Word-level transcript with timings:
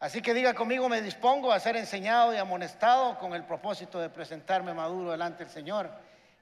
Así 0.00 0.22
que 0.22 0.32
diga 0.32 0.54
conmigo, 0.54 0.88
me 0.88 1.02
dispongo 1.02 1.52
a 1.52 1.60
ser 1.60 1.76
enseñado 1.76 2.32
y 2.32 2.38
amonestado 2.38 3.18
con 3.18 3.34
el 3.34 3.44
propósito 3.44 4.00
de 4.00 4.08
presentarme 4.08 4.72
maduro 4.72 5.10
delante 5.10 5.44
del 5.44 5.52
Señor. 5.52 5.90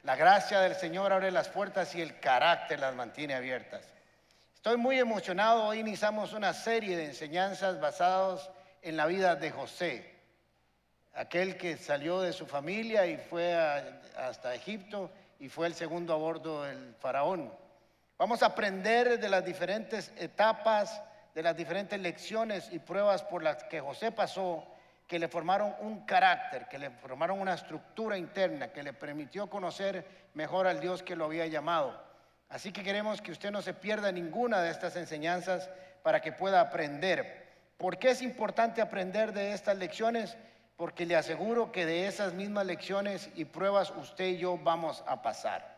La 0.04 0.14
gracia 0.14 0.60
del 0.60 0.76
Señor 0.76 1.12
abre 1.12 1.32
las 1.32 1.48
puertas 1.48 1.92
y 1.96 2.00
el 2.00 2.20
carácter 2.20 2.78
las 2.78 2.94
mantiene 2.94 3.34
abiertas. 3.34 3.82
Estoy 4.54 4.76
muy 4.76 5.00
emocionado. 5.00 5.64
Hoy 5.64 5.80
iniciamos 5.80 6.34
una 6.34 6.54
serie 6.54 6.96
de 6.96 7.06
enseñanzas 7.06 7.80
basadas 7.80 8.48
en 8.80 8.96
la 8.96 9.06
vida 9.06 9.34
de 9.34 9.50
José, 9.50 10.14
aquel 11.14 11.56
que 11.56 11.76
salió 11.76 12.20
de 12.20 12.32
su 12.32 12.46
familia 12.46 13.06
y 13.06 13.16
fue 13.16 13.56
hasta 14.16 14.54
Egipto 14.54 15.10
y 15.40 15.48
fue 15.48 15.66
el 15.66 15.74
segundo 15.74 16.14
a 16.14 16.16
bordo 16.16 16.62
del 16.62 16.94
faraón. 17.00 17.52
Vamos 18.16 18.40
a 18.44 18.46
aprender 18.46 19.18
de 19.18 19.28
las 19.28 19.44
diferentes 19.44 20.12
etapas, 20.16 21.02
de 21.38 21.44
las 21.44 21.56
diferentes 21.56 22.00
lecciones 22.00 22.68
y 22.72 22.80
pruebas 22.80 23.22
por 23.22 23.44
las 23.44 23.62
que 23.62 23.80
José 23.80 24.10
pasó, 24.10 24.66
que 25.06 25.20
le 25.20 25.28
formaron 25.28 25.72
un 25.78 26.04
carácter, 26.04 26.66
que 26.66 26.80
le 26.80 26.90
formaron 26.90 27.38
una 27.38 27.54
estructura 27.54 28.18
interna, 28.18 28.72
que 28.72 28.82
le 28.82 28.92
permitió 28.92 29.48
conocer 29.48 30.04
mejor 30.34 30.66
al 30.66 30.80
Dios 30.80 31.04
que 31.04 31.14
lo 31.14 31.26
había 31.26 31.46
llamado. 31.46 31.96
Así 32.48 32.72
que 32.72 32.82
queremos 32.82 33.22
que 33.22 33.30
usted 33.30 33.52
no 33.52 33.62
se 33.62 33.72
pierda 33.72 34.10
ninguna 34.10 34.60
de 34.60 34.72
estas 34.72 34.96
enseñanzas 34.96 35.70
para 36.02 36.20
que 36.20 36.32
pueda 36.32 36.60
aprender. 36.60 37.46
¿Por 37.76 37.98
qué 37.98 38.10
es 38.10 38.20
importante 38.20 38.82
aprender 38.82 39.32
de 39.32 39.52
estas 39.52 39.78
lecciones? 39.78 40.36
Porque 40.76 41.06
le 41.06 41.14
aseguro 41.14 41.70
que 41.70 41.86
de 41.86 42.08
esas 42.08 42.32
mismas 42.34 42.66
lecciones 42.66 43.30
y 43.36 43.44
pruebas 43.44 43.92
usted 43.96 44.24
y 44.24 44.38
yo 44.38 44.58
vamos 44.58 45.04
a 45.06 45.22
pasar. 45.22 45.77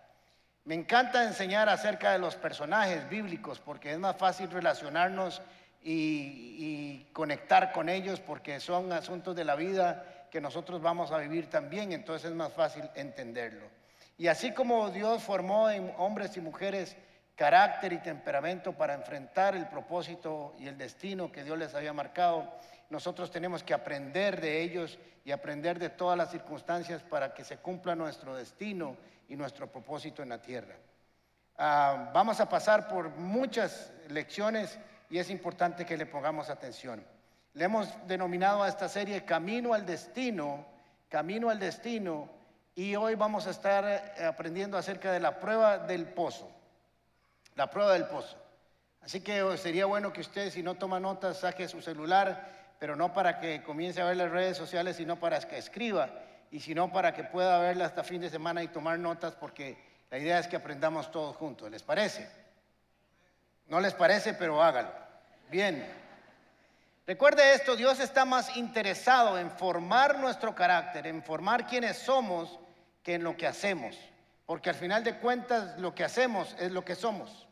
Me 0.65 0.75
encanta 0.75 1.25
enseñar 1.25 1.69
acerca 1.71 2.13
de 2.13 2.19
los 2.19 2.37
personajes 2.37 3.09
bíblicos 3.09 3.59
porque 3.59 3.93
es 3.93 3.99
más 3.99 4.17
fácil 4.17 4.51
relacionarnos 4.51 5.41
y, 5.83 7.07
conectar 7.13 7.73
con 7.73 7.89
ellos 7.89 8.21
porque 8.21 8.61
son 8.61 8.93
asuntos 8.93 9.35
de 9.35 9.45
la 9.45 9.57
vida 9.57 10.27
que 10.31 10.41
nosotros 10.41 10.81
vamos 10.81 11.11
a 11.13 11.19
vivir 11.19 11.51
también, 11.51 11.93
entonces 11.93 12.31
es 12.31 12.37
más 12.37 12.53
fácil 12.53 12.89
entenderlo. 12.95 13.67
Y 14.17 14.29
así 14.29 14.53
como 14.53 14.91
Dios 14.91 15.23
formó 15.23 15.71
en 15.71 15.93
hombres 15.99 16.37
y 16.37 16.41
mujeres 16.41 16.97
carácter 17.35 17.93
y 17.95 17.99
temperamento 17.99 18.73
para 18.73 18.95
enfrentar 18.95 19.57
el 19.57 19.67
propósito 19.67 20.55
y 20.59 20.69
el 20.69 20.79
destino 20.79 21.33
que 21.33 21.43
Dios 21.43 21.59
les 21.59 21.75
había 21.75 21.93
marcado, 21.93 22.51
nosotros 22.91 23.31
tenemos 23.31 23.63
que 23.63 23.75
aprender 23.75 24.41
de 24.41 24.63
ellos 24.63 24.99
y 25.25 25.33
aprender 25.33 25.79
de 25.79 25.91
todas 25.91 26.19
las 26.19 26.31
circunstancias 26.31 27.03
para 27.03 27.35
que 27.35 27.45
se 27.45 27.57
cumpla 27.57 27.95
nuestro 27.95 28.37
destino 28.37 28.97
y 29.31 29.37
nuestro 29.37 29.71
propósito 29.71 30.23
en 30.23 30.29
la 30.29 30.43
tierra. 30.43 30.75
Ah, 31.57 32.11
vamos 32.13 32.41
a 32.41 32.49
pasar 32.49 32.89
por 32.89 33.11
muchas 33.11 33.93
lecciones 34.09 34.79
y 35.09 35.19
es 35.19 35.31
importante 35.31 35.87
que 35.87 35.97
le 35.97 36.05
pongamos 36.05 36.51
atención. 36.51 37.03
Le 37.55 37.65
hemos 37.65 37.89
denominado 38.07 38.63
a 38.63 38.69
esta 38.69 38.89
serie 38.89 39.25
Camino 39.25 39.73
al 39.73 39.87
Destino, 39.87 40.67
Camino 41.09 41.49
al 41.49 41.61
Destino, 41.61 42.29
y 42.75 42.97
hoy 42.97 43.15
vamos 43.15 43.47
a 43.47 43.51
estar 43.51 43.85
eh, 43.85 44.25
aprendiendo 44.25 44.77
acerca 44.77 45.13
de 45.13 45.21
la 45.21 45.39
prueba 45.39 45.79
del 45.79 46.07
pozo, 46.07 46.51
la 47.55 47.71
prueba 47.71 47.93
del 47.93 48.07
pozo. 48.07 48.37
Así 49.01 49.21
que 49.21 49.43
oh, 49.43 49.57
sería 49.57 49.87
bueno 49.87 50.13
que 50.13 50.23
usted, 50.23 50.51
si 50.51 50.63
no 50.63 50.75
toma 50.75 50.99
notas, 50.99 51.39
saque 51.39 51.69
su 51.69 51.81
celular, 51.81 52.75
pero 52.81 52.97
no 52.97 53.13
para 53.13 53.39
que 53.39 53.63
comience 53.63 54.01
a 54.01 54.07
ver 54.07 54.17
las 54.17 54.31
redes 54.31 54.57
sociales, 54.57 54.97
sino 54.97 55.21
para 55.21 55.39
que 55.41 55.59
escriba 55.59 56.11
y 56.51 56.61
si 56.61 56.75
no, 56.75 56.93
para 56.93 57.15
que 57.15 57.25
pueda 57.25 57.59
verla 57.61 57.87
hasta 57.87 58.03
fin 58.03 58.21
de 58.21 58.31
semana 58.31 58.63
y 58.63 58.69
tomar 58.69 58.99
notas, 58.99 59.35
porque 59.35 59.79
la 60.11 60.19
idea 60.19 60.39
es 60.39 60.49
que 60.49 60.57
aprendamos 60.57 61.11
todos 61.11 61.37
juntos. 61.37 61.71
¿Les 61.71 61.83
parece? 61.83 62.29
No 63.69 63.81
les 63.81 63.95
parece, 63.95 64.35
pero 64.35 64.63
hágalo. 64.63 64.91
Bien. 65.49 65.87
Recuerde 67.07 67.55
esto, 67.55 67.77
Dios 67.77 68.01
está 68.01 68.25
más 68.25 68.57
interesado 68.57 69.39
en 69.39 69.51
formar 69.51 70.19
nuestro 70.19 70.55
carácter, 70.55 71.07
en 71.07 71.23
formar 71.23 71.67
quienes 71.67 71.99
somos, 71.99 72.59
que 73.03 73.15
en 73.15 73.25
lo 73.25 73.37
que 73.37 73.47
hacemos. 73.47 73.97
Porque 74.45 74.71
al 74.71 74.77
final 74.77 75.05
de 75.05 75.19
cuentas 75.19 75.79
lo 75.79 75.95
que 75.95 76.05
hacemos 76.05 76.57
es 76.59 76.73
lo 76.73 76.85
que 76.85 76.97
somos. 76.97 77.47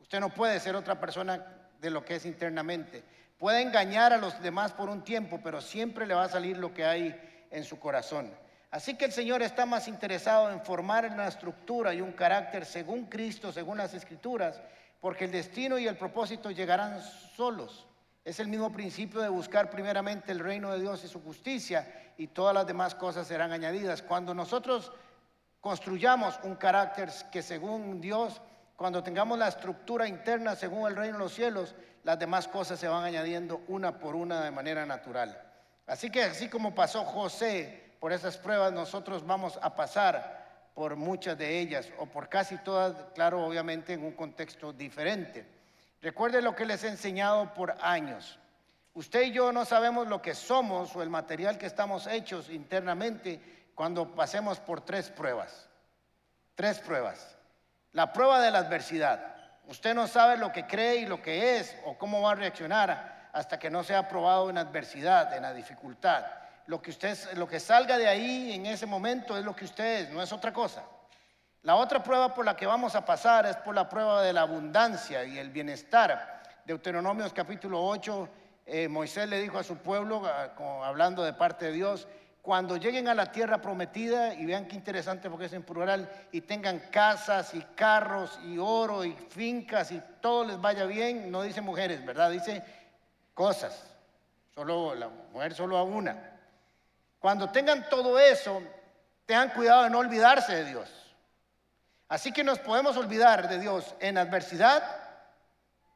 Usted 0.00 0.18
no 0.18 0.30
puede 0.30 0.58
ser 0.58 0.74
otra 0.74 0.98
persona 0.98 1.46
de 1.80 1.90
lo 1.90 2.04
que 2.04 2.16
es 2.16 2.26
internamente. 2.26 3.04
Puede 3.38 3.62
engañar 3.62 4.12
a 4.12 4.18
los 4.18 4.40
demás 4.42 4.72
por 4.72 4.88
un 4.88 5.02
tiempo, 5.02 5.40
pero 5.42 5.60
siempre 5.60 6.06
le 6.06 6.14
va 6.14 6.24
a 6.24 6.28
salir 6.28 6.58
lo 6.58 6.74
que 6.74 6.84
hay 6.84 7.31
en 7.52 7.64
su 7.64 7.78
corazón. 7.78 8.30
Así 8.70 8.94
que 8.94 9.04
el 9.04 9.12
Señor 9.12 9.42
está 9.42 9.66
más 9.66 9.86
interesado 9.86 10.50
en 10.50 10.62
formar 10.62 11.06
una 11.06 11.28
estructura 11.28 11.92
y 11.92 12.00
un 12.00 12.12
carácter 12.12 12.64
según 12.64 13.04
Cristo, 13.04 13.52
según 13.52 13.78
las 13.78 13.92
Escrituras, 13.92 14.60
porque 14.98 15.26
el 15.26 15.30
destino 15.30 15.78
y 15.78 15.86
el 15.86 15.96
propósito 15.96 16.50
llegarán 16.50 17.02
solos. 17.36 17.86
Es 18.24 18.40
el 18.40 18.48
mismo 18.48 18.72
principio 18.72 19.20
de 19.20 19.28
buscar 19.28 19.68
primeramente 19.68 20.32
el 20.32 20.38
reino 20.38 20.72
de 20.72 20.80
Dios 20.80 21.04
y 21.04 21.08
su 21.08 21.22
justicia 21.22 22.12
y 22.16 22.28
todas 22.28 22.54
las 22.54 22.66
demás 22.66 22.94
cosas 22.94 23.26
serán 23.26 23.52
añadidas. 23.52 24.00
Cuando 24.00 24.32
nosotros 24.32 24.92
construyamos 25.60 26.38
un 26.44 26.54
carácter 26.54 27.10
que 27.30 27.42
según 27.42 28.00
Dios, 28.00 28.40
cuando 28.76 29.02
tengamos 29.02 29.38
la 29.38 29.48
estructura 29.48 30.08
interna 30.08 30.56
según 30.56 30.88
el 30.88 30.96
reino 30.96 31.18
de 31.18 31.24
los 31.24 31.34
cielos, 31.34 31.74
las 32.04 32.18
demás 32.18 32.48
cosas 32.48 32.80
se 32.80 32.88
van 32.88 33.04
añadiendo 33.04 33.60
una 33.68 33.98
por 33.98 34.14
una 34.14 34.42
de 34.42 34.50
manera 34.50 34.86
natural. 34.86 35.51
Así 35.86 36.10
que 36.10 36.22
así 36.22 36.48
como 36.48 36.74
pasó 36.74 37.04
José 37.04 37.94
por 38.00 38.12
esas 38.12 38.36
pruebas, 38.36 38.72
nosotros 38.72 39.26
vamos 39.26 39.58
a 39.62 39.74
pasar 39.74 40.70
por 40.74 40.96
muchas 40.96 41.36
de 41.36 41.58
ellas 41.58 41.88
o 41.98 42.06
por 42.06 42.28
casi 42.28 42.56
todas, 42.58 42.94
claro, 43.14 43.44
obviamente 43.44 43.92
en 43.92 44.04
un 44.04 44.12
contexto 44.12 44.72
diferente. 44.72 45.46
Recuerde 46.00 46.42
lo 46.42 46.54
que 46.56 46.64
les 46.64 46.82
he 46.84 46.88
enseñado 46.88 47.52
por 47.54 47.76
años. 47.80 48.38
Usted 48.94 49.22
y 49.22 49.32
yo 49.32 49.52
no 49.52 49.64
sabemos 49.64 50.06
lo 50.06 50.20
que 50.20 50.34
somos 50.34 50.94
o 50.96 51.02
el 51.02 51.10
material 51.10 51.58
que 51.58 51.66
estamos 51.66 52.06
hechos 52.06 52.50
internamente 52.50 53.40
cuando 53.74 54.14
pasemos 54.14 54.58
por 54.60 54.82
tres 54.82 55.10
pruebas. 55.10 55.68
Tres 56.54 56.78
pruebas. 56.78 57.36
La 57.92 58.12
prueba 58.12 58.40
de 58.40 58.50
la 58.50 58.58
adversidad. 58.58 59.34
Usted 59.66 59.94
no 59.94 60.06
sabe 60.06 60.36
lo 60.36 60.52
que 60.52 60.66
cree 60.66 60.96
y 60.96 61.06
lo 61.06 61.22
que 61.22 61.58
es 61.58 61.76
o 61.84 61.96
cómo 61.96 62.20
va 62.20 62.32
a 62.32 62.34
reaccionar 62.34 63.21
hasta 63.32 63.58
que 63.58 63.70
no 63.70 63.82
sea 63.82 64.08
probado 64.08 64.50
en 64.50 64.58
adversidad, 64.58 65.34
en 65.34 65.42
la 65.42 65.54
dificultad. 65.54 66.24
Lo 66.66 66.80
que, 66.80 66.90
usted, 66.90 67.16
lo 67.34 67.48
que 67.48 67.58
salga 67.58 67.98
de 67.98 68.06
ahí 68.06 68.52
en 68.52 68.66
ese 68.66 68.86
momento 68.86 69.36
es 69.36 69.44
lo 69.44 69.56
que 69.56 69.64
usted 69.64 70.02
es, 70.02 70.10
no 70.10 70.22
es 70.22 70.32
otra 70.32 70.52
cosa. 70.52 70.82
La 71.62 71.76
otra 71.76 72.02
prueba 72.02 72.34
por 72.34 72.44
la 72.44 72.56
que 72.56 72.66
vamos 72.66 72.94
a 72.94 73.04
pasar 73.04 73.46
es 73.46 73.56
por 73.56 73.74
la 73.74 73.88
prueba 73.88 74.22
de 74.22 74.32
la 74.32 74.42
abundancia 74.42 75.24
y 75.24 75.38
el 75.38 75.50
bienestar. 75.50 76.42
Deuteronomios 76.64 77.32
capítulo 77.32 77.84
8, 77.84 78.28
eh, 78.66 78.88
Moisés 78.88 79.28
le 79.28 79.40
dijo 79.40 79.58
a 79.58 79.64
su 79.64 79.76
pueblo, 79.78 80.22
hablando 80.84 81.22
de 81.22 81.32
parte 81.32 81.66
de 81.66 81.72
Dios, 81.72 82.06
cuando 82.42 82.76
lleguen 82.76 83.06
a 83.06 83.14
la 83.14 83.30
tierra 83.30 83.62
prometida, 83.62 84.34
y 84.34 84.44
vean 84.44 84.66
qué 84.66 84.74
interesante 84.74 85.30
porque 85.30 85.46
es 85.46 85.52
en 85.52 85.62
plural, 85.62 86.10
y 86.32 86.40
tengan 86.40 86.80
casas 86.90 87.54
y 87.54 87.60
carros 87.76 88.38
y 88.44 88.58
oro 88.58 89.04
y 89.04 89.12
fincas 89.12 89.92
y 89.92 90.02
todo 90.20 90.44
les 90.44 90.60
vaya 90.60 90.84
bien, 90.84 91.30
no 91.30 91.42
dice 91.42 91.60
mujeres, 91.60 92.04
¿verdad? 92.04 92.30
Dice 92.30 92.64
cosas. 93.34 93.84
Solo 94.54 94.94
la 94.94 95.08
mujer 95.08 95.54
solo 95.54 95.76
a 95.76 95.82
una. 95.82 96.30
Cuando 97.18 97.50
tengan 97.50 97.88
todo 97.88 98.18
eso, 98.18 98.62
tengan 99.26 99.50
cuidado 99.50 99.84
de 99.84 99.90
no 99.90 99.98
olvidarse 99.98 100.54
de 100.54 100.64
Dios. 100.64 100.90
Así 102.08 102.32
que 102.32 102.44
nos 102.44 102.58
podemos 102.58 102.96
olvidar 102.96 103.48
de 103.48 103.58
Dios 103.58 103.94
en 104.00 104.18
adversidad 104.18 104.82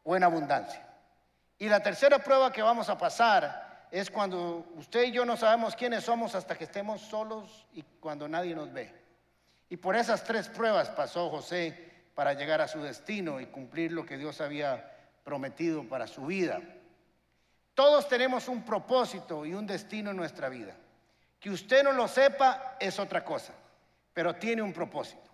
o 0.03 0.17
en 0.17 0.23
abundancia. 0.23 0.83
Y 1.59 1.69
la 1.69 1.81
tercera 1.81 2.19
prueba 2.19 2.53
que 2.53 2.62
vamos 2.62 2.88
a 2.88 2.97
pasar 2.97 3.87
es 3.91 4.11
cuando 4.11 4.67
usted 4.77 5.05
y 5.05 5.12
yo 5.12 5.25
no 5.25 5.37
sabemos 5.37 5.75
quiénes 5.75 6.05
somos 6.05 6.35
hasta 6.35 6.56
que 6.56 6.65
estemos 6.65 7.00
solos 7.00 7.67
y 7.73 7.82
cuando 8.00 8.29
nadie 8.29 8.55
nos 8.55 8.73
ve. 8.73 8.93
Y 9.69 9.77
por 9.77 9.97
esas 9.97 10.23
tres 10.25 10.49
pruebas 10.49 10.89
pasó 10.91 11.29
José 11.29 11.93
para 12.15 12.35
llegar 12.35 12.61
a 12.61 12.69
su 12.69 12.81
destino 12.82 13.41
y 13.41 13.47
cumplir 13.47 13.93
lo 13.93 14.06
que 14.06 14.17
Dios 14.17 14.41
había 14.41 14.93
prometido 15.25 15.85
para 15.89 16.06
su 16.06 16.27
vida. 16.27 16.61
Todos 17.76 18.08
tenemos 18.08 18.49
un 18.49 18.62
propósito 18.62 19.44
y 19.44 19.52
un 19.52 19.67
destino 19.67 20.11
en 20.11 20.17
nuestra 20.17 20.49
vida. 20.49 20.75
Que 21.38 21.50
usted 21.50 21.84
no 21.84 21.93
lo 21.93 22.08
sepa 22.08 22.78
es 22.81 22.99
otra 22.99 23.23
cosa, 23.23 23.52
pero 24.14 24.34
tiene 24.37 24.62
un 24.62 24.73
propósito. 24.73 25.31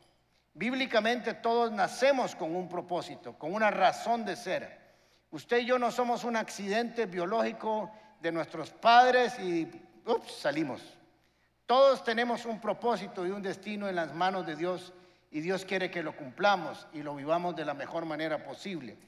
Bíblicamente 0.53 1.35
todos 1.35 1.71
nacemos 1.71 2.35
con 2.35 2.57
un 2.57 2.69
propósito, 2.69 3.39
con 3.39 3.55
una 3.55 3.71
razón 3.71 4.25
de 4.25 4.35
ser. 4.35 4.77
Usted 5.31 5.59
y 5.59 5.67
yo 5.67 5.79
no 5.79 5.93
somos 5.93 6.25
un 6.25 6.35
accidente 6.35 7.07
biológico 7.07 7.93
de 8.21 8.33
nuestros 8.33 8.71
padres 8.71 9.39
y 9.39 9.71
ups, 10.05 10.33
salimos. 10.33 10.83
Todos 11.65 12.03
tenemos 12.03 12.45
un 12.45 12.61
propósito 12.61 13.25
y 13.25 13.31
un 13.31 13.41
destino 13.41 13.89
en 13.89 13.95
las 13.95 14.13
manos 14.13 14.45
de 14.45 14.57
Dios 14.57 14.93
y 15.31 15.43
Dios 15.43 15.65
quiere 15.65 15.93
que 15.93 16.03
lo 16.03 16.17
cumplamos 16.17 16.89
y 16.93 17.05
lo 17.05 17.15
vivamos 17.15 17.55
de 17.55 17.65
la 17.65 17.75
mejor 17.75 18.05
manera 18.05 18.43
posible. 18.43 18.99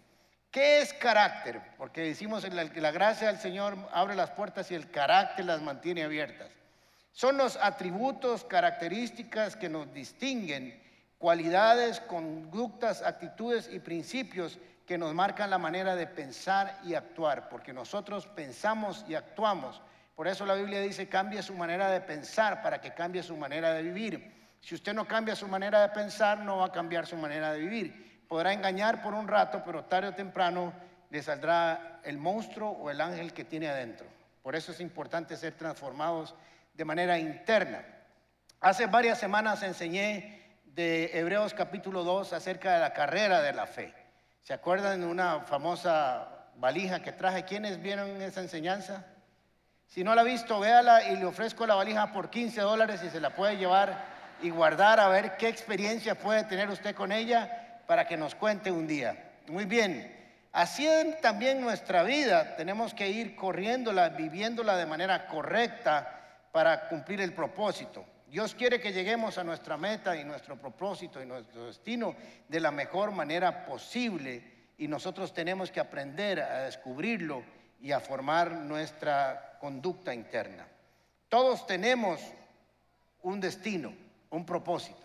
¿Qué 0.54 0.82
es 0.82 0.92
carácter? 0.92 1.60
Porque 1.76 2.02
decimos 2.02 2.44
que 2.44 2.80
la 2.80 2.92
gracia 2.92 3.26
del 3.26 3.40
Señor 3.40 3.76
abre 3.92 4.14
las 4.14 4.30
puertas 4.30 4.70
y 4.70 4.76
el 4.76 4.88
carácter 4.88 5.46
las 5.46 5.60
mantiene 5.60 6.04
abiertas. 6.04 6.48
Son 7.10 7.36
los 7.36 7.56
atributos, 7.56 8.44
características 8.44 9.56
que 9.56 9.68
nos 9.68 9.92
distinguen, 9.92 10.80
cualidades, 11.18 11.98
conductas, 11.98 13.02
actitudes 13.02 13.68
y 13.68 13.80
principios 13.80 14.60
que 14.86 14.96
nos 14.96 15.12
marcan 15.12 15.50
la 15.50 15.58
manera 15.58 15.96
de 15.96 16.06
pensar 16.06 16.78
y 16.84 16.94
actuar, 16.94 17.48
porque 17.48 17.72
nosotros 17.72 18.28
pensamos 18.28 19.04
y 19.08 19.16
actuamos. 19.16 19.82
Por 20.14 20.28
eso 20.28 20.46
la 20.46 20.54
Biblia 20.54 20.80
dice, 20.82 21.08
cambie 21.08 21.42
su 21.42 21.54
manera 21.54 21.90
de 21.90 22.00
pensar 22.00 22.62
para 22.62 22.80
que 22.80 22.94
cambie 22.94 23.24
su 23.24 23.36
manera 23.36 23.74
de 23.74 23.82
vivir. 23.82 24.32
Si 24.60 24.76
usted 24.76 24.94
no 24.94 25.08
cambia 25.08 25.34
su 25.34 25.48
manera 25.48 25.82
de 25.82 25.88
pensar, 25.88 26.38
no 26.38 26.58
va 26.58 26.66
a 26.66 26.72
cambiar 26.72 27.08
su 27.08 27.16
manera 27.16 27.52
de 27.52 27.58
vivir. 27.58 28.13
Podrá 28.28 28.52
engañar 28.52 29.02
por 29.02 29.14
un 29.14 29.28
rato, 29.28 29.62
pero 29.64 29.84
tarde 29.84 30.08
o 30.08 30.14
temprano 30.14 30.72
le 31.10 31.22
saldrá 31.22 32.00
el 32.02 32.18
monstruo 32.18 32.70
o 32.70 32.90
el 32.90 33.00
ángel 33.00 33.32
que 33.32 33.44
tiene 33.44 33.68
adentro. 33.68 34.06
Por 34.42 34.56
eso 34.56 34.72
es 34.72 34.80
importante 34.80 35.36
ser 35.36 35.54
transformados 35.54 36.34
de 36.74 36.84
manera 36.84 37.18
interna. 37.18 37.84
Hace 38.60 38.86
varias 38.86 39.18
semanas 39.18 39.62
enseñé 39.62 40.58
de 40.64 41.10
Hebreos 41.14 41.54
capítulo 41.54 42.02
2 42.02 42.32
acerca 42.32 42.74
de 42.74 42.80
la 42.80 42.92
carrera 42.92 43.42
de 43.42 43.52
la 43.52 43.66
fe. 43.66 43.94
¿Se 44.42 44.52
acuerdan 44.52 45.00
de 45.00 45.06
una 45.06 45.40
famosa 45.40 46.28
valija 46.56 47.00
que 47.00 47.12
traje? 47.12 47.44
¿Quiénes 47.44 47.80
vieron 47.80 48.20
esa 48.20 48.40
enseñanza? 48.40 49.04
Si 49.86 50.02
no 50.02 50.14
la 50.14 50.22
ha 50.22 50.24
visto, 50.24 50.58
véala 50.58 51.08
y 51.08 51.16
le 51.16 51.24
ofrezco 51.24 51.66
la 51.66 51.76
valija 51.76 52.12
por 52.12 52.28
15 52.30 52.60
dólares 52.60 53.02
y 53.04 53.10
se 53.10 53.20
la 53.20 53.30
puede 53.30 53.56
llevar 53.56 53.96
y 54.42 54.50
guardar 54.50 54.98
a 54.98 55.08
ver 55.08 55.36
qué 55.36 55.48
experiencia 55.48 56.16
puede 56.16 56.44
tener 56.44 56.68
usted 56.68 56.94
con 56.94 57.12
ella 57.12 57.73
para 57.86 58.06
que 58.06 58.16
nos 58.16 58.34
cuente 58.34 58.70
un 58.70 58.86
día. 58.86 59.32
Muy 59.48 59.64
bien, 59.64 60.14
así 60.52 60.88
también 61.20 61.60
nuestra 61.60 62.02
vida 62.02 62.56
tenemos 62.56 62.94
que 62.94 63.08
ir 63.08 63.36
corriéndola, 63.36 64.10
viviéndola 64.10 64.76
de 64.76 64.86
manera 64.86 65.26
correcta 65.26 66.20
para 66.52 66.88
cumplir 66.88 67.20
el 67.20 67.32
propósito. 67.32 68.04
Dios 68.28 68.54
quiere 68.54 68.80
que 68.80 68.92
lleguemos 68.92 69.38
a 69.38 69.44
nuestra 69.44 69.76
meta 69.76 70.16
y 70.16 70.24
nuestro 70.24 70.56
propósito 70.56 71.22
y 71.22 71.26
nuestro 71.26 71.66
destino 71.66 72.16
de 72.48 72.60
la 72.60 72.70
mejor 72.70 73.12
manera 73.12 73.64
posible 73.64 74.42
y 74.76 74.88
nosotros 74.88 75.32
tenemos 75.32 75.70
que 75.70 75.80
aprender 75.80 76.40
a 76.40 76.62
descubrirlo 76.62 77.44
y 77.80 77.92
a 77.92 78.00
formar 78.00 78.50
nuestra 78.50 79.56
conducta 79.60 80.12
interna. 80.12 80.66
Todos 81.28 81.66
tenemos 81.66 82.20
un 83.22 83.40
destino, 83.40 83.94
un 84.30 84.44
propósito. 84.44 84.98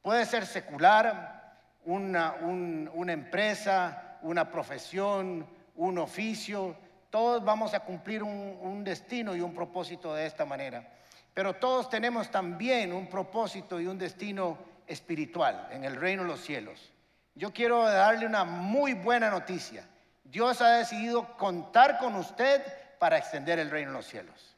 Puede 0.00 0.24
ser 0.26 0.46
secular, 0.46 1.41
una, 1.84 2.34
una 2.42 3.12
empresa, 3.12 4.18
una 4.22 4.50
profesión, 4.50 5.46
un 5.76 5.98
oficio. 5.98 6.76
Todos 7.10 7.44
vamos 7.44 7.74
a 7.74 7.80
cumplir 7.80 8.22
un, 8.22 8.58
un 8.60 8.84
destino 8.84 9.34
y 9.36 9.40
un 9.40 9.54
propósito 9.54 10.14
de 10.14 10.26
esta 10.26 10.44
manera. 10.44 10.88
Pero 11.34 11.54
todos 11.54 11.88
tenemos 11.88 12.30
también 12.30 12.92
un 12.92 13.08
propósito 13.08 13.80
y 13.80 13.86
un 13.86 13.98
destino 13.98 14.58
espiritual 14.86 15.68
en 15.70 15.84
el 15.84 15.96
reino 15.96 16.22
de 16.22 16.28
los 16.28 16.40
cielos. 16.40 16.92
Yo 17.34 17.52
quiero 17.52 17.82
darle 17.84 18.26
una 18.26 18.44
muy 18.44 18.92
buena 18.92 19.30
noticia. 19.30 19.86
Dios 20.24 20.60
ha 20.60 20.76
decidido 20.76 21.36
contar 21.36 21.98
con 21.98 22.14
usted 22.16 22.62
para 22.98 23.18
extender 23.18 23.58
el 23.58 23.70
reino 23.70 23.90
de 23.90 23.96
los 23.96 24.06
cielos. 24.06 24.54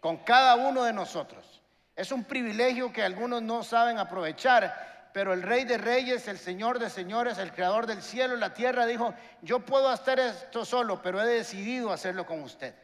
Con 0.00 0.18
cada 0.18 0.56
uno 0.56 0.84
de 0.84 0.92
nosotros. 0.92 1.62
Es 1.96 2.12
un 2.12 2.24
privilegio 2.24 2.92
que 2.92 3.02
algunos 3.02 3.42
no 3.42 3.64
saben 3.64 3.98
aprovechar, 3.98 4.97
pero 5.12 5.32
el 5.32 5.42
Rey 5.42 5.64
de 5.64 5.78
Reyes, 5.78 6.28
el 6.28 6.38
Señor 6.38 6.78
de 6.78 6.90
Señores, 6.90 7.38
el 7.38 7.52
Creador 7.52 7.86
del 7.86 8.02
cielo 8.02 8.36
y 8.36 8.40
la 8.40 8.54
tierra 8.54 8.86
dijo, 8.86 9.14
yo 9.42 9.60
puedo 9.60 9.88
hacer 9.88 10.20
esto 10.20 10.64
solo, 10.64 11.00
pero 11.02 11.20
he 11.22 11.26
decidido 11.26 11.92
hacerlo 11.92 12.26
con 12.26 12.42
usted. 12.42 12.74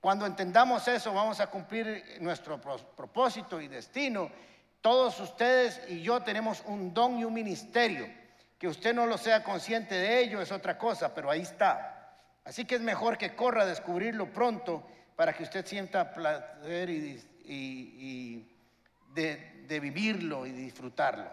Cuando 0.00 0.26
entendamos 0.26 0.88
eso, 0.88 1.12
vamos 1.12 1.38
a 1.38 1.46
cumplir 1.46 2.18
nuestro 2.20 2.60
propósito 2.60 3.60
y 3.60 3.68
destino. 3.68 4.30
Todos 4.80 5.20
ustedes 5.20 5.80
y 5.88 6.02
yo 6.02 6.20
tenemos 6.22 6.62
un 6.66 6.92
don 6.92 7.18
y 7.18 7.24
un 7.24 7.32
ministerio. 7.32 8.08
Que 8.58 8.66
usted 8.66 8.94
no 8.94 9.06
lo 9.06 9.16
sea 9.16 9.44
consciente 9.44 9.94
de 9.94 10.20
ello 10.20 10.40
es 10.40 10.50
otra 10.50 10.76
cosa, 10.76 11.14
pero 11.14 11.30
ahí 11.30 11.42
está. 11.42 12.16
Así 12.44 12.64
que 12.64 12.74
es 12.74 12.80
mejor 12.80 13.16
que 13.16 13.36
corra 13.36 13.62
a 13.62 13.66
descubrirlo 13.66 14.32
pronto 14.32 14.84
para 15.14 15.32
que 15.32 15.44
usted 15.44 15.64
sienta 15.64 16.12
placer 16.12 16.90
y, 16.90 18.48
de, 19.14 19.51
vivirlo 19.80 20.46
y 20.46 20.52
disfrutarlo. 20.52 21.30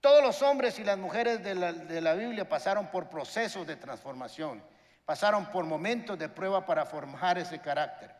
Todos 0.00 0.22
los 0.22 0.42
hombres 0.42 0.78
y 0.78 0.84
las 0.84 0.98
mujeres 0.98 1.42
de 1.42 1.54
la, 1.54 1.72
de 1.72 2.00
la 2.00 2.14
Biblia 2.14 2.48
pasaron 2.48 2.90
por 2.90 3.08
procesos 3.08 3.66
de 3.66 3.76
transformación 3.76 4.62
pasaron 5.08 5.46
por 5.46 5.64
momentos 5.64 6.18
de 6.18 6.28
prueba 6.28 6.66
para 6.66 6.84
formar 6.84 7.38
ese 7.38 7.60
carácter, 7.60 8.14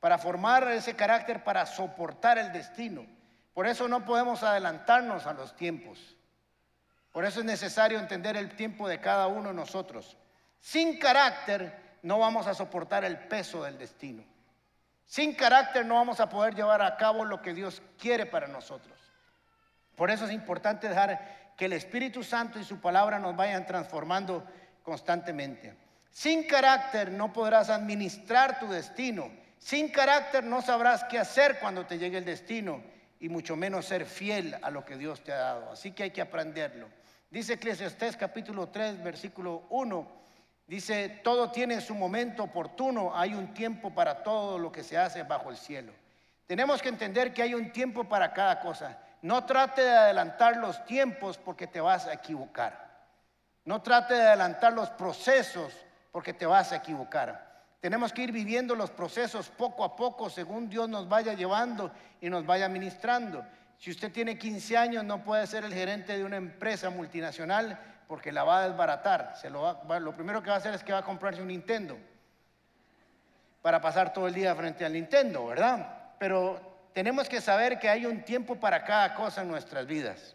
para 0.00 0.16
formar 0.16 0.66
ese 0.68 0.96
carácter 0.96 1.44
para 1.44 1.66
soportar 1.66 2.38
el 2.38 2.50
destino. 2.50 3.04
Por 3.52 3.66
eso 3.66 3.86
no 3.88 4.06
podemos 4.06 4.42
adelantarnos 4.42 5.26
a 5.26 5.34
los 5.34 5.54
tiempos. 5.54 6.16
Por 7.12 7.26
eso 7.26 7.40
es 7.40 7.44
necesario 7.44 7.98
entender 7.98 8.38
el 8.38 8.56
tiempo 8.56 8.88
de 8.88 8.98
cada 8.98 9.26
uno 9.26 9.50
de 9.50 9.54
nosotros. 9.54 10.16
Sin 10.58 10.98
carácter 10.98 11.98
no 12.00 12.18
vamos 12.18 12.46
a 12.46 12.54
soportar 12.54 13.04
el 13.04 13.18
peso 13.18 13.62
del 13.62 13.76
destino. 13.76 14.24
Sin 15.10 15.34
carácter 15.34 15.84
no 15.84 15.96
vamos 15.96 16.20
a 16.20 16.28
poder 16.28 16.54
llevar 16.54 16.80
a 16.82 16.96
cabo 16.96 17.24
lo 17.24 17.42
que 17.42 17.52
Dios 17.52 17.82
quiere 17.98 18.26
para 18.26 18.46
nosotros. 18.46 18.96
Por 19.96 20.08
eso 20.08 20.24
es 20.24 20.30
importante 20.30 20.88
dejar 20.88 21.54
que 21.56 21.64
el 21.64 21.72
Espíritu 21.72 22.22
Santo 22.22 22.60
y 22.60 22.64
su 22.64 22.80
palabra 22.80 23.18
nos 23.18 23.34
vayan 23.34 23.66
transformando 23.66 24.46
constantemente. 24.84 25.74
Sin 26.12 26.44
carácter 26.44 27.10
no 27.10 27.32
podrás 27.32 27.70
administrar 27.70 28.60
tu 28.60 28.68
destino. 28.68 29.32
Sin 29.58 29.88
carácter 29.88 30.44
no 30.44 30.62
sabrás 30.62 31.02
qué 31.02 31.18
hacer 31.18 31.58
cuando 31.58 31.86
te 31.86 31.98
llegue 31.98 32.18
el 32.18 32.24
destino 32.24 32.80
y 33.18 33.28
mucho 33.28 33.56
menos 33.56 33.86
ser 33.86 34.06
fiel 34.06 34.56
a 34.62 34.70
lo 34.70 34.84
que 34.84 34.96
Dios 34.96 35.24
te 35.24 35.32
ha 35.32 35.38
dado. 35.38 35.72
Así 35.72 35.90
que 35.90 36.04
hay 36.04 36.10
que 36.12 36.22
aprenderlo. 36.22 36.88
Dice 37.28 37.54
Eclesiastés 37.54 38.16
capítulo 38.16 38.68
3, 38.68 39.02
versículo 39.02 39.64
1. 39.70 40.20
Dice, 40.70 41.08
todo 41.24 41.50
tiene 41.50 41.80
su 41.80 41.96
momento 41.96 42.44
oportuno, 42.44 43.10
hay 43.12 43.34
un 43.34 43.52
tiempo 43.52 43.90
para 43.90 44.22
todo 44.22 44.56
lo 44.56 44.70
que 44.70 44.84
se 44.84 44.96
hace 44.96 45.24
bajo 45.24 45.50
el 45.50 45.56
cielo. 45.56 45.92
Tenemos 46.46 46.80
que 46.80 46.88
entender 46.88 47.34
que 47.34 47.42
hay 47.42 47.54
un 47.54 47.72
tiempo 47.72 48.04
para 48.04 48.32
cada 48.32 48.60
cosa. 48.60 48.96
No 49.20 49.44
trate 49.44 49.82
de 49.82 49.90
adelantar 49.90 50.58
los 50.58 50.84
tiempos 50.84 51.38
porque 51.38 51.66
te 51.66 51.80
vas 51.80 52.06
a 52.06 52.12
equivocar. 52.12 52.88
No 53.64 53.82
trate 53.82 54.14
de 54.14 54.22
adelantar 54.22 54.72
los 54.72 54.90
procesos 54.90 55.74
porque 56.12 56.34
te 56.34 56.46
vas 56.46 56.70
a 56.70 56.76
equivocar. 56.76 57.64
Tenemos 57.80 58.12
que 58.12 58.22
ir 58.22 58.30
viviendo 58.30 58.76
los 58.76 58.92
procesos 58.92 59.48
poco 59.48 59.82
a 59.82 59.96
poco 59.96 60.30
según 60.30 60.70
Dios 60.70 60.88
nos 60.88 61.08
vaya 61.08 61.34
llevando 61.34 61.90
y 62.20 62.30
nos 62.30 62.46
vaya 62.46 62.68
ministrando. 62.68 63.44
Si 63.76 63.90
usted 63.90 64.12
tiene 64.12 64.38
15 64.38 64.76
años 64.76 65.02
no 65.02 65.24
puede 65.24 65.48
ser 65.48 65.64
el 65.64 65.74
gerente 65.74 66.16
de 66.16 66.22
una 66.22 66.36
empresa 66.36 66.90
multinacional 66.90 67.76
porque 68.10 68.32
la 68.32 68.42
va 68.42 68.58
a 68.58 68.68
desbaratar. 68.68 69.36
Se 69.40 69.48
lo, 69.48 69.84
lo 70.00 70.12
primero 70.12 70.42
que 70.42 70.50
va 70.50 70.56
a 70.56 70.58
hacer 70.58 70.74
es 70.74 70.82
que 70.82 70.92
va 70.92 70.98
a 70.98 71.04
comprarse 71.04 71.40
un 71.40 71.46
Nintendo 71.46 71.96
para 73.62 73.80
pasar 73.80 74.12
todo 74.12 74.26
el 74.26 74.34
día 74.34 74.52
frente 74.56 74.84
al 74.84 74.94
Nintendo, 74.94 75.46
¿verdad? 75.46 76.10
Pero 76.18 76.88
tenemos 76.92 77.28
que 77.28 77.40
saber 77.40 77.78
que 77.78 77.88
hay 77.88 78.06
un 78.06 78.24
tiempo 78.24 78.56
para 78.56 78.82
cada 78.82 79.14
cosa 79.14 79.42
en 79.42 79.48
nuestras 79.48 79.86
vidas. 79.86 80.34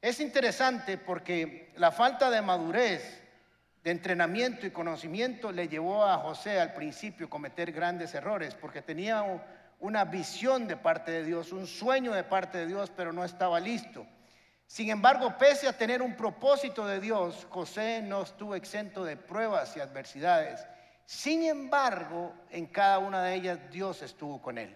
Es 0.00 0.18
interesante 0.18 0.96
porque 0.96 1.74
la 1.76 1.92
falta 1.92 2.30
de 2.30 2.40
madurez 2.40 3.22
de 3.84 3.90
entrenamiento 3.90 4.66
y 4.66 4.70
conocimiento 4.70 5.52
le 5.52 5.68
llevó 5.68 6.06
a 6.06 6.16
José 6.16 6.58
al 6.58 6.72
principio 6.72 7.26
a 7.26 7.30
cometer 7.30 7.70
grandes 7.70 8.14
errores, 8.14 8.54
porque 8.54 8.80
tenía 8.80 9.22
una 9.78 10.06
visión 10.06 10.66
de 10.66 10.78
parte 10.78 11.12
de 11.12 11.24
Dios, 11.24 11.52
un 11.52 11.66
sueño 11.66 12.12
de 12.12 12.24
parte 12.24 12.56
de 12.56 12.66
Dios, 12.66 12.90
pero 12.96 13.12
no 13.12 13.26
estaba 13.26 13.60
listo. 13.60 14.06
Sin 14.70 14.88
embargo, 14.88 15.36
pese 15.36 15.66
a 15.66 15.76
tener 15.76 16.00
un 16.00 16.14
propósito 16.14 16.86
de 16.86 17.00
Dios, 17.00 17.44
José 17.50 18.02
no 18.02 18.22
estuvo 18.22 18.54
exento 18.54 19.02
de 19.02 19.16
pruebas 19.16 19.76
y 19.76 19.80
adversidades. 19.80 20.64
Sin 21.04 21.42
embargo, 21.42 22.32
en 22.50 22.66
cada 22.66 23.00
una 23.00 23.20
de 23.24 23.34
ellas 23.34 23.58
Dios 23.72 24.00
estuvo 24.00 24.40
con 24.40 24.58
él. 24.58 24.72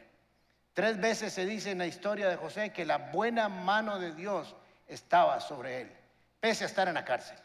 Tres 0.73 1.01
veces 1.01 1.33
se 1.33 1.47
dice 1.47 1.71
en 1.71 1.79
la 1.79 1.87
historia 1.87 2.29
de 2.29 2.35
José 2.35 2.71
que 2.71 2.85
la 2.85 2.99
buena 3.13 3.49
mano 3.49 4.01
de 4.01 4.13
Dios 4.13 4.57
estaba 4.89 5.39
sobre 5.39 5.83
él, 5.83 5.93
pese 6.41 6.65
a 6.65 6.67
estar 6.67 6.89
en 6.89 6.95
la 6.95 7.05
cárcel. 7.05 7.39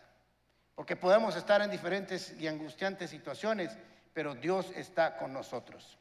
Porque 0.73 0.95
podemos 0.95 1.35
estar 1.35 1.61
en 1.61 1.69
diferentes 1.69 2.33
y 2.39 2.47
angustiantes 2.47 3.11
situaciones, 3.11 3.77
pero 4.11 4.33
Dios 4.33 4.71
está 4.75 5.17
con 5.17 5.31
nosotros. 5.33 5.99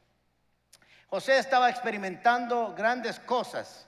José 1.11 1.37
estaba 1.37 1.69
experimentando 1.69 2.73
grandes 2.75 3.19
cosas. 3.19 3.85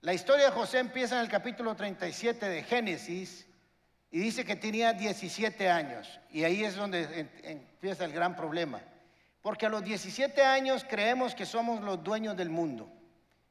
La 0.00 0.12
historia 0.12 0.46
de 0.46 0.52
José 0.52 0.78
empieza 0.78 1.16
en 1.16 1.22
el 1.22 1.28
capítulo 1.28 1.74
37 1.74 2.48
de 2.48 2.62
Génesis 2.62 3.46
y 4.10 4.18
dice 4.18 4.44
que 4.44 4.56
tenía 4.56 4.92
17 4.92 5.68
años. 5.68 6.20
Y 6.30 6.44
ahí 6.44 6.64
es 6.64 6.76
donde 6.76 7.28
empieza 7.42 8.04
el 8.04 8.12
gran 8.12 8.36
problema. 8.36 8.80
Porque 9.42 9.66
a 9.66 9.68
los 9.68 9.82
17 9.82 10.42
años 10.42 10.84
creemos 10.88 11.34
que 11.34 11.46
somos 11.46 11.80
los 11.80 12.02
dueños 12.02 12.36
del 12.36 12.50
mundo. 12.50 12.90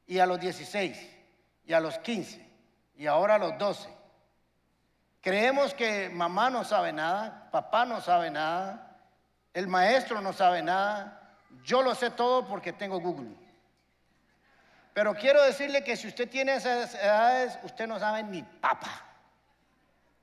Y 0.08 0.20
a 0.20 0.26
los 0.26 0.40
16, 0.40 1.10
y 1.66 1.74
a 1.74 1.80
los 1.80 1.98
15, 2.00 2.48
y 2.98 3.08
ahora 3.08 3.36
a 3.36 3.40
los 3.40 3.58
12. 3.58 3.90
Creemos 5.20 5.74
que 5.74 6.10
mamá 6.10 6.52
no 6.52 6.64
sabe 6.64 6.94
nada, 6.94 7.50
papá 7.52 7.86
no 7.86 8.00
sabe 8.02 8.30
nada, 8.30 9.00
el 9.52 9.68
maestro 9.68 10.22
no 10.22 10.32
sabe 10.32 10.62
nada, 10.62 11.40
yo 11.64 11.82
lo 11.82 11.96
sé 11.96 12.12
todo 12.12 12.48
porque 12.48 12.72
tengo 12.74 13.00
Google. 13.00 13.45
Pero 14.96 15.14
quiero 15.14 15.44
decirle 15.44 15.84
que 15.84 15.98
si 15.98 16.08
usted 16.08 16.30
tiene 16.30 16.56
esas 16.56 16.96
edades, 16.96 17.60
usted 17.64 17.86
no 17.86 18.00
sabe 18.00 18.24
ni 18.24 18.44
papa. 18.44 19.04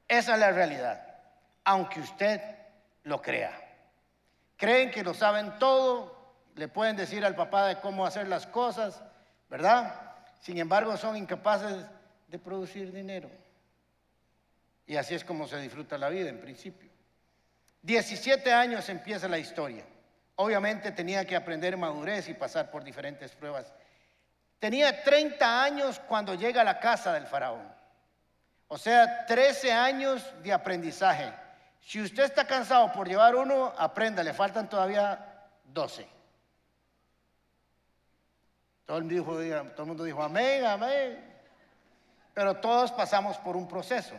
Esa 0.09 0.33
es 0.33 0.41
la 0.41 0.51
realidad. 0.51 1.09
aunque 1.65 2.01
usted 2.01 2.41
lo 3.05 3.21
crea. 3.21 3.53
Creen 4.57 4.91
que 4.91 5.05
lo 5.05 5.13
saben 5.15 5.59
todo, 5.59 6.35
le 6.57 6.69
pueden 6.69 6.97
decir 6.97 7.25
al 7.25 7.37
papá 7.37 7.69
de 7.69 7.81
cómo 7.81 8.05
hacer 8.05 8.27
las 8.27 8.47
cosas, 8.47 9.01
¿verdad? 9.49 9.95
Sin 10.41 10.59
embargo, 10.59 10.97
son 10.97 11.17
incapaces 11.17 11.85
de 12.27 12.39
producir 12.39 12.93
dinero. 12.93 13.31
Y 14.87 14.97
así 14.97 15.15
es 15.15 15.23
como 15.23 15.47
se 15.47 15.59
disfruta 15.59 15.99
la 15.99 16.09
vida 16.09 16.31
en 16.31 16.41
principio. 16.41 16.91
17 17.83 18.53
años 18.53 18.89
empieza 18.89 19.29
la 19.29 19.39
historia. 19.39 19.85
Obviamente 20.35 20.91
tenía 20.91 21.25
que 21.27 21.37
aprender 21.37 21.77
madurez 21.77 22.29
y 22.29 22.35
pasar 22.35 22.71
por 22.71 22.83
diferentes 22.83 23.33
pruebas. 23.33 23.73
Tenía 24.63 25.03
30 25.03 25.65
años 25.65 26.01
cuando 26.07 26.35
llega 26.35 26.61
a 26.61 26.65
la 26.65 26.79
casa 26.79 27.13
del 27.13 27.27
faraón. 27.27 27.69
O 28.69 28.79
sea, 28.79 29.27
13 29.27 29.73
años 29.73 30.25
de 30.41 30.53
aprendizaje. 30.53 31.33
Si 31.81 32.01
usted 32.01 32.23
está 32.23 32.47
cansado 32.47 32.93
por 32.93 33.09
llevar 33.09 33.35
uno, 33.35 33.73
aprenda, 33.77 34.23
le 34.23 34.33
faltan 34.33 34.69
todavía 34.69 35.49
12. 35.65 36.07
Todo 38.87 38.99
el, 38.99 39.03
mundo 39.03 39.41
dijo, 39.41 39.65
todo 39.73 39.83
el 39.83 39.89
mundo 39.89 40.05
dijo, 40.05 40.23
amén, 40.23 40.65
amén. 40.65 41.43
Pero 42.33 42.59
todos 42.59 42.93
pasamos 42.93 43.39
por 43.39 43.57
un 43.57 43.67
proceso. 43.67 44.15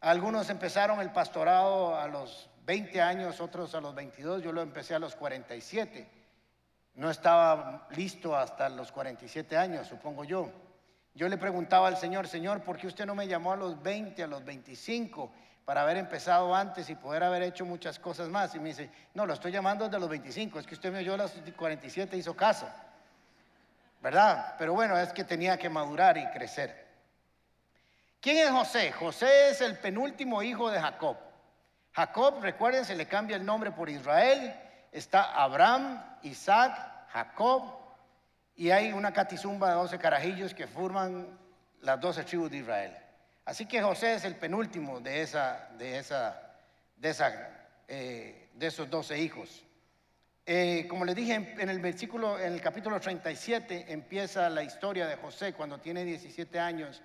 Algunos 0.00 0.50
empezaron 0.50 0.98
el 0.98 1.12
pastorado 1.12 1.96
a 1.96 2.08
los 2.08 2.50
20 2.64 3.00
años, 3.00 3.40
otros 3.40 3.72
a 3.76 3.80
los 3.80 3.94
22, 3.94 4.42
yo 4.42 4.50
lo 4.50 4.62
empecé 4.62 4.96
a 4.96 4.98
los 4.98 5.14
47. 5.14 6.15
No 6.96 7.10
estaba 7.10 7.86
listo 7.90 8.34
hasta 8.34 8.70
los 8.70 8.90
47 8.90 9.56
años, 9.56 9.86
supongo 9.86 10.24
yo. 10.24 10.50
Yo 11.14 11.28
le 11.28 11.36
preguntaba 11.36 11.88
al 11.88 11.96
Señor, 11.98 12.26
Señor, 12.26 12.62
¿por 12.62 12.78
qué 12.78 12.86
usted 12.86 13.04
no 13.04 13.14
me 13.14 13.28
llamó 13.28 13.52
a 13.52 13.56
los 13.56 13.82
20, 13.82 14.22
a 14.22 14.26
los 14.26 14.44
25, 14.44 15.30
para 15.66 15.82
haber 15.82 15.98
empezado 15.98 16.54
antes 16.54 16.88
y 16.88 16.94
poder 16.94 17.22
haber 17.22 17.42
hecho 17.42 17.66
muchas 17.66 17.98
cosas 17.98 18.30
más? 18.30 18.54
Y 18.54 18.60
me 18.60 18.70
dice, 18.70 18.90
no, 19.12 19.26
lo 19.26 19.34
estoy 19.34 19.52
llamando 19.52 19.84
desde 19.84 20.00
los 20.00 20.08
25, 20.08 20.58
es 20.58 20.66
que 20.66 20.74
usted 20.74 20.90
me 20.90 21.00
oyó 21.00 21.14
a 21.14 21.18
los 21.18 21.32
47 21.32 22.16
y 22.16 22.20
hizo 22.20 22.34
caso. 22.34 22.66
¿Verdad? 24.00 24.54
Pero 24.58 24.72
bueno, 24.72 24.96
es 24.96 25.12
que 25.12 25.24
tenía 25.24 25.58
que 25.58 25.68
madurar 25.68 26.16
y 26.16 26.26
crecer. 26.30 26.86
¿Quién 28.20 28.38
es 28.38 28.50
José? 28.50 28.90
José 28.92 29.50
es 29.50 29.60
el 29.60 29.78
penúltimo 29.78 30.42
hijo 30.42 30.70
de 30.70 30.80
Jacob. 30.80 31.16
Jacob, 31.92 32.40
recuerden, 32.40 32.84
se 32.84 32.94
le 32.94 33.06
cambia 33.06 33.36
el 33.36 33.44
nombre 33.44 33.70
por 33.70 33.90
Israel. 33.90 34.54
Está 34.96 35.34
Abraham, 35.42 36.02
Isaac, 36.22 36.72
Jacob. 37.12 37.64
Y 38.56 38.70
hay 38.70 38.92
una 38.92 39.12
catizumba 39.12 39.68
de 39.68 39.74
12 39.74 39.98
carajillos 39.98 40.54
que 40.54 40.66
forman 40.66 41.38
las 41.82 42.00
12 42.00 42.24
tribus 42.24 42.50
de 42.50 42.56
Israel. 42.56 42.96
Así 43.44 43.66
que 43.66 43.82
José 43.82 44.14
es 44.14 44.24
el 44.24 44.36
penúltimo 44.36 44.98
de, 45.00 45.20
esa, 45.20 45.68
de, 45.76 45.98
esa, 45.98 46.40
de, 46.96 47.10
esa, 47.10 47.50
eh, 47.86 48.48
de 48.54 48.66
esos 48.66 48.88
12 48.88 49.18
hijos. 49.20 49.62
Eh, 50.46 50.86
como 50.88 51.04
les 51.04 51.14
dije 51.14 51.34
en, 51.34 51.68
el 51.68 51.80
versículo, 51.80 52.40
en 52.40 52.54
el 52.54 52.62
capítulo 52.62 52.98
37, 52.98 53.92
empieza 53.92 54.48
la 54.48 54.62
historia 54.62 55.06
de 55.06 55.16
José 55.16 55.52
cuando 55.52 55.78
tiene 55.78 56.06
17 56.06 56.58
años 56.58 57.02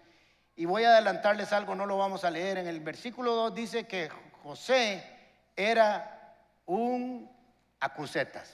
y 0.56 0.64
voy 0.64 0.86
a 0.86 0.92
adelantarles 0.92 1.52
algo, 1.52 1.76
no 1.76 1.86
lo 1.86 1.98
vamos 1.98 2.24
a 2.24 2.32
leer. 2.32 2.58
En 2.58 2.68
el 2.68 2.80
versículo 2.80 3.36
2 3.36 3.54
dice 3.54 3.86
que 3.86 4.08
José 4.44 5.04
era 5.58 6.38
un 6.66 7.41
acusetas, 7.82 8.54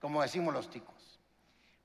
como 0.00 0.20
decimos 0.20 0.52
los 0.52 0.68
ticos. 0.68 1.18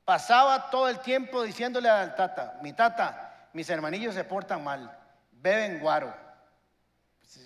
Pasaba 0.04 0.70
todo 0.70 0.90
el 0.90 1.00
tiempo 1.00 1.44
diciéndole 1.44 1.90
al 1.90 2.16
tata, 2.16 2.60
mi 2.62 2.74
tata, 2.74 3.50
mis 3.54 3.70
hermanillos 3.70 4.14
se 4.14 4.26
portan 4.26 4.64
mal, 4.64 4.96
beben 5.32 5.80
guaro, 5.80 6.14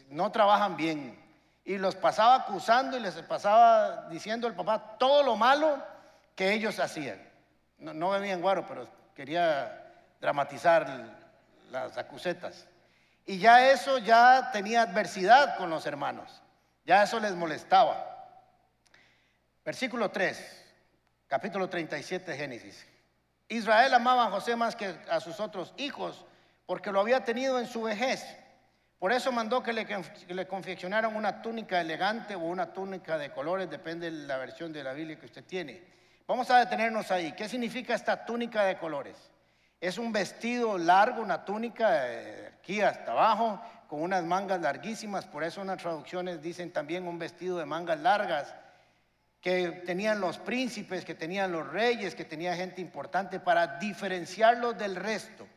no 0.09 0.31
trabajan 0.31 0.75
bien. 0.75 1.17
Y 1.63 1.77
los 1.77 1.95
pasaba 1.95 2.35
acusando 2.35 2.97
y 2.97 2.99
les 2.99 3.13
pasaba 3.21 4.07
diciendo 4.09 4.47
al 4.47 4.55
papá 4.55 4.97
todo 4.97 5.21
lo 5.21 5.35
malo 5.35 5.77
que 6.35 6.53
ellos 6.53 6.79
hacían. 6.79 7.21
No, 7.77 7.93
no 7.93 8.09
bebían 8.09 8.41
guaro, 8.41 8.65
pero 8.65 8.87
quería 9.13 9.85
dramatizar 10.19 10.87
las 11.71 11.97
acusetas. 11.97 12.65
Y 13.25 13.37
ya 13.37 13.69
eso 13.69 13.99
ya 13.99 14.49
tenía 14.51 14.81
adversidad 14.81 15.57
con 15.57 15.69
los 15.69 15.85
hermanos. 15.85 16.41
Ya 16.85 17.03
eso 17.03 17.19
les 17.19 17.35
molestaba. 17.35 18.08
Versículo 19.69 20.09
3, 20.09 20.65
capítulo 21.27 21.69
37 21.69 22.31
de 22.31 22.35
Génesis. 22.35 22.87
Israel 23.49 23.93
amaba 23.93 24.25
a 24.25 24.31
José 24.31 24.55
más 24.55 24.75
que 24.75 24.95
a 25.07 25.19
sus 25.19 25.39
otros 25.39 25.75
hijos 25.77 26.25
porque 26.65 26.91
lo 26.91 26.99
había 26.99 27.23
tenido 27.23 27.59
en 27.59 27.67
su 27.67 27.83
vejez. 27.83 28.25
Por 28.97 29.11
eso 29.11 29.31
mandó 29.31 29.61
que 29.61 29.71
le, 29.71 29.85
que 29.85 30.33
le, 30.33 30.47
confeccionaran 30.47 31.15
una 31.15 31.43
túnica 31.43 31.79
elegante 31.79 32.33
o 32.33 32.39
una 32.39 32.73
túnica 32.73 33.19
de 33.19 33.31
colores, 33.31 33.69
depende 33.69 34.09
de 34.09 34.25
la 34.25 34.37
versión 34.37 34.73
de 34.73 34.83
la 34.83 34.93
Biblia 34.93 35.19
que 35.19 35.27
usted 35.27 35.43
tiene. 35.43 35.83
Vamos 36.25 36.49
a 36.49 36.57
detenernos 36.57 37.11
ahí. 37.11 37.33
¿Qué 37.33 37.47
significa 37.47 37.93
esta 37.93 38.25
túnica 38.25 38.63
de 38.63 38.75
colores? 38.79 39.17
Es 39.79 39.99
un 39.99 40.11
vestido 40.11 40.79
largo, 40.79 41.21
una 41.21 41.45
túnica 41.45 41.91
de 41.91 42.53
aquí 42.59 42.81
hasta 42.81 43.11
abajo, 43.11 43.61
con 43.87 44.01
unas 44.01 44.23
mangas 44.23 44.61
larguísimas. 44.61 45.27
Por 45.27 45.43
eso 45.43 45.61
unas 45.61 45.77
traducciones 45.77 46.41
dicen 46.41 46.73
también 46.73 47.07
un 47.07 47.19
vestido 47.19 47.59
de 47.59 47.67
mangas 47.67 47.99
largas 47.99 48.55
que 49.41 49.83
tenían 49.85 50.19
los 50.19 50.37
príncipes, 50.37 51.05
que 51.05 51.15
tenían 51.15 51.51
los 51.51 51.67
reyes, 51.67 52.15
que 52.15 52.25
tenía 52.25 52.55
gente 52.55 52.81
importante 52.81 53.39
para 53.39 53.77
diferenciarlos 53.79 54.77
del 54.77 54.95
resto. 54.95 55.47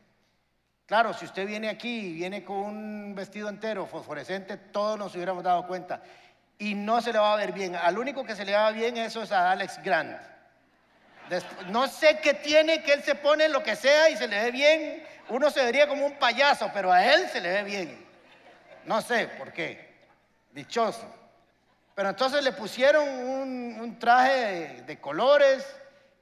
Claro, 0.86 1.14
si 1.14 1.24
usted 1.24 1.46
viene 1.46 1.68
aquí 1.68 2.08
y 2.08 2.12
viene 2.12 2.44
con 2.44 2.56
un 2.56 3.14
vestido 3.14 3.48
entero 3.48 3.86
fosforescente, 3.86 4.56
todos 4.56 4.98
nos 4.98 5.14
hubiéramos 5.14 5.42
dado 5.42 5.66
cuenta. 5.66 6.02
Y 6.58 6.74
no 6.74 7.00
se 7.00 7.12
le 7.12 7.18
va 7.18 7.32
a 7.32 7.36
ver 7.36 7.52
bien. 7.52 7.74
Al 7.74 7.98
único 7.98 8.24
que 8.24 8.36
se 8.36 8.44
le 8.44 8.52
va 8.52 8.70
bien 8.70 8.96
eso 8.96 9.22
es 9.22 9.32
a 9.32 9.50
Alex 9.50 9.82
Grant. 9.82 10.20
No 11.68 11.88
sé 11.88 12.18
qué 12.22 12.34
tiene 12.34 12.82
que 12.82 12.92
él 12.92 13.02
se 13.02 13.14
pone 13.14 13.48
lo 13.48 13.62
que 13.62 13.74
sea 13.74 14.10
y 14.10 14.16
se 14.16 14.28
le 14.28 14.44
ve 14.44 14.50
bien. 14.50 15.02
Uno 15.30 15.50
se 15.50 15.64
vería 15.64 15.88
como 15.88 16.04
un 16.04 16.18
payaso, 16.18 16.70
pero 16.74 16.92
a 16.92 17.04
él 17.04 17.28
se 17.28 17.40
le 17.40 17.50
ve 17.50 17.62
bien. 17.64 18.06
No 18.84 19.00
sé 19.00 19.28
por 19.38 19.52
qué. 19.52 19.92
Dichoso. 20.52 21.21
Pero 21.94 22.08
entonces 22.08 22.42
le 22.42 22.52
pusieron 22.52 23.06
un, 23.08 23.98
traje 23.98 24.82
de, 24.86 25.00
colores, 25.00 25.66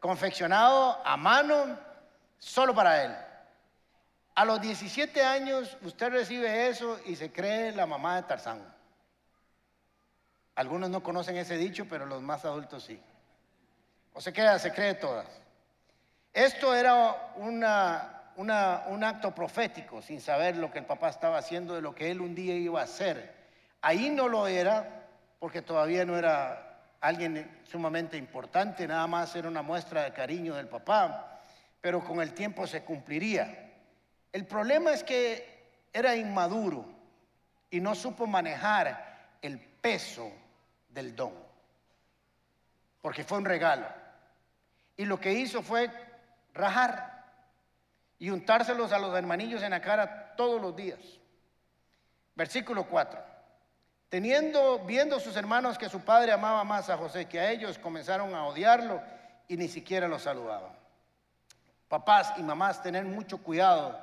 confeccionado 0.00 1.00
a 1.04 1.16
mano, 1.16 1.78
solo 2.38 2.74
para 2.74 3.04
él. 3.04 3.16
A 4.34 4.44
los 4.44 4.60
17 4.60 5.22
años 5.22 5.76
usted 5.82 6.10
recibe 6.10 6.68
eso 6.68 6.98
y 7.06 7.14
se 7.14 7.30
cree 7.30 7.72
la 7.72 7.86
mamá 7.86 8.16
de 8.16 8.22
Tarzán. 8.24 8.60
Algunos 10.56 10.90
no 10.90 11.02
conocen 11.02 11.36
ese 11.36 11.56
dicho, 11.56 11.86
pero 11.88 12.04
los 12.04 12.20
más 12.20 12.44
adultos 12.44 12.84
sí. 12.84 13.00
O 14.12 14.20
se 14.20 14.32
queda, 14.32 14.58
se 14.58 14.72
cree 14.72 14.94
todas. 14.94 15.26
Esto 16.32 16.74
era 16.74 17.32
un 17.36 17.64
acto 19.04 19.34
profético, 19.34 20.02
sin 20.02 20.20
saber 20.20 20.56
lo 20.56 20.70
que 20.70 20.80
el 20.80 20.86
papá 20.86 21.10
estaba 21.10 21.38
haciendo, 21.38 21.74
de 21.74 21.80
lo 21.80 21.94
que 21.94 22.10
él 22.10 22.20
un 22.20 22.34
día 22.34 22.54
iba 22.54 22.80
a 22.80 22.84
hacer. 22.84 23.34
Ahí 23.80 24.10
no 24.10 24.28
lo 24.28 24.46
era, 24.46 24.99
porque 25.40 25.62
todavía 25.62 26.04
no 26.04 26.16
era 26.16 26.84
alguien 27.00 27.62
sumamente 27.64 28.16
importante, 28.16 28.86
nada 28.86 29.06
más 29.06 29.34
era 29.34 29.48
una 29.48 29.62
muestra 29.62 30.04
de 30.04 30.12
cariño 30.12 30.54
del 30.54 30.68
papá, 30.68 31.40
pero 31.80 32.04
con 32.04 32.20
el 32.20 32.34
tiempo 32.34 32.66
se 32.66 32.84
cumpliría. 32.84 33.72
El 34.32 34.46
problema 34.46 34.92
es 34.92 35.02
que 35.02 35.72
era 35.92 36.14
inmaduro 36.14 36.84
y 37.70 37.80
no 37.80 37.94
supo 37.94 38.26
manejar 38.26 39.38
el 39.40 39.58
peso 39.58 40.30
del 40.90 41.16
don, 41.16 41.32
porque 43.00 43.24
fue 43.24 43.38
un 43.38 43.46
regalo. 43.46 43.86
Y 44.98 45.06
lo 45.06 45.18
que 45.18 45.32
hizo 45.32 45.62
fue 45.62 45.90
rajar 46.52 47.24
y 48.18 48.28
untárselos 48.28 48.92
a 48.92 48.98
los 48.98 49.16
hermanillos 49.16 49.62
en 49.62 49.70
la 49.70 49.80
cara 49.80 50.34
todos 50.36 50.60
los 50.60 50.76
días. 50.76 51.00
Versículo 52.34 52.84
4. 52.84 53.29
Teniendo, 54.10 54.80
viendo 54.80 55.18
sus 55.18 55.34
hermanos 55.36 55.78
que 55.78 55.88
su 55.88 56.00
padre 56.00 56.32
amaba 56.32 56.62
más 56.64 56.90
a 56.90 56.98
José 56.98 57.24
que 57.26 57.40
a 57.40 57.50
ellos, 57.50 57.78
comenzaron 57.78 58.34
a 58.34 58.46
odiarlo 58.46 59.00
y 59.48 59.56
ni 59.56 59.68
siquiera 59.68 60.06
lo 60.06 60.18
saludaban. 60.18 60.72
Papás 61.88 62.34
y 62.36 62.42
mamás, 62.42 62.82
tener 62.82 63.04
mucho 63.04 63.38
cuidado 63.38 63.98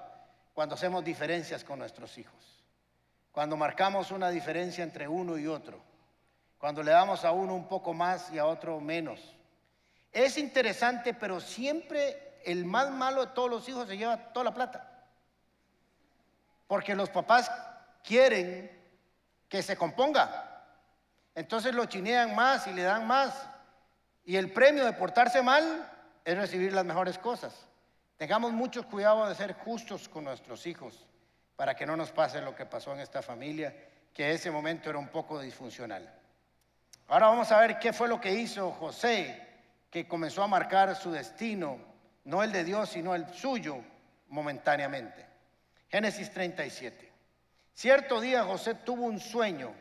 cuando 0.55 0.73
hacemos 0.73 1.03
diferencias 1.03 1.63
con 1.63 1.77
nuestros 1.77 2.17
hijos. 2.17 2.33
Cuando 3.31 3.55
marcamos 3.55 4.09
una 4.09 4.29
diferencia 4.29 4.83
entre 4.83 5.07
uno 5.07 5.37
y 5.37 5.45
otro. 5.45 5.79
Cuando 6.57 6.81
le 6.81 6.89
damos 6.89 7.23
a 7.23 7.31
uno 7.31 7.53
un 7.53 7.67
poco 7.67 7.93
más 7.93 8.31
y 8.31 8.39
a 8.39 8.47
otro 8.47 8.79
menos 8.79 9.37
es 10.11 10.37
interesante, 10.37 11.13
pero 11.13 11.39
siempre 11.39 12.39
el 12.43 12.65
más 12.65 12.89
malo 12.89 13.25
de 13.25 13.33
todos 13.33 13.49
los 13.49 13.69
hijos 13.69 13.87
se 13.87 13.97
lleva 13.97 14.17
toda 14.33 14.45
la 14.45 14.53
plata. 14.53 15.05
Porque 16.65 16.95
los 16.95 17.09
papás 17.09 17.51
quieren 18.03 18.76
que 19.49 19.61
se 19.61 19.77
componga. 19.77 20.65
Entonces 21.35 21.73
lo 21.73 21.85
chinean 21.85 22.35
más 22.35 22.67
y 22.67 22.73
le 22.73 22.83
dan 22.83 23.05
más. 23.05 23.47
Y 24.25 24.35
el 24.35 24.51
premio 24.51 24.85
de 24.85 24.93
portarse 24.93 25.41
mal 25.41 25.89
es 26.25 26.37
recibir 26.37 26.73
las 26.73 26.83
mejores 26.83 27.17
cosas. 27.17 27.53
Tengamos 28.17 28.51
mucho 28.51 28.87
cuidado 28.87 29.27
de 29.29 29.35
ser 29.35 29.53
justos 29.53 30.09
con 30.09 30.23
nuestros 30.23 30.65
hijos 30.65 31.07
para 31.55 31.75
que 31.75 31.85
no 31.85 31.95
nos 31.95 32.11
pase 32.11 32.41
lo 32.41 32.55
que 32.55 32.65
pasó 32.65 32.93
en 32.93 32.99
esta 32.99 33.21
familia, 33.21 33.75
que 34.13 34.31
ese 34.31 34.51
momento 34.51 34.89
era 34.89 34.99
un 34.99 35.07
poco 35.09 35.39
disfuncional. 35.39 36.11
Ahora 37.07 37.27
vamos 37.27 37.51
a 37.51 37.59
ver 37.59 37.79
qué 37.79 37.93
fue 37.93 38.07
lo 38.07 38.19
que 38.19 38.33
hizo 38.33 38.71
José, 38.71 39.47
que 39.89 40.07
comenzó 40.07 40.43
a 40.43 40.47
marcar 40.47 40.95
su 40.95 41.11
destino, 41.11 41.79
no 42.25 42.43
el 42.43 42.51
de 42.51 42.63
Dios, 42.63 42.89
sino 42.89 43.15
el 43.15 43.27
suyo, 43.33 43.77
momentáneamente. 44.29 45.25
Génesis 45.89 46.31
37. 46.31 47.06
Cierto 47.77 48.19
día 48.19 48.43
José 48.43 48.73
tuvo 48.73 49.05
un 49.05 49.19
sueño 49.19 49.71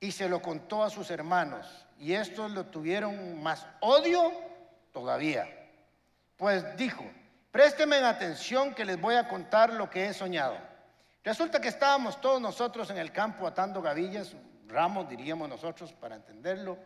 y 0.00 0.10
se 0.10 0.28
lo 0.28 0.42
contó 0.42 0.82
a 0.82 0.90
sus 0.90 1.12
hermanos, 1.12 1.86
y 1.96 2.12
estos 2.12 2.50
lo 2.50 2.66
tuvieron 2.66 3.40
más 3.40 3.64
odio 3.78 4.32
todavía. 4.92 5.46
Pues 6.36 6.76
dijo, 6.76 7.04
présteme 7.52 7.98
atención 7.98 8.74
que 8.74 8.84
les 8.84 9.00
voy 9.00 9.14
a 9.14 9.28
contar 9.28 9.74
lo 9.74 9.88
que 9.88 10.06
he 10.06 10.12
soñado. 10.12 10.58
Resulta 11.22 11.60
que 11.60 11.68
estábamos 11.68 12.20
todos 12.20 12.40
nosotros 12.40 12.90
en 12.90 12.98
el 12.98 13.12
campo 13.12 13.46
atando 13.46 13.80
gavillas, 13.80 14.34
ramos 14.66 15.08
diríamos 15.08 15.48
nosotros 15.48 15.92
para 15.92 16.16
entenderlo, 16.16 16.76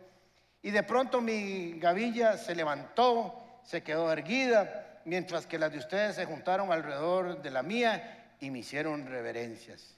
y 0.61 0.70
de 0.70 0.82
pronto 0.82 1.23
mi 1.23 1.78
gavilla 1.78 2.37
se 2.37 2.54
levantó, 2.54 3.61
se 3.62 3.82
quedó 3.82 4.12
erguida, 4.12 5.00
mientras 5.06 5.47
que 5.47 5.58
las 5.58 5.73
de 5.73 5.78
ustedes 5.78 6.16
se 6.16 6.26
juntaron 6.26 6.70
alrededor 6.70 7.40
de 7.40 7.50
la 7.50 7.62
mía 7.62 8.35
y 8.40 8.50
me 8.50 8.58
hicieron 8.58 9.06
reverencias. 9.06 9.98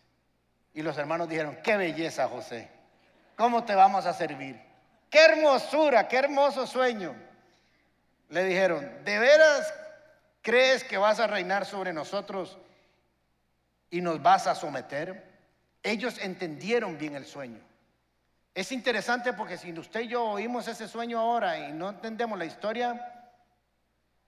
Y 0.72 0.82
los 0.82 0.96
hermanos 0.98 1.28
dijeron, 1.28 1.58
qué 1.62 1.76
belleza 1.76 2.28
José, 2.28 2.68
¿cómo 3.36 3.64
te 3.64 3.74
vamos 3.74 4.06
a 4.06 4.12
servir? 4.12 4.60
Qué 5.10 5.24
hermosura, 5.24 6.06
qué 6.06 6.18
hermoso 6.18 6.66
sueño. 6.66 7.14
Le 8.28 8.44
dijeron, 8.44 9.04
¿de 9.04 9.18
veras 9.18 9.74
crees 10.40 10.84
que 10.84 10.96
vas 10.96 11.18
a 11.18 11.26
reinar 11.26 11.66
sobre 11.66 11.92
nosotros 11.92 12.56
y 13.90 14.00
nos 14.00 14.22
vas 14.22 14.46
a 14.46 14.54
someter? 14.54 15.28
Ellos 15.82 16.18
entendieron 16.18 16.96
bien 16.96 17.16
el 17.16 17.26
sueño. 17.26 17.60
Es 18.54 18.70
interesante 18.70 19.32
porque 19.32 19.56
si 19.56 19.72
usted 19.72 20.00
y 20.00 20.08
yo 20.08 20.24
oímos 20.24 20.68
ese 20.68 20.86
sueño 20.86 21.18
ahora 21.18 21.58
y 21.58 21.72
no 21.72 21.88
entendemos 21.88 22.38
la 22.38 22.44
historia, 22.44 23.20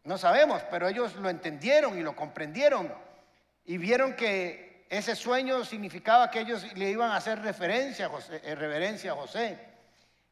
no 0.05 0.19
sabemos, 0.19 0.63
pero 0.71 0.89
ellos 0.89 1.15
lo 1.17 1.29
entendieron 1.29 1.97
y 1.99 2.03
lo 2.03 2.17
comprendieron 2.17 2.93
y 3.65 3.79
vieron 3.79 4.15
que 4.17 4.72
ese 4.93 5.17
sueño 5.17 5.65
significaba 5.65 6.31
que 6.31 6.41
ellos 6.41 6.71
le 6.75 6.91
iban 6.91 7.11
a 7.11 7.17
hacer 7.17 7.41
referencia 7.41 8.05
a 8.05 8.09
José, 8.11 8.43
eh, 8.45 8.55
reverencia 8.55 9.13
a 9.13 9.15
José. 9.15 9.59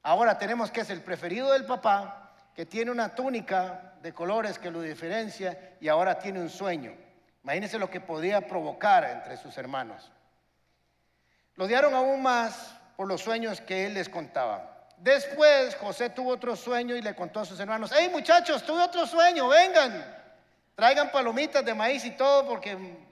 Ahora 0.02 0.36
tenemos 0.36 0.70
que 0.70 0.82
es 0.82 0.90
el 0.90 1.00
preferido 1.00 1.50
del 1.52 1.64
papá, 1.64 2.34
que 2.54 2.66
tiene 2.66 2.90
una 2.90 3.14
túnica 3.14 3.94
de 4.02 4.12
colores 4.12 4.58
que 4.58 4.70
lo 4.70 4.82
diferencia 4.82 5.76
y 5.80 5.88
ahora 5.88 6.18
tiene 6.18 6.40
un 6.40 6.50
sueño. 6.50 6.94
Imagínense 7.42 7.78
lo 7.78 7.88
que 7.88 8.02
podía 8.02 8.46
provocar 8.46 9.04
entre 9.04 9.38
sus 9.38 9.56
hermanos. 9.56 10.12
Lo 11.54 11.64
odiaron 11.64 11.94
aún 11.94 12.22
más 12.22 12.74
por 12.98 13.08
los 13.08 13.22
sueños 13.22 13.62
que 13.62 13.86
él 13.86 13.94
les 13.94 14.10
contaba. 14.10 14.88
Después 14.98 15.74
José 15.76 16.10
tuvo 16.10 16.32
otro 16.32 16.54
sueño 16.54 16.94
y 16.96 17.00
le 17.00 17.14
contó 17.14 17.40
a 17.40 17.46
sus 17.46 17.58
hermanos, 17.60 17.92
hey 17.96 18.10
muchachos, 18.12 18.62
tuve 18.66 18.82
otro 18.82 19.06
sueño, 19.06 19.48
vengan, 19.48 20.04
traigan 20.74 21.10
palomitas 21.10 21.64
de 21.64 21.72
maíz 21.72 22.04
y 22.04 22.10
todo 22.10 22.46
porque 22.46 23.08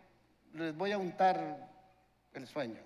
les 0.54 0.74
voy 0.74 0.92
a 0.92 0.98
untar 0.98 1.68
el 2.34 2.46
sueño. 2.46 2.80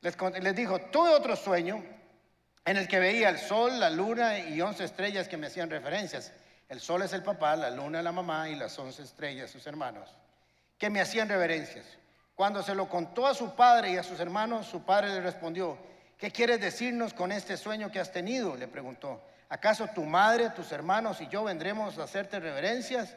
Les, 0.00 0.16
les 0.40 0.54
dijo, 0.54 0.78
tuve 0.78 1.10
otro 1.10 1.36
sueño 1.36 1.82
en 2.64 2.76
el 2.76 2.88
que 2.88 2.98
veía 2.98 3.28
el 3.28 3.38
sol, 3.38 3.78
la 3.78 3.90
luna 3.90 4.38
y 4.40 4.60
once 4.60 4.84
estrellas 4.84 5.28
que 5.28 5.36
me 5.36 5.46
hacían 5.46 5.70
referencias. 5.70 6.32
El 6.68 6.80
sol 6.80 7.02
es 7.02 7.12
el 7.12 7.22
papá, 7.22 7.54
la 7.56 7.70
luna 7.70 8.02
la 8.02 8.12
mamá 8.12 8.48
y 8.48 8.56
las 8.56 8.76
once 8.78 9.02
estrellas 9.02 9.50
sus 9.50 9.66
hermanos, 9.66 10.10
que 10.76 10.90
me 10.90 11.00
hacían 11.00 11.28
reverencias. 11.28 11.86
Cuando 12.34 12.62
se 12.62 12.74
lo 12.74 12.88
contó 12.88 13.26
a 13.26 13.34
su 13.34 13.54
padre 13.54 13.92
y 13.92 13.96
a 13.96 14.02
sus 14.02 14.18
hermanos, 14.20 14.66
su 14.66 14.82
padre 14.82 15.08
le 15.08 15.20
respondió, 15.20 15.78
¿qué 16.18 16.30
quieres 16.30 16.60
decirnos 16.60 17.14
con 17.14 17.30
este 17.30 17.56
sueño 17.56 17.90
que 17.90 18.00
has 18.00 18.12
tenido? 18.12 18.56
Le 18.56 18.68
preguntó. 18.68 19.22
¿Acaso 19.48 19.86
tu 19.94 20.04
madre, 20.04 20.50
tus 20.50 20.72
hermanos 20.72 21.20
y 21.20 21.28
yo 21.28 21.44
vendremos 21.44 21.98
a 21.98 22.02
hacerte 22.02 22.40
reverencias? 22.40 23.16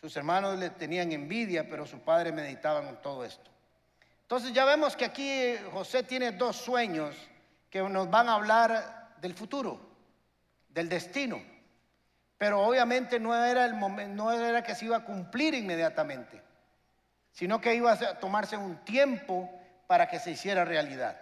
Sus 0.00 0.16
hermanos 0.16 0.58
le 0.58 0.70
tenían 0.70 1.12
envidia, 1.12 1.68
pero 1.68 1.86
su 1.86 2.00
padre 2.00 2.32
meditaba 2.32 2.88
en 2.88 2.96
todo 3.02 3.24
esto. 3.24 3.50
Entonces 4.22 4.52
ya 4.52 4.64
vemos 4.64 4.96
que 4.96 5.04
aquí 5.04 5.56
José 5.72 6.02
tiene 6.02 6.32
dos 6.32 6.56
sueños 6.56 7.16
que 7.68 7.82
nos 7.82 8.08
van 8.10 8.28
a 8.28 8.34
hablar 8.34 9.14
del 9.20 9.34
futuro, 9.34 9.80
del 10.68 10.88
destino. 10.88 11.42
Pero 12.38 12.60
obviamente 12.60 13.20
no 13.20 13.34
era 13.34 13.66
el 13.66 13.74
momento, 13.74 14.14
no 14.14 14.32
era 14.32 14.62
que 14.62 14.74
se 14.74 14.86
iba 14.86 14.98
a 14.98 15.04
cumplir 15.04 15.54
inmediatamente 15.54 16.50
sino 17.32 17.60
que 17.60 17.74
iba 17.74 17.92
a 17.92 18.18
tomarse 18.18 18.56
un 18.56 18.84
tiempo 18.84 19.50
para 19.86 20.08
que 20.08 20.18
se 20.18 20.32
hiciera 20.32 20.64
realidad. 20.64 21.18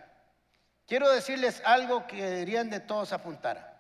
Quiero 0.87 1.11
decirles 1.11 1.63
algo 1.65 2.07
que 2.07 2.23
deberían 2.25 2.71
de 2.71 2.81
todos 2.81 3.13
apuntar. 3.13 3.79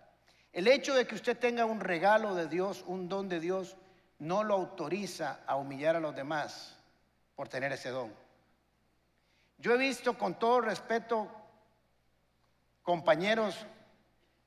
El 0.52 0.68
hecho 0.68 0.94
de 0.94 1.06
que 1.06 1.14
usted 1.14 1.38
tenga 1.38 1.64
un 1.64 1.80
regalo 1.80 2.34
de 2.34 2.48
Dios, 2.48 2.84
un 2.86 3.08
don 3.08 3.28
de 3.28 3.40
Dios, 3.40 3.76
no 4.18 4.42
lo 4.42 4.54
autoriza 4.54 5.40
a 5.46 5.56
humillar 5.56 5.96
a 5.96 6.00
los 6.00 6.14
demás 6.14 6.76
por 7.36 7.48
tener 7.48 7.72
ese 7.72 7.90
don. 7.90 8.12
Yo 9.58 9.74
he 9.74 9.78
visto 9.78 10.16
con 10.16 10.38
todo 10.38 10.60
respeto 10.60 11.28
compañeros 12.82 13.66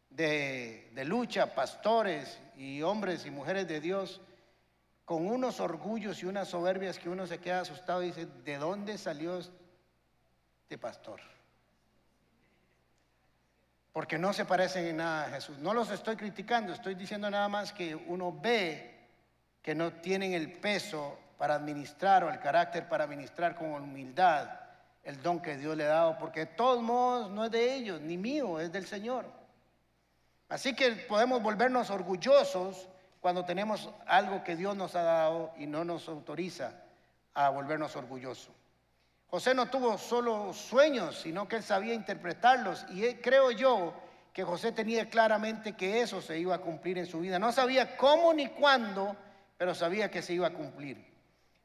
de, 0.10 0.92
lucha, 1.06 1.54
pastores 1.54 2.40
y 2.58 2.82
hombres 2.82 3.26
y 3.26 3.32
mujeres 3.32 3.68
de 3.68 3.80
Dios, 3.80 4.22
con 5.06 5.28
unos 5.28 5.60
orgullos 5.60 6.22
y 6.22 6.26
unas 6.26 6.50
soberbias 6.50 6.98
que 6.98 7.10
uno 7.10 7.28
se 7.28 7.40
queda 7.40 7.62
asustado 7.62 8.04
y 8.04 8.08
dice, 8.08 8.26
¿de 8.26 8.58
dónde 8.58 8.98
salió 8.98 9.40
este 9.40 10.78
pastor? 10.78 11.20
Porque 13.92 14.18
no 14.18 14.32
se 14.32 14.46
parecen 14.46 14.86
en 14.86 14.98
nada 14.98 15.26
a 15.26 15.30
Jesús. 15.32 15.58
No 15.58 15.74
los 15.74 15.92
estoy 15.92 16.16
criticando, 16.16 16.72
estoy 16.72 16.96
diciendo 16.96 17.30
nada 17.30 17.50
más 17.50 17.74
que 17.74 17.94
uno 17.94 18.38
ve 18.42 18.91
que 19.62 19.76
no 19.76 19.94
tienen 19.94 20.34
el 20.34 20.52
peso 20.52 21.18
para 21.38 21.56
administrar 21.56 22.24
o 22.24 22.30
el 22.30 22.40
carácter 22.40 22.88
para 22.88 23.04
administrar 23.04 23.56
con 23.56 23.72
humildad 23.72 24.50
el 25.04 25.22
don 25.22 25.42
que 25.42 25.58
Dios 25.58 25.76
le 25.76 25.86
ha 25.86 25.90
dado, 25.90 26.18
porque 26.20 26.42
de 26.42 26.46
todos 26.48 26.82
modos 26.82 27.32
no 27.32 27.46
es 27.46 27.52
de 27.52 27.74
ellos, 27.74 28.02
ni 28.02 28.18
mío, 28.18 28.60
es 28.60 28.72
del 28.72 28.86
Señor. 28.86 29.26
Así 30.48 30.76
que 30.76 30.92
podemos 30.92 31.42
volvernos 31.42 31.90
orgullosos 31.90 32.88
cuando 33.20 33.46
tenemos 33.46 33.90
algo 34.06 34.44
que 34.44 34.56
Dios 34.56 34.76
nos 34.76 34.96
ha 34.96 35.04
dado 35.04 35.54
y 35.58 35.66
no 35.66 35.86
nos 35.86 36.08
autoriza 36.08 36.74
a 37.34 37.50
volvernos 37.50 37.96
orgullosos. 37.96 38.54
José 39.28 39.54
no 39.54 39.70
tuvo 39.70 39.98
solo 39.98 40.54
sueños, 40.54 41.22
sino 41.22 41.48
que 41.48 41.56
él 41.56 41.64
sabía 41.64 41.94
interpretarlos 41.94 42.86
y 42.90 43.14
creo 43.16 43.52
yo 43.52 43.94
que 44.34 44.44
José 44.44 44.72
tenía 44.72 45.10
claramente 45.10 45.74
que 45.74 46.02
eso 46.02 46.22
se 46.22 46.38
iba 46.38 46.56
a 46.56 46.60
cumplir 46.60 46.98
en 46.98 47.06
su 47.06 47.20
vida. 47.20 47.40
No 47.40 47.52
sabía 47.52 47.96
cómo 47.96 48.34
ni 48.34 48.48
cuándo, 48.48 49.16
pero 49.62 49.76
sabía 49.76 50.10
que 50.10 50.24
se 50.24 50.34
iba 50.34 50.48
a 50.48 50.54
cumplir. 50.54 51.06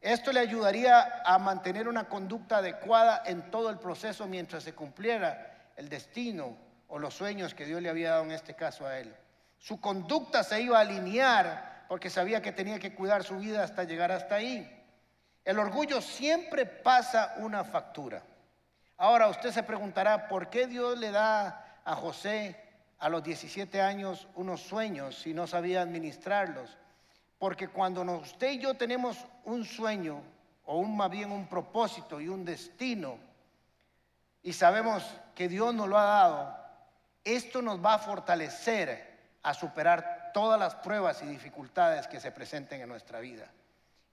Esto 0.02 0.30
le 0.30 0.40
ayudaría 0.40 1.22
a 1.24 1.38
mantener 1.38 1.88
una 1.88 2.10
conducta 2.10 2.58
adecuada 2.58 3.22
en 3.24 3.50
todo 3.50 3.70
el 3.70 3.78
proceso 3.78 4.26
mientras 4.26 4.64
se 4.64 4.74
cumpliera 4.74 5.70
el 5.76 5.88
destino 5.88 6.58
o 6.88 6.98
los 6.98 7.14
sueños 7.14 7.54
que 7.54 7.64
Dios 7.64 7.80
le 7.80 7.88
había 7.88 8.10
dado 8.10 8.24
en 8.24 8.32
este 8.32 8.52
caso 8.54 8.86
a 8.86 8.98
él. 8.98 9.16
Su 9.56 9.80
conducta 9.80 10.44
se 10.44 10.60
iba 10.60 10.76
a 10.76 10.82
alinear 10.82 11.86
porque 11.88 12.10
sabía 12.10 12.42
que 12.42 12.52
tenía 12.52 12.78
que 12.78 12.94
cuidar 12.94 13.24
su 13.24 13.38
vida 13.38 13.64
hasta 13.64 13.84
llegar 13.84 14.12
hasta 14.12 14.34
ahí. 14.34 14.70
El 15.42 15.58
orgullo 15.58 16.02
siempre 16.02 16.66
pasa 16.66 17.36
una 17.38 17.64
factura. 17.64 18.22
Ahora 18.98 19.28
usted 19.28 19.52
se 19.52 19.62
preguntará, 19.62 20.28
¿por 20.28 20.50
qué 20.50 20.66
Dios 20.66 20.98
le 20.98 21.12
da 21.12 21.80
a 21.82 21.94
José 21.94 22.62
a 22.98 23.08
los 23.08 23.22
17 23.22 23.80
años 23.80 24.28
unos 24.34 24.60
sueños 24.60 25.18
si 25.18 25.32
no 25.32 25.46
sabía 25.46 25.80
administrarlos? 25.80 26.76
Porque 27.38 27.68
cuando 27.68 28.02
usted 28.02 28.52
y 28.52 28.58
yo 28.58 28.74
tenemos 28.74 29.18
un 29.44 29.64
sueño, 29.64 30.22
o 30.64 30.78
un, 30.78 30.96
más 30.96 31.10
bien 31.10 31.30
un 31.30 31.46
propósito 31.46 32.20
y 32.20 32.28
un 32.28 32.44
destino, 32.44 33.18
y 34.42 34.52
sabemos 34.52 35.04
que 35.34 35.48
Dios 35.48 35.74
nos 35.74 35.88
lo 35.88 35.98
ha 35.98 36.04
dado, 36.04 36.56
esto 37.24 37.60
nos 37.60 37.84
va 37.84 37.94
a 37.94 37.98
fortalecer 37.98 39.16
a 39.42 39.54
superar 39.54 40.30
todas 40.32 40.58
las 40.58 40.74
pruebas 40.76 41.22
y 41.22 41.26
dificultades 41.26 42.06
que 42.06 42.20
se 42.20 42.32
presenten 42.32 42.80
en 42.80 42.88
nuestra 42.88 43.20
vida. 43.20 43.50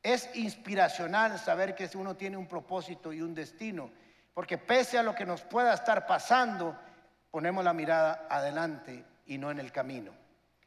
Es 0.01 0.35
inspiracional 0.35 1.39
saber 1.39 1.75
que 1.75 1.89
uno 1.95 2.15
tiene 2.15 2.37
un 2.37 2.47
propósito 2.47 3.13
y 3.13 3.21
un 3.21 3.33
destino, 3.33 3.89
porque 4.33 4.57
pese 4.57 4.97
a 4.97 5.03
lo 5.03 5.15
que 5.15 5.25
nos 5.25 5.41
pueda 5.41 5.73
estar 5.73 6.07
pasando, 6.07 6.75
ponemos 7.31 7.63
la 7.63 7.73
mirada 7.73 8.27
adelante 8.29 9.03
y 9.25 9.37
no 9.37 9.49
en 9.51 9.59
el 9.59 9.71
camino. 9.71 10.11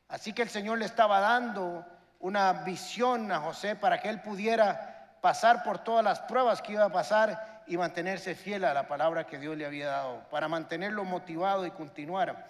Así 0.08 0.32
que 0.32 0.42
el 0.42 0.48
Señor 0.48 0.78
le 0.78 0.84
estaba 0.84 1.20
dando 1.20 1.84
una 2.20 2.52
visión 2.64 3.30
a 3.30 3.40
José 3.40 3.76
para 3.76 4.00
que 4.00 4.08
él 4.08 4.20
pudiera 4.20 5.18
pasar 5.20 5.62
por 5.62 5.78
todas 5.78 6.04
las 6.04 6.20
pruebas 6.20 6.62
que 6.62 6.72
iba 6.72 6.84
a 6.84 6.92
pasar 6.92 7.62
y 7.66 7.76
mantenerse 7.76 8.34
fiel 8.34 8.64
a 8.64 8.74
la 8.74 8.86
palabra 8.86 9.26
que 9.26 9.38
Dios 9.38 9.56
le 9.56 9.66
había 9.66 9.88
dado, 9.88 10.28
para 10.30 10.48
mantenerlo 10.48 11.04
motivado 11.04 11.66
y 11.66 11.70
continuar. 11.70 12.46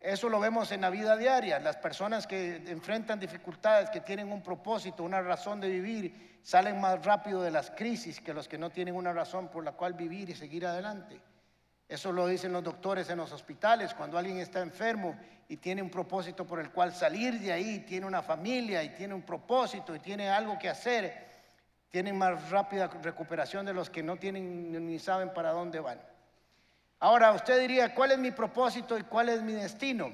Eso 0.00 0.28
lo 0.28 0.38
vemos 0.40 0.72
en 0.72 0.82
la 0.82 0.90
vida 0.90 1.16
diaria. 1.16 1.58
Las 1.58 1.76
personas 1.76 2.26
que 2.26 2.56
enfrentan 2.68 3.18
dificultades, 3.18 3.90
que 3.90 4.00
tienen 4.00 4.30
un 4.30 4.42
propósito, 4.42 5.02
una 5.02 5.20
razón 5.20 5.60
de 5.60 5.68
vivir, 5.68 6.40
salen 6.42 6.80
más 6.80 7.04
rápido 7.04 7.42
de 7.42 7.50
las 7.50 7.70
crisis 7.70 8.20
que 8.20 8.32
los 8.32 8.46
que 8.46 8.58
no 8.58 8.70
tienen 8.70 8.94
una 8.94 9.12
razón 9.12 9.48
por 9.48 9.64
la 9.64 9.72
cual 9.72 9.94
vivir 9.94 10.30
y 10.30 10.34
seguir 10.34 10.66
adelante. 10.66 11.20
Eso 11.88 12.10
lo 12.10 12.26
dicen 12.26 12.52
los 12.52 12.64
doctores 12.64 13.08
en 13.10 13.18
los 13.18 13.30
hospitales, 13.32 13.94
cuando 13.94 14.18
alguien 14.18 14.38
está 14.38 14.60
enfermo 14.60 15.16
y 15.48 15.56
tiene 15.58 15.82
un 15.82 15.90
propósito 15.90 16.44
por 16.44 16.58
el 16.58 16.70
cual 16.70 16.92
salir 16.92 17.38
de 17.38 17.52
ahí, 17.52 17.80
tiene 17.80 18.06
una 18.06 18.22
familia 18.22 18.82
y 18.82 18.88
tiene 18.90 19.14
un 19.14 19.22
propósito 19.22 19.94
y 19.94 20.00
tiene 20.00 20.28
algo 20.28 20.58
que 20.58 20.68
hacer, 20.68 21.26
tienen 21.88 22.18
más 22.18 22.50
rápida 22.50 22.88
recuperación 23.02 23.64
de 23.64 23.72
los 23.72 23.88
que 23.88 24.02
no 24.02 24.16
tienen 24.16 24.84
ni 24.86 24.98
saben 24.98 25.32
para 25.32 25.52
dónde 25.52 25.78
van. 25.78 26.00
Ahora, 26.98 27.30
usted 27.32 27.60
diría, 27.60 27.94
¿cuál 27.94 28.12
es 28.12 28.18
mi 28.18 28.32
propósito 28.32 28.98
y 28.98 29.02
cuál 29.04 29.28
es 29.28 29.42
mi 29.42 29.52
destino? 29.52 30.12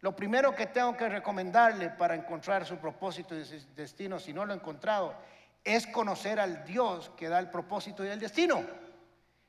Lo 0.00 0.16
primero 0.16 0.54
que 0.56 0.66
tengo 0.66 0.96
que 0.96 1.08
recomendarle 1.08 1.90
para 1.90 2.16
encontrar 2.16 2.66
su 2.66 2.78
propósito 2.78 3.36
y 3.36 3.44
su 3.44 3.56
destino, 3.76 4.18
si 4.18 4.32
no 4.32 4.44
lo 4.44 4.52
he 4.52 4.56
encontrado, 4.56 5.14
es 5.62 5.86
conocer 5.86 6.40
al 6.40 6.64
Dios 6.64 7.12
que 7.16 7.28
da 7.28 7.38
el 7.38 7.48
propósito 7.50 8.04
y 8.04 8.08
el 8.08 8.18
destino. 8.18 8.64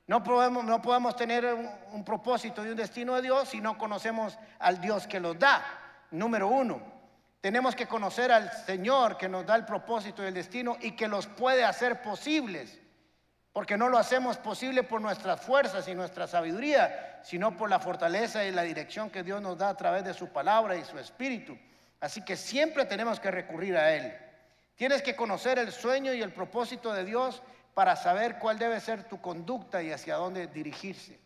No 0.08 0.22
podemos, 0.22 0.66
no 0.66 1.16
tener 1.16 1.46
un, 1.46 1.70
un, 1.94 2.04
propósito 2.04 2.66
y 2.66 2.70
un 2.70 2.76
destino 2.76 3.16
de 3.16 3.22
Dios 3.22 3.50
si 3.50 3.62
no 3.62 3.78
conocemos 3.78 4.38
al 4.60 4.82
Dios 4.82 5.08
que 5.08 5.20
los 5.20 5.40
da. 5.40 5.64
Número 6.12 6.48
uno, 6.50 6.82
tenemos 7.40 7.76
que 7.76 7.88
conocer 7.88 8.32
al 8.32 8.52
Señor 8.52 9.18
que 9.18 9.30
nos 9.30 9.46
da 9.46 9.56
el 9.56 9.66
propósito 9.66 10.24
y 10.24 10.28
el 10.28 10.34
destino 10.34 10.78
y 10.82 10.92
que 10.92 11.08
los 11.08 11.28
puede 11.28 11.64
hacer 11.64 12.02
posibles. 12.02 12.80
Porque 13.54 13.78
no 13.78 13.88
lo 13.88 13.98
hacemos 13.98 14.38
posible 14.38 14.84
por 14.84 15.00
nuestras 15.00 15.40
fuerzas 15.40 15.88
y 15.88 15.94
nuestra 15.94 16.28
sabiduría, 16.28 17.20
sino 17.24 17.56
por 17.56 17.70
la 17.70 17.80
fortaleza 17.80 18.44
y 18.44 18.52
la 18.52 18.64
dirección 18.64 19.10
que 19.10 19.24
Dios 19.24 19.42
nos 19.42 19.58
da 19.58 19.70
a 19.70 19.78
través 19.78 20.04
de 20.04 20.14
su 20.14 20.30
palabra 20.30 20.76
y 20.76 20.84
su 20.84 20.98
espíritu. 20.98 21.58
Así 22.00 22.26
que 22.26 22.36
siempre 22.36 22.86
tenemos 22.86 23.20
que 23.20 23.32
recurrir 23.32 23.78
a 23.78 23.94
Él. 23.94 24.14
Tienes 24.76 25.02
que 25.02 25.16
conocer 25.16 25.60
el 25.60 25.72
sueño 25.72 26.14
y 26.14 26.22
el 26.22 26.34
propósito 26.34 26.92
de 26.94 27.06
Dios 27.06 27.44
para 27.74 27.96
saber 27.96 28.38
cuál 28.40 28.60
debe 28.60 28.80
ser 28.80 29.04
tu 29.04 29.20
conducta 29.20 29.82
y 29.82 29.92
hacia 29.92 30.16
dónde 30.16 30.48
dirigirse. 30.48 31.20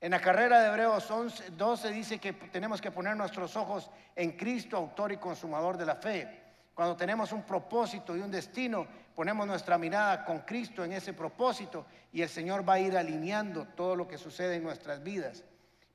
En 0.00 0.12
la 0.12 0.20
carrera 0.20 0.60
de 0.60 0.68
Hebreos 0.68 1.10
11, 1.10 1.50
12 1.50 1.90
dice 1.90 2.18
que 2.18 2.32
tenemos 2.32 2.80
que 2.80 2.92
poner 2.92 3.16
nuestros 3.16 3.56
ojos 3.56 3.90
en 4.14 4.32
Cristo, 4.32 4.76
autor 4.76 5.10
y 5.10 5.16
consumador 5.16 5.76
de 5.76 5.86
la 5.86 5.96
fe. 5.96 6.42
Cuando 6.72 6.96
tenemos 6.96 7.32
un 7.32 7.42
propósito 7.42 8.16
y 8.16 8.20
un 8.20 8.30
destino, 8.30 8.86
ponemos 9.16 9.44
nuestra 9.44 9.76
mirada 9.76 10.24
con 10.24 10.40
Cristo 10.40 10.84
en 10.84 10.92
ese 10.92 11.12
propósito 11.12 11.86
y 12.12 12.22
el 12.22 12.28
Señor 12.28 12.68
va 12.68 12.74
a 12.74 12.80
ir 12.80 12.96
alineando 12.96 13.66
todo 13.66 13.96
lo 13.96 14.06
que 14.06 14.18
sucede 14.18 14.54
en 14.56 14.62
nuestras 14.62 15.02
vidas. 15.02 15.42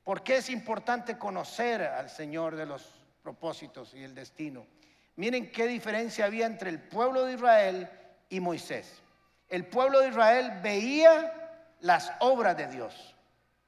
¿Por 0.02 0.22
qué 0.22 0.36
es 0.36 0.50
importante 0.50 1.16
conocer 1.16 1.80
al 1.80 2.10
Señor 2.10 2.56
de 2.56 2.66
los 2.66 2.86
propósitos 3.22 3.94
y 3.94 4.04
el 4.04 4.14
destino? 4.14 4.66
Miren 5.16 5.50
qué 5.50 5.66
diferencia 5.66 6.26
había 6.26 6.44
entre 6.44 6.68
el 6.68 6.78
pueblo 6.78 7.24
de 7.24 7.32
Israel 7.32 7.88
y 8.28 8.40
Moisés 8.40 9.00
el 9.48 9.66
pueblo 9.66 10.00
de 10.00 10.08
Israel 10.08 10.60
veía 10.62 11.32
las 11.80 12.12
obras 12.20 12.56
de 12.56 12.66
Dios. 12.66 13.14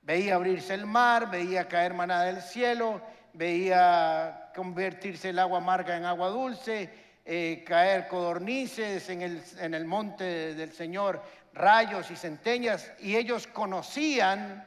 Veía 0.02 0.36
abrirse 0.36 0.74
el 0.74 0.86
mar, 0.86 1.30
veía 1.30 1.68
caer 1.68 1.92
manada 1.94 2.24
del 2.24 2.42
cielo, 2.42 3.00
veía 3.32 4.50
convertirse 4.54 5.30
el 5.30 5.38
agua 5.38 5.58
amarga 5.58 5.96
en 5.96 6.04
agua 6.04 6.28
dulce, 6.28 6.90
eh, 7.24 7.64
caer 7.66 8.08
codornices 8.08 9.08
en 9.10 9.22
el, 9.22 9.42
en 9.58 9.74
el 9.74 9.84
monte 9.84 10.54
del 10.54 10.72
Señor, 10.72 11.22
rayos 11.52 12.10
y 12.10 12.16
centeñas, 12.16 12.92
y 13.00 13.16
ellos 13.16 13.46
conocían 13.46 14.64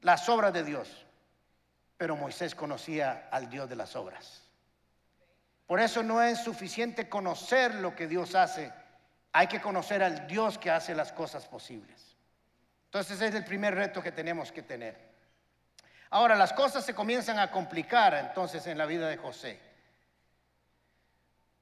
las 0.00 0.28
obras 0.28 0.52
de 0.52 0.64
Dios. 0.64 1.06
Pero 1.96 2.16
Moisés 2.16 2.54
conocía 2.54 3.28
al 3.30 3.48
Dios 3.48 3.68
de 3.68 3.76
las 3.76 3.94
obras. 3.94 4.42
Por 5.66 5.80
eso 5.80 6.02
no 6.02 6.22
es 6.22 6.42
suficiente 6.42 7.08
conocer 7.08 7.74
lo 7.76 7.94
que 7.94 8.08
Dios 8.08 8.34
hace, 8.34 8.72
hay 9.32 9.46
que 9.46 9.60
conocer 9.60 10.02
al 10.02 10.26
Dios 10.26 10.58
que 10.58 10.70
hace 10.70 10.94
las 10.94 11.12
cosas 11.12 11.46
posibles. 11.46 12.16
Entonces 12.86 13.16
ese 13.16 13.28
es 13.28 13.34
el 13.34 13.44
primer 13.44 13.74
reto 13.74 14.02
que 14.02 14.12
tenemos 14.12 14.52
que 14.52 14.62
tener. 14.62 15.12
Ahora 16.10 16.36
las 16.36 16.52
cosas 16.52 16.84
se 16.84 16.94
comienzan 16.94 17.38
a 17.38 17.50
complicar 17.50 18.12
entonces 18.14 18.66
en 18.66 18.76
la 18.76 18.84
vida 18.84 19.08
de 19.08 19.16
José. 19.16 19.58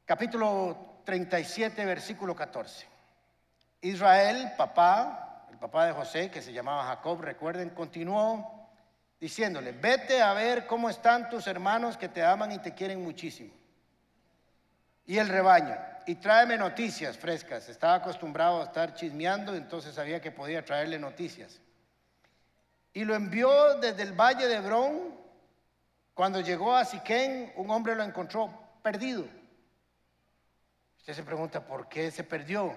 Capítulo 0.04 1.02
37, 1.04 1.84
versículo 1.84 2.34
14. 2.34 2.88
Israel, 3.82 4.52
papá, 4.56 5.46
el 5.52 5.58
papá 5.58 5.86
de 5.86 5.92
José, 5.92 6.30
que 6.30 6.42
se 6.42 6.52
llamaba 6.52 6.84
Jacob, 6.84 7.20
recuerden, 7.20 7.70
continuó 7.70 8.68
diciéndole, 9.20 9.70
vete 9.70 10.20
a 10.20 10.32
ver 10.32 10.66
cómo 10.66 10.90
están 10.90 11.30
tus 11.30 11.46
hermanos 11.46 11.96
que 11.96 12.08
te 12.08 12.24
aman 12.24 12.50
y 12.50 12.58
te 12.58 12.74
quieren 12.74 13.04
muchísimo. 13.04 13.52
Y 15.06 15.18
el 15.18 15.28
rebaño 15.28 15.76
y 16.06 16.14
tráeme 16.16 16.56
noticias 16.56 17.16
frescas. 17.16 17.68
Estaba 17.68 17.94
acostumbrado 17.94 18.60
a 18.60 18.64
estar 18.64 18.94
chismeando, 18.94 19.54
entonces 19.54 19.94
sabía 19.94 20.20
que 20.20 20.30
podía 20.30 20.64
traerle 20.64 20.98
noticias. 20.98 21.60
Y 22.92 23.04
lo 23.04 23.14
envió 23.14 23.76
desde 23.78 24.02
el 24.02 24.12
valle 24.12 24.48
de 24.48 24.56
Hebrón. 24.56 25.18
Cuando 26.14 26.40
llegó 26.40 26.74
a 26.74 26.84
Siquén, 26.84 27.52
un 27.56 27.70
hombre 27.70 27.94
lo 27.94 28.02
encontró 28.02 28.52
perdido. 28.82 29.24
Usted 30.98 31.14
se 31.14 31.22
pregunta, 31.22 31.64
¿por 31.64 31.88
qué 31.88 32.10
se 32.10 32.24
perdió? 32.24 32.76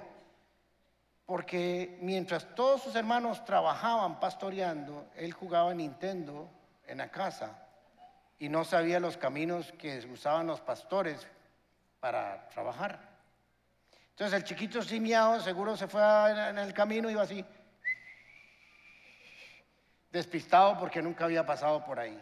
Porque 1.25 1.97
mientras 2.01 2.53
todos 2.55 2.83
sus 2.83 2.95
hermanos 2.95 3.43
trabajaban 3.45 4.19
pastoreando, 4.19 5.07
él 5.15 5.33
jugaba 5.33 5.73
Nintendo 5.73 6.49
en 6.85 6.99
la 6.99 7.09
casa 7.09 7.59
y 8.39 8.49
no 8.49 8.65
sabía 8.65 8.99
los 8.99 9.17
caminos 9.17 9.71
que 9.73 9.99
usaban 10.11 10.47
los 10.47 10.61
pastores 10.61 11.25
para 11.99 12.49
trabajar. 12.49 13.12
Entonces 14.13 14.37
el 14.37 14.43
chiquito 14.43 14.81
simiado 14.83 15.41
seguro 15.41 15.75
se 15.75 15.87
fue 15.87 16.01
en 16.49 16.59
el 16.59 16.71
camino, 16.71 17.09
iba 17.09 17.23
así, 17.23 17.43
despistado 20.11 20.77
porque 20.77 21.01
nunca 21.01 21.25
había 21.25 21.43
pasado 21.43 21.83
por 21.83 21.99
ahí. 21.99 22.21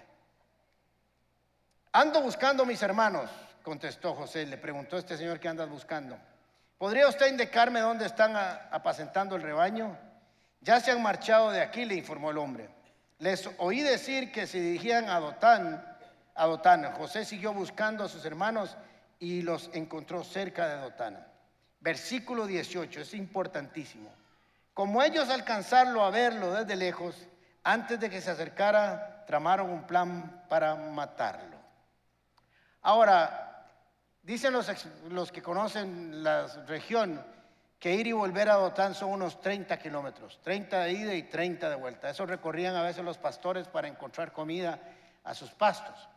Ando 1.91 2.21
buscando 2.21 2.63
a 2.63 2.65
mis 2.65 2.82
hermanos, 2.82 3.30
contestó 3.62 4.13
José. 4.13 4.45
Le 4.45 4.58
preguntó 4.58 4.97
este 4.97 5.17
señor 5.17 5.41
que 5.41 5.49
andas 5.49 5.69
buscando. 5.69 6.17
¿Podría 6.77 7.10
usted 7.10 7.27
indicarme 7.27 7.82
dónde 7.82 8.06
están 8.06 8.38
apacentando 8.38 9.36
el 9.36 9.41
rebaño? 9.41 9.97
Ya 10.62 10.80
se 10.80 10.91
han 10.91 11.04
marchado 11.04 11.51
de 11.51 11.60
aquí, 11.60 11.84
le 11.84 11.95
informó 11.95 12.32
el 12.32 12.38
hombre. 12.38 12.69
Les 13.19 13.49
oí 13.58 13.82
decir 13.82 14.32
que 14.32 14.47
se 14.47 14.62
dirigían 14.62 15.10
a 15.10 15.19
Dotán, 15.19 15.86
a 16.34 16.45
Dotán. 16.45 16.93
José 16.93 17.25
siguió 17.25 17.54
buscando 17.54 18.06
a 18.06 18.10
sus 18.10 18.23
hermanos 18.23 18.77
y 19.19 19.41
los 19.41 19.69
encontró 19.73 20.23
cerca 20.23 20.69
de 20.69 20.77
Dotán. 20.77 21.30
Versículo 21.81 22.45
18, 22.45 23.01
es 23.01 23.13
importantísimo. 23.15 24.09
Como 24.73 25.01
ellos 25.03 25.29
alcanzarlo 25.29 26.03
a 26.03 26.11
verlo 26.11 26.53
desde 26.53 26.75
lejos, 26.75 27.27
antes 27.63 27.99
de 27.99 28.09
que 28.09 28.21
se 28.21 28.31
acercara, 28.31 29.25
tramaron 29.25 29.69
un 29.69 29.83
plan 29.85 30.45
para 30.47 30.75
matarlo. 30.75 31.57
Ahora, 32.83 33.67
dicen 34.21 34.53
los, 34.53 34.71
los 35.09 35.31
que 35.31 35.41
conocen 35.41 36.23
la 36.23 36.47
región 36.67 37.23
que 37.79 37.95
ir 37.95 38.05
y 38.05 38.11
volver 38.11 38.47
a 38.47 38.55
Dotán 38.55 38.93
son 38.93 39.09
unos 39.09 39.41
30 39.41 39.77
kilómetros, 39.79 40.39
30 40.43 40.81
de 40.81 40.91
ida 40.91 41.13
y 41.15 41.23
30 41.23 41.67
de 41.67 41.75
vuelta. 41.75 42.11
Eso 42.11 42.27
recorrían 42.27 42.75
a 42.75 42.83
veces 42.83 43.03
los 43.03 43.17
pastores 43.17 43.67
para 43.67 43.87
encontrar 43.87 44.31
comida 44.31 44.79
a 45.23 45.33
sus 45.33 45.49
pastos. 45.49 46.07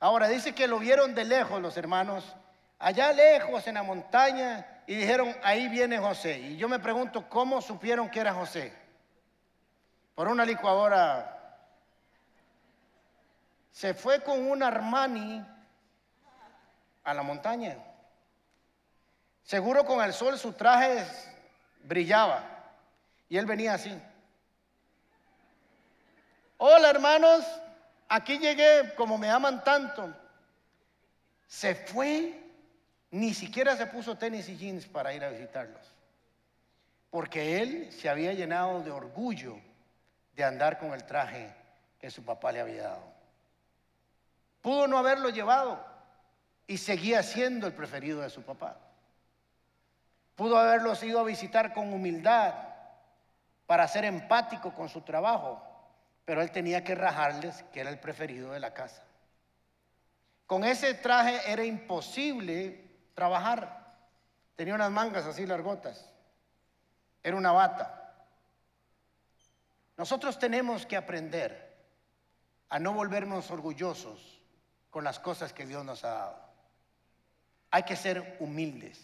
Ahora, 0.00 0.28
dice 0.28 0.54
que 0.54 0.66
lo 0.66 0.80
vieron 0.80 1.14
de 1.14 1.24
lejos 1.24 1.62
los 1.62 1.76
hermanos, 1.76 2.24
allá 2.80 3.12
lejos 3.12 3.66
en 3.68 3.74
la 3.74 3.84
montaña, 3.84 4.73
y 4.86 4.94
dijeron, 4.96 5.34
ahí 5.42 5.68
viene 5.68 5.98
José. 5.98 6.38
Y 6.38 6.56
yo 6.56 6.68
me 6.68 6.78
pregunto, 6.78 7.28
¿cómo 7.28 7.62
supieron 7.62 8.10
que 8.10 8.20
era 8.20 8.34
José? 8.34 8.72
Por 10.14 10.28
una 10.28 10.44
licuadora. 10.44 11.30
Se 13.72 13.94
fue 13.94 14.22
con 14.22 14.46
un 14.46 14.62
Armani 14.62 15.44
a 17.02 17.14
la 17.14 17.22
montaña. 17.22 17.76
Seguro 19.42 19.84
con 19.84 20.04
el 20.04 20.12
sol 20.12 20.38
su 20.38 20.52
traje 20.52 21.06
brillaba. 21.82 22.42
Y 23.28 23.36
él 23.36 23.46
venía 23.46 23.74
así. 23.74 24.00
Hola 26.58 26.90
hermanos, 26.90 27.44
aquí 28.08 28.38
llegué 28.38 28.94
como 28.94 29.18
me 29.18 29.30
aman 29.30 29.64
tanto. 29.64 30.14
Se 31.46 31.74
fue 31.74 32.43
ni 33.14 33.32
siquiera 33.32 33.76
se 33.76 33.86
puso 33.86 34.18
tenis 34.18 34.48
y 34.48 34.56
jeans 34.56 34.86
para 34.86 35.14
ir 35.14 35.22
a 35.22 35.30
visitarlos. 35.30 35.92
Porque 37.10 37.62
él 37.62 37.92
se 37.92 38.08
había 38.08 38.32
llenado 38.32 38.82
de 38.82 38.90
orgullo 38.90 39.56
de 40.34 40.42
andar 40.42 40.80
con 40.80 40.92
el 40.92 41.04
traje 41.04 41.54
que 42.00 42.10
su 42.10 42.24
papá 42.24 42.50
le 42.50 42.60
había 42.60 42.82
dado. 42.82 43.04
Pudo 44.60 44.88
no 44.88 44.98
haberlo 44.98 45.28
llevado 45.28 45.80
y 46.66 46.76
seguía 46.76 47.22
siendo 47.22 47.68
el 47.68 47.72
preferido 47.72 48.20
de 48.20 48.30
su 48.30 48.42
papá. 48.42 48.78
Pudo 50.34 50.58
haberlos 50.58 51.00
ido 51.04 51.20
a 51.20 51.24
visitar 51.24 51.72
con 51.72 51.92
humildad 51.92 52.52
para 53.66 53.86
ser 53.86 54.06
empático 54.06 54.74
con 54.74 54.88
su 54.88 55.02
trabajo, 55.02 55.62
pero 56.24 56.42
él 56.42 56.50
tenía 56.50 56.82
que 56.82 56.96
rajarles 56.96 57.62
que 57.72 57.78
era 57.78 57.90
el 57.90 58.00
preferido 58.00 58.50
de 58.50 58.58
la 58.58 58.74
casa. 58.74 59.04
Con 60.48 60.64
ese 60.64 60.94
traje 60.94 61.40
era 61.46 61.64
imposible 61.64 62.83
trabajar. 63.14 63.96
Tenía 64.56 64.74
unas 64.74 64.90
mangas 64.90 65.24
así 65.24 65.46
largotas. 65.46 66.10
Era 67.22 67.36
una 67.36 67.52
bata. 67.52 68.04
Nosotros 69.96 70.38
tenemos 70.38 70.86
que 70.86 70.96
aprender 70.96 71.74
a 72.68 72.78
no 72.78 72.92
volvernos 72.92 73.50
orgullosos 73.50 74.40
con 74.90 75.04
las 75.04 75.18
cosas 75.18 75.52
que 75.52 75.66
Dios 75.66 75.84
nos 75.84 76.04
ha 76.04 76.10
dado. 76.10 76.44
Hay 77.70 77.84
que 77.84 77.96
ser 77.96 78.36
humildes. 78.40 79.00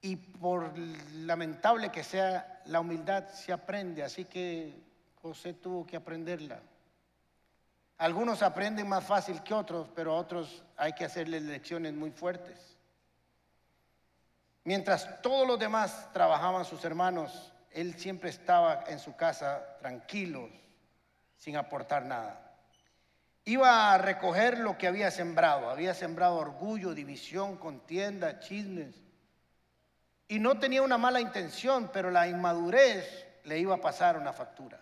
Y 0.00 0.16
por 0.16 0.76
lamentable 0.78 1.90
que 1.90 2.04
sea, 2.04 2.62
la 2.66 2.80
humildad 2.80 3.28
se 3.30 3.52
aprende, 3.52 4.04
así 4.04 4.24
que 4.24 4.74
José 5.20 5.54
tuvo 5.54 5.84
que 5.84 5.96
aprenderla. 5.96 6.60
Algunos 7.98 8.42
aprenden 8.42 8.88
más 8.88 9.04
fácil 9.04 9.42
que 9.42 9.54
otros, 9.54 9.88
pero 9.94 10.12
a 10.12 10.16
otros 10.20 10.62
hay 10.76 10.92
que 10.92 11.04
hacerles 11.04 11.42
lecciones 11.42 11.94
muy 11.94 12.12
fuertes. 12.12 12.77
Mientras 14.68 15.22
todos 15.22 15.46
los 15.46 15.58
demás 15.58 16.12
trabajaban 16.12 16.66
sus 16.66 16.84
hermanos, 16.84 17.54
él 17.70 17.98
siempre 17.98 18.28
estaba 18.28 18.84
en 18.86 18.98
su 18.98 19.16
casa 19.16 19.78
tranquilo, 19.78 20.50
sin 21.38 21.56
aportar 21.56 22.04
nada. 22.04 22.52
Iba 23.46 23.94
a 23.94 23.96
recoger 23.96 24.58
lo 24.58 24.76
que 24.76 24.86
había 24.86 25.10
sembrado. 25.10 25.70
Había 25.70 25.94
sembrado 25.94 26.36
orgullo, 26.36 26.92
división, 26.92 27.56
contienda, 27.56 28.40
chismes. 28.40 28.94
Y 30.28 30.38
no 30.38 30.58
tenía 30.58 30.82
una 30.82 30.98
mala 30.98 31.22
intención, 31.22 31.88
pero 31.90 32.10
la 32.10 32.28
inmadurez 32.28 33.26
le 33.44 33.58
iba 33.58 33.76
a 33.76 33.80
pasar 33.80 34.18
una 34.18 34.34
factura. 34.34 34.78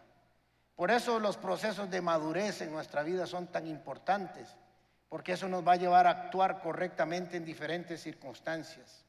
Por 0.75 0.91
eso 0.91 1.21
los 1.21 1.37
procesos 1.37 1.89
de 1.89 2.01
madurez 2.01 2.61
en 2.61 2.73
nuestra 2.73 3.05
vida 3.05 3.25
son 3.25 3.47
tan 3.53 3.69
importantes, 3.69 4.49
porque 5.09 5.35
eso 5.35 5.47
nos 5.47 5.65
va 5.65 5.75
a 5.75 5.77
llevar 5.77 6.09
a 6.09 6.23
actuar 6.25 6.59
correctamente 6.59 7.37
en 7.37 7.45
diferentes 7.45 8.03
circunstancias. 8.03 9.06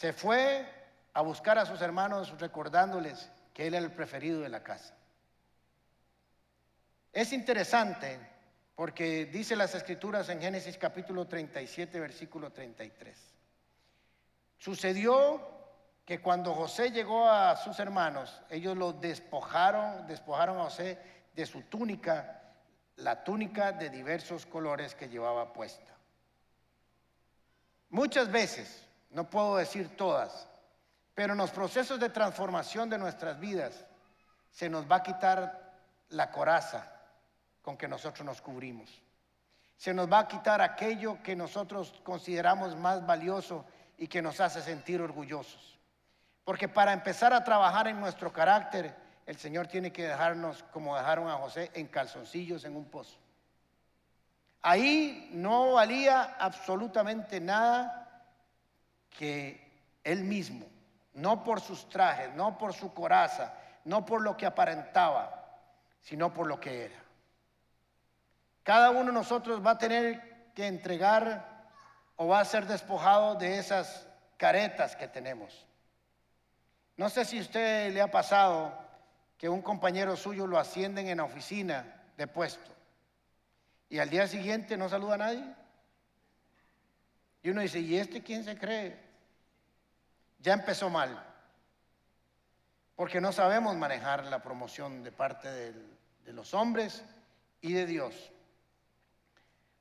Se 0.00 0.14
fue 0.14 0.66
a 1.12 1.20
buscar 1.20 1.58
a 1.58 1.66
sus 1.66 1.82
hermanos 1.82 2.40
recordándoles 2.40 3.30
que 3.52 3.66
él 3.66 3.74
era 3.74 3.84
el 3.84 3.92
preferido 3.92 4.40
de 4.40 4.48
la 4.48 4.62
casa. 4.62 4.94
Es 7.12 7.34
interesante 7.34 8.18
porque 8.74 9.26
dice 9.26 9.56
las 9.56 9.74
escrituras 9.74 10.30
en 10.30 10.40
Génesis 10.40 10.78
capítulo 10.78 11.26
37, 11.26 12.00
versículo 12.00 12.50
33. 12.50 13.14
Sucedió 14.56 15.46
que 16.06 16.22
cuando 16.22 16.54
José 16.54 16.92
llegó 16.92 17.28
a 17.28 17.54
sus 17.56 17.78
hermanos, 17.78 18.40
ellos 18.48 18.78
lo 18.78 18.94
despojaron, 18.94 20.06
despojaron 20.06 20.60
a 20.60 20.64
José 20.64 20.98
de 21.34 21.44
su 21.44 21.60
túnica, 21.64 22.54
la 22.96 23.22
túnica 23.22 23.72
de 23.72 23.90
diversos 23.90 24.46
colores 24.46 24.94
que 24.94 25.10
llevaba 25.10 25.52
puesta. 25.52 25.94
Muchas 27.90 28.32
veces, 28.32 28.86
no 29.10 29.28
puedo 29.28 29.56
decir 29.56 29.96
todas, 29.96 30.48
pero 31.14 31.32
en 31.32 31.38
los 31.38 31.50
procesos 31.50 31.98
de 32.00 32.10
transformación 32.10 32.88
de 32.88 32.98
nuestras 32.98 33.38
vidas 33.38 33.84
se 34.50 34.68
nos 34.68 34.90
va 34.90 34.96
a 34.96 35.02
quitar 35.02 35.74
la 36.10 36.30
coraza 36.30 36.90
con 37.62 37.76
que 37.76 37.88
nosotros 37.88 38.24
nos 38.24 38.40
cubrimos. 38.40 38.90
Se 39.76 39.94
nos 39.94 40.10
va 40.10 40.20
a 40.20 40.28
quitar 40.28 40.60
aquello 40.60 41.22
que 41.22 41.34
nosotros 41.34 42.00
consideramos 42.04 42.76
más 42.76 43.04
valioso 43.06 43.64
y 43.96 44.08
que 44.08 44.22
nos 44.22 44.40
hace 44.40 44.60
sentir 44.62 45.00
orgullosos. 45.00 45.78
Porque 46.44 46.68
para 46.68 46.92
empezar 46.92 47.32
a 47.32 47.44
trabajar 47.44 47.88
en 47.88 48.00
nuestro 48.00 48.32
carácter, 48.32 48.94
el 49.26 49.36
Señor 49.36 49.66
tiene 49.66 49.92
que 49.92 50.08
dejarnos 50.08 50.62
como 50.72 50.96
dejaron 50.96 51.28
a 51.28 51.36
José 51.36 51.70
en 51.74 51.86
calzoncillos 51.86 52.64
en 52.64 52.76
un 52.76 52.86
pozo. 52.86 53.18
Ahí 54.62 55.30
no 55.32 55.72
valía 55.72 56.36
absolutamente 56.38 57.40
nada 57.40 57.99
que 59.10 59.70
él 60.04 60.24
mismo, 60.24 60.66
no 61.14 61.44
por 61.44 61.60
sus 61.60 61.88
trajes, 61.88 62.34
no 62.34 62.58
por 62.58 62.72
su 62.72 62.92
coraza, 62.94 63.54
no 63.84 64.04
por 64.04 64.22
lo 64.22 64.36
que 64.36 64.46
aparentaba, 64.46 65.44
sino 66.00 66.32
por 66.32 66.46
lo 66.46 66.60
que 66.60 66.86
era. 66.86 66.98
Cada 68.62 68.90
uno 68.90 69.06
de 69.06 69.12
nosotros 69.12 69.64
va 69.64 69.72
a 69.72 69.78
tener 69.78 70.52
que 70.54 70.66
entregar 70.66 71.70
o 72.16 72.28
va 72.28 72.40
a 72.40 72.44
ser 72.44 72.66
despojado 72.66 73.34
de 73.34 73.58
esas 73.58 74.06
caretas 74.36 74.96
que 74.96 75.08
tenemos. 75.08 75.66
No 76.96 77.08
sé 77.08 77.24
si 77.24 77.38
a 77.38 77.42
usted 77.42 77.92
le 77.92 78.02
ha 78.02 78.10
pasado 78.10 78.78
que 79.38 79.48
un 79.48 79.62
compañero 79.62 80.16
suyo 80.16 80.46
lo 80.46 80.58
ascienden 80.58 81.08
en 81.08 81.18
la 81.18 81.24
oficina 81.24 82.02
de 82.16 82.26
puesto 82.26 82.70
y 83.90 83.98
al 83.98 84.08
día 84.08 84.28
siguiente 84.28 84.76
no 84.76 84.88
saluda 84.88 85.14
a 85.14 85.18
nadie. 85.18 85.44
Y 87.42 87.50
uno 87.50 87.60
dice, 87.62 87.80
¿y 87.80 87.96
este 87.96 88.22
quién 88.22 88.44
se 88.44 88.58
cree? 88.58 88.98
Ya 90.40 90.52
empezó 90.52 90.90
mal, 90.90 91.22
porque 92.96 93.20
no 93.20 93.32
sabemos 93.32 93.76
manejar 93.76 94.24
la 94.26 94.42
promoción 94.42 95.02
de 95.02 95.12
parte 95.12 95.48
de 95.50 96.32
los 96.32 96.54
hombres 96.54 97.02
y 97.60 97.72
de 97.72 97.86
Dios. 97.86 98.14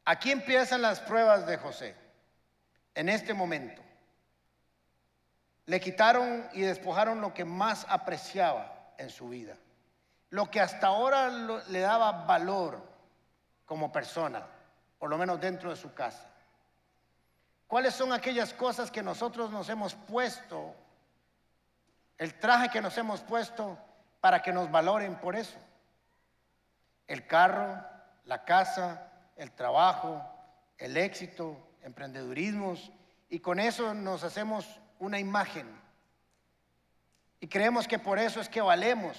Aquí 0.05 0.31
empiezan 0.31 0.81
las 0.81 0.99
pruebas 0.99 1.45
de 1.45 1.57
José, 1.57 1.95
en 2.95 3.09
este 3.09 3.33
momento. 3.33 3.81
Le 5.65 5.79
quitaron 5.79 6.49
y 6.53 6.61
despojaron 6.61 7.21
lo 7.21 7.33
que 7.33 7.45
más 7.45 7.85
apreciaba 7.87 8.93
en 8.97 9.09
su 9.09 9.29
vida, 9.29 9.55
lo 10.31 10.49
que 10.49 10.61
hasta 10.61 10.87
ahora 10.87 11.29
le 11.29 11.79
daba 11.79 12.25
valor 12.25 12.81
como 13.65 13.91
persona, 13.91 14.47
por 14.97 15.09
lo 15.11 15.17
menos 15.17 15.39
dentro 15.39 15.69
de 15.69 15.75
su 15.75 15.93
casa. 15.93 16.27
¿Cuáles 17.69 17.93
son 17.93 18.11
aquellas 18.11 18.51
cosas 18.51 18.89
que 18.89 19.03
nosotros 19.03 19.51
nos 19.51 19.69
hemos 19.69 19.93
puesto, 19.93 20.73
el 22.17 22.33
traje 22.39 22.69
que 22.69 22.81
nos 22.81 22.97
hemos 22.97 23.21
puesto 23.21 23.77
para 24.19 24.41
que 24.41 24.51
nos 24.51 24.71
valoren 24.71 25.19
por 25.19 25.35
eso? 25.35 25.59
El 27.05 27.27
carro, 27.27 27.79
la 28.25 28.43
casa, 28.43 29.11
el 29.35 29.51
trabajo, 29.51 30.19
el 30.79 30.97
éxito, 30.97 31.55
emprendedurismos, 31.83 32.91
y 33.29 33.37
con 33.37 33.59
eso 33.59 33.93
nos 33.93 34.23
hacemos 34.23 34.81
una 34.97 35.19
imagen. 35.19 35.67
Y 37.39 37.47
creemos 37.49 37.87
que 37.87 37.99
por 37.99 38.17
eso 38.17 38.41
es 38.41 38.49
que 38.49 38.61
valemos. 38.61 39.15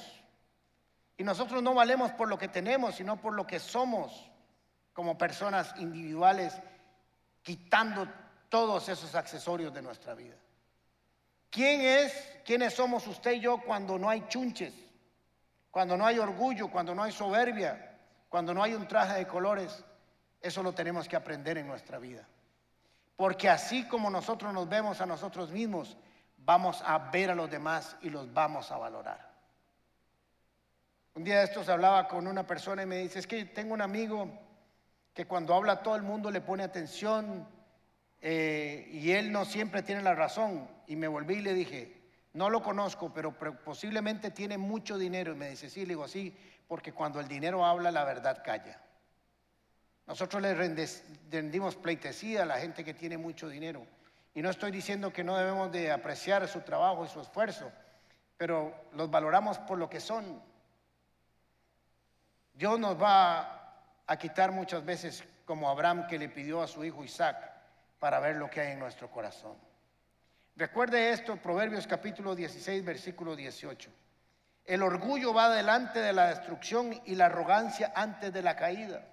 Y 1.17 1.23
nosotros 1.23 1.63
no 1.63 1.73
valemos 1.73 2.11
por 2.11 2.29
lo 2.29 2.37
que 2.37 2.49
tenemos, 2.49 2.97
sino 2.97 3.21
por 3.21 3.33
lo 3.33 3.47
que 3.47 3.61
somos 3.61 4.29
como 4.93 5.17
personas 5.17 5.73
individuales, 5.79 6.61
quitando 7.43 8.09
todos 8.51 8.89
esos 8.91 9.15
accesorios 9.15 9.73
de 9.73 9.81
nuestra 9.81 10.15
vida. 10.15 10.37
¿Quién 11.49 11.81
es, 11.81 12.13
quiénes 12.45 12.75
somos 12.75 13.07
usted 13.07 13.33
y 13.33 13.41
yo 13.41 13.59
cuando 13.59 13.99
no 13.99 14.11
hay 14.11 14.27
chunches, 14.29 14.75
cuando 15.71 15.97
no 15.97 16.05
hay 16.05 16.19
orgullo, 16.19 16.69
cuando 16.69 16.95
no 16.95 17.03
hay 17.03 17.13
soberbia, 17.13 17.99
cuando 18.29 18.53
no 18.53 18.63
hay 18.63 18.75
un 18.75 18.87
traje 18.87 19.19
de 19.19 19.27
colores? 19.27 19.83
Eso 20.41 20.63
lo 20.63 20.73
tenemos 20.73 21.09
que 21.09 21.17
aprender 21.17 21.57
en 21.59 21.67
nuestra 21.67 21.99
vida. 21.99 22.27
Porque 23.17 23.49
así 23.49 23.87
como 23.87 24.11
nosotros 24.11 24.53
nos 24.53 24.69
vemos 24.69 25.01
a 25.01 25.07
nosotros 25.07 25.51
mismos, 25.51 25.97
vamos 26.39 26.83
a 26.85 26.99
ver 27.11 27.31
a 27.31 27.35
los 27.35 27.51
demás 27.51 27.97
y 28.03 28.11
los 28.11 28.33
vamos 28.33 28.71
a 28.73 28.79
valorar. 28.79 29.31
Un 31.15 31.25
día 31.25 31.39
de 31.39 31.45
estos 31.45 31.69
hablaba 31.69 32.09
con 32.09 32.27
una 32.27 32.47
persona 32.47 32.83
y 32.83 32.87
me 32.87 32.99
dice, 32.99 33.19
es 33.19 33.27
que 33.27 33.45
tengo 33.45 33.75
un 33.75 33.83
amigo 33.83 34.31
que 35.13 35.27
cuando 35.27 35.55
habla 35.55 35.83
todo 35.83 35.97
el 35.97 36.03
mundo 36.03 36.31
le 36.31 36.41
pone 36.41 36.63
atención 36.63 37.47
eh, 38.23 38.89
y 38.93 39.13
él 39.13 39.33
no 39.33 39.45
siempre 39.45 39.83
tiene 39.83 40.03
la 40.03 40.15
razón. 40.15 40.69
Y 40.87 40.97
me 40.97 41.09
volví 41.09 41.37
y 41.37 41.43
le 41.43 41.55
dije, 41.55 42.01
no 42.35 42.51
lo 42.51 42.63
conozco, 42.63 43.13
pero 43.13 43.33
posiblemente 43.65 44.31
tiene 44.31 44.59
mucho 44.59 44.99
dinero. 44.99 45.33
Y 45.33 45.37
me 45.37 45.51
dice, 45.51 45.71
sí, 45.71 45.81
le 45.81 45.89
digo, 45.89 46.09
sí, 46.09 46.37
porque 46.69 46.93
cuando 46.93 47.21
el 47.21 47.29
dinero 47.29 47.65
habla, 47.65 47.91
la 47.91 48.05
verdad 48.05 48.43
calla. 48.45 48.81
Nosotros 50.07 50.43
le 50.43 50.55
rendimos 50.55 51.77
pleitesía 51.77 52.43
a 52.43 52.47
la 52.47 52.59
gente 52.59 52.85
que 52.85 52.95
tiene 52.95 53.17
mucho 53.17 53.49
dinero. 53.49 53.87
Y 54.35 54.43
no 54.43 54.51
estoy 54.51 54.71
diciendo 54.71 55.13
que 55.13 55.25
no 55.25 55.37
debemos 55.37 55.73
de 55.73 55.91
apreciar 55.91 56.47
su 56.49 56.61
trabajo 56.61 57.05
y 57.05 57.09
su 57.09 57.21
esfuerzo, 57.21 57.71
pero 58.37 58.75
los 58.93 59.11
valoramos 59.11 59.59
por 59.59 59.79
lo 59.79 59.89
que 59.89 60.01
son. 60.01 60.43
Dios 62.53 62.79
nos 62.79 63.01
va 63.01 64.03
a 64.07 64.17
quitar 64.19 64.53
muchas 64.53 64.85
veces 64.85 65.25
como 65.45 65.69
Abraham 65.69 66.07
que 66.07 66.19
le 66.19 66.29
pidió 66.29 66.63
a 66.63 66.69
su 66.69 66.85
hijo 66.85 67.05
Isaac 67.05 67.50
para 68.01 68.19
ver 68.19 68.37
lo 68.37 68.51
que 68.51 68.61
hay 68.61 68.73
en 68.73 68.81
nuestro 68.81 69.09
corazón. 69.11 69.57
Recuerde 70.57 71.13
esto, 71.13 71.37
Proverbios 71.37 71.87
capítulo 71.87 72.35
16, 72.35 72.85
versículo 72.85 73.37
18. 73.37 73.91
El 74.65 74.83
orgullo 74.83 75.33
va 75.33 75.55
delante 75.55 76.01
de 76.01 76.13
la 76.13 76.29
destrucción 76.29 77.01
y 77.05 77.15
la 77.15 77.27
arrogancia 77.27 77.93
antes 77.95 78.33
de 78.33 78.43
la 78.43 78.57
caída. 78.57 79.07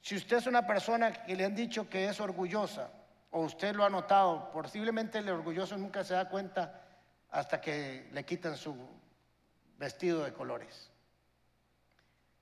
Si 0.00 0.16
usted 0.16 0.38
es 0.38 0.46
una 0.46 0.66
persona 0.66 1.12
que 1.12 1.36
le 1.36 1.44
han 1.44 1.54
dicho 1.54 1.88
que 1.88 2.08
es 2.08 2.20
orgullosa, 2.20 2.90
o 3.30 3.42
usted 3.42 3.74
lo 3.74 3.84
ha 3.84 3.90
notado, 3.90 4.50
posiblemente 4.50 5.18
el 5.18 5.28
orgulloso 5.28 5.76
nunca 5.76 6.02
se 6.02 6.14
da 6.14 6.28
cuenta 6.28 6.82
hasta 7.30 7.60
que 7.60 8.08
le 8.12 8.24
quitan 8.24 8.56
su 8.56 8.74
vestido 9.78 10.24
de 10.24 10.32
colores. 10.32 10.90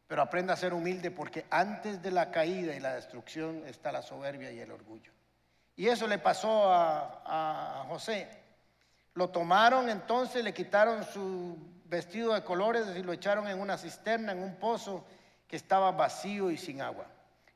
Pero 0.09 0.23
aprenda 0.23 0.55
a 0.55 0.57
ser 0.57 0.73
humilde 0.73 1.11
porque 1.11 1.45
antes 1.51 2.03
de 2.03 2.11
la 2.11 2.31
caída 2.31 2.75
y 2.75 2.81
la 2.81 2.95
destrucción 2.95 3.63
está 3.67 3.93
la 3.93 4.03
soberbia 4.03 4.51
y 4.51 4.59
el 4.59 4.73
orgullo. 4.73 5.13
Y 5.77 5.87
eso 5.87 6.09
le 6.09 6.19
pasó 6.19 6.73
a, 6.73 7.85
José. 7.89 8.29
Lo 9.15 9.29
tomaron 9.29 9.89
entonces, 9.89 10.43
le 10.43 10.55
quitaron 10.55 11.05
su 11.05 11.57
vestido 11.85 12.33
de 12.33 12.43
colores 12.43 12.87
y 12.97 13.03
lo 13.03 13.13
echaron 13.13 13.47
en 13.49 13.61
una 13.61 13.77
cisterna, 13.77 14.33
en 14.33 14.43
un 14.43 14.57
pozo 14.57 15.05
que 15.47 15.57
estaba 15.57 15.93
vacío 15.93 16.51
y 16.51 16.57
sin 16.57 16.81
agua. 16.81 17.07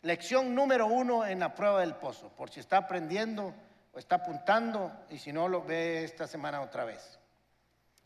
Lección 0.02 0.54
número 0.54 0.86
uno 0.86 1.24
en 1.24 1.40
la 1.40 1.54
prueba 1.54 1.80
del 1.80 1.94
pozo, 1.94 2.28
por 2.28 2.50
si 2.50 2.60
está 2.60 2.76
aprendiendo 2.76 3.54
o 3.92 3.98
está 3.98 4.16
apuntando 4.16 4.92
y 5.10 5.18
si 5.18 5.32
no 5.32 5.48
lo 5.48 5.64
ve 5.64 6.04
esta 6.04 6.26
semana 6.26 6.60
otra 6.60 6.84
vez. 6.84 7.18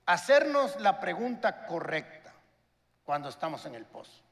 Hacernos 0.06 0.80
la 0.80 1.00
pregunta 1.00 1.66
correcta 1.66 2.32
cuando 3.04 3.28
estamos 3.28 3.66
en 3.66 3.74
el 3.74 3.84
pozo. 3.84 4.25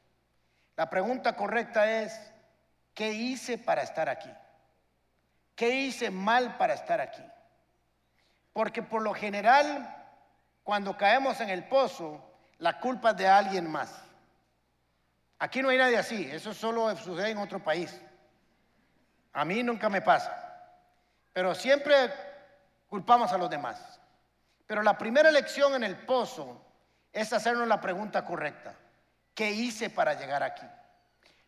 La 0.76 0.90
pregunta 0.90 1.37
correcta 1.37 2.02
es, 2.02 2.18
¿qué 2.94 3.12
hice 3.12 3.58
para 3.58 3.82
estar 3.82 4.08
aquí? 4.08 4.30
¿Qué 5.54 5.70
hice 5.70 6.10
mal 6.10 6.56
para 6.56 6.74
estar 6.74 7.00
aquí? 7.00 7.22
Porque 8.52 8.82
por 8.82 9.02
lo 9.02 9.14
general, 9.14 9.94
cuando 10.62 10.96
caemos 10.96 11.40
en 11.40 11.50
el 11.50 11.64
pozo, 11.64 12.22
la 12.58 12.80
culpa 12.80 13.10
es 13.10 13.16
de 13.16 13.28
alguien 13.28 13.70
más. 13.70 14.02
Aquí 15.38 15.62
no 15.62 15.68
hay 15.68 15.78
nadie 15.78 15.98
así, 15.98 16.28
eso 16.30 16.54
solo 16.54 16.96
sucede 16.96 17.30
en 17.30 17.38
otro 17.38 17.62
país. 17.62 18.00
A 19.32 19.44
mí 19.44 19.62
nunca 19.62 19.88
me 19.88 20.00
pasa. 20.00 20.40
Pero 21.32 21.54
siempre 21.54 22.12
culpamos 22.88 23.32
a 23.32 23.38
los 23.38 23.50
demás. 23.50 24.00
Pero 24.66 24.82
la 24.82 24.96
primera 24.96 25.30
lección 25.30 25.74
en 25.74 25.84
el 25.84 25.96
pozo 25.96 26.64
es 27.12 27.32
hacernos 27.32 27.68
la 27.68 27.80
pregunta 27.80 28.24
correcta. 28.24 28.74
¿Qué 29.35 29.51
hice 29.51 29.90
para 29.90 30.14
llegar 30.14 30.42
aquí? 30.42 30.66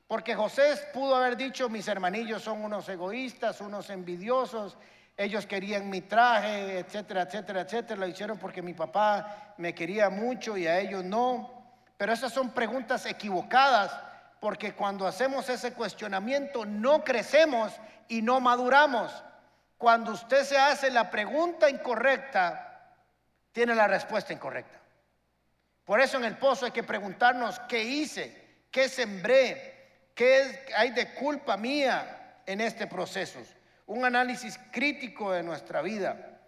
Porque 0.07 0.35
José 0.35 0.77
pudo 0.93 1.17
haber 1.17 1.37
dicho, 1.37 1.69
mis 1.69 1.89
hermanillos 1.89 2.43
son 2.43 2.65
unos 2.65 2.89
egoístas, 2.89 3.61
unos 3.61 3.91
envidiosos, 3.91 4.77
ellos 5.17 5.47
querían 5.47 5.89
mi 5.89 6.03
traje, 6.03 6.79
etcétera, 6.79 7.23
etcétera, 7.23 7.61
etcétera. 7.63 8.01
Lo 8.01 8.07
hicieron 8.07 8.39
porque 8.39 8.61
mi 8.61 8.75
papá 8.75 9.55
me 9.57 9.75
quería 9.75 10.11
mucho 10.11 10.57
y 10.57 10.67
a 10.67 10.79
ellos 10.79 11.05
no. 11.05 11.51
Pero 11.97 12.13
esas 12.13 12.33
son 12.33 12.51
preguntas 12.51 13.07
equivocadas 13.07 13.99
porque 14.41 14.75
cuando 14.75 15.07
hacemos 15.07 15.49
ese 15.49 15.73
cuestionamiento 15.73 16.67
no 16.67 17.03
crecemos 17.03 17.73
y 18.09 18.21
no 18.21 18.41
maduramos. 18.41 19.11
Cuando 19.79 20.13
usted 20.13 20.45
se 20.45 20.59
hace 20.59 20.91
la 20.91 21.11
pregunta 21.11 21.71
incorrecta, 21.71 22.93
tiene 23.53 23.75
la 23.75 23.89
respuesta 23.89 24.33
incorrecta. 24.33 24.79
Por 25.87 26.01
eso 26.01 26.19
en 26.19 26.25
el 26.25 26.37
pozo 26.37 26.67
hay 26.67 26.73
que 26.73 26.83
preguntarnos 26.83 27.61
qué 27.61 27.83
hice, 27.83 28.65
qué 28.73 28.89
sembré, 28.89 30.11
qué 30.15 30.67
hay 30.77 30.91
de 30.91 31.15
culpa 31.15 31.57
mía 31.57 32.41
en 32.45 32.61
este 32.61 32.89
proceso. 32.89 33.39
Un 33.87 34.05
análisis 34.05 34.59
crítico 34.73 35.31
de 35.31 35.45
nuestra 35.45 35.83
vida. 35.83 36.41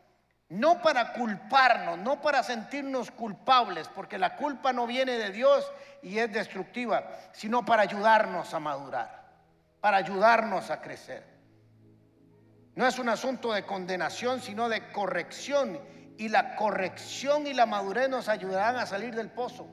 No 0.48 0.82
para 0.82 1.12
culparnos, 1.12 1.98
no 1.98 2.20
para 2.20 2.42
sentirnos 2.42 3.12
culpables, 3.12 3.86
porque 3.88 4.18
la 4.18 4.34
culpa 4.34 4.72
no 4.72 4.88
viene 4.88 5.12
de 5.12 5.30
Dios 5.30 5.70
y 6.02 6.18
es 6.18 6.32
destructiva, 6.32 7.08
sino 7.32 7.64
para 7.64 7.82
ayudarnos 7.82 8.52
a 8.54 8.58
madurar, 8.58 9.24
para 9.80 9.98
ayudarnos 9.98 10.70
a 10.70 10.80
crecer. 10.80 11.22
No 12.74 12.86
es 12.88 12.98
un 12.98 13.08
asunto 13.08 13.52
de 13.52 13.64
condenación, 13.64 14.40
sino 14.40 14.68
de 14.68 14.90
corrección. 14.90 15.78
Y 16.18 16.28
la 16.28 16.56
corrección 16.56 17.46
y 17.46 17.54
la 17.54 17.64
madurez 17.64 18.10
nos 18.10 18.28
ayudarán 18.28 18.76
a 18.76 18.84
salir 18.84 19.14
del 19.14 19.30
pozo. 19.30 19.66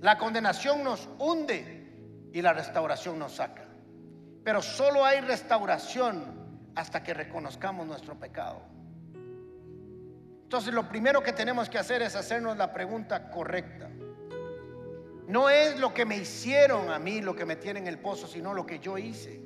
La 0.00 0.16
condenación 0.16 0.82
nos 0.82 1.08
hunde 1.18 2.30
y 2.32 2.40
la 2.40 2.54
restauración 2.54 3.18
nos 3.18 3.36
saca. 3.36 3.66
Pero 4.42 4.62
solo 4.62 5.04
hay 5.04 5.20
restauración 5.20 6.70
hasta 6.74 7.02
que 7.02 7.12
reconozcamos 7.12 7.86
nuestro 7.86 8.18
pecado. 8.18 8.62
Entonces 10.44 10.72
lo 10.72 10.88
primero 10.88 11.22
que 11.22 11.32
tenemos 11.32 11.68
que 11.68 11.78
hacer 11.78 12.02
es 12.02 12.16
hacernos 12.16 12.56
la 12.56 12.72
pregunta 12.72 13.30
correcta. 13.30 13.90
No 15.28 15.48
es 15.48 15.78
lo 15.78 15.94
que 15.94 16.04
me 16.04 16.16
hicieron 16.16 16.90
a 16.90 16.98
mí 16.98 17.20
lo 17.20 17.36
que 17.36 17.44
me 17.44 17.56
tiene 17.56 17.78
en 17.78 17.86
el 17.86 17.98
pozo, 17.98 18.26
sino 18.26 18.54
lo 18.54 18.66
que 18.66 18.80
yo 18.80 18.98
hice. 18.98 19.40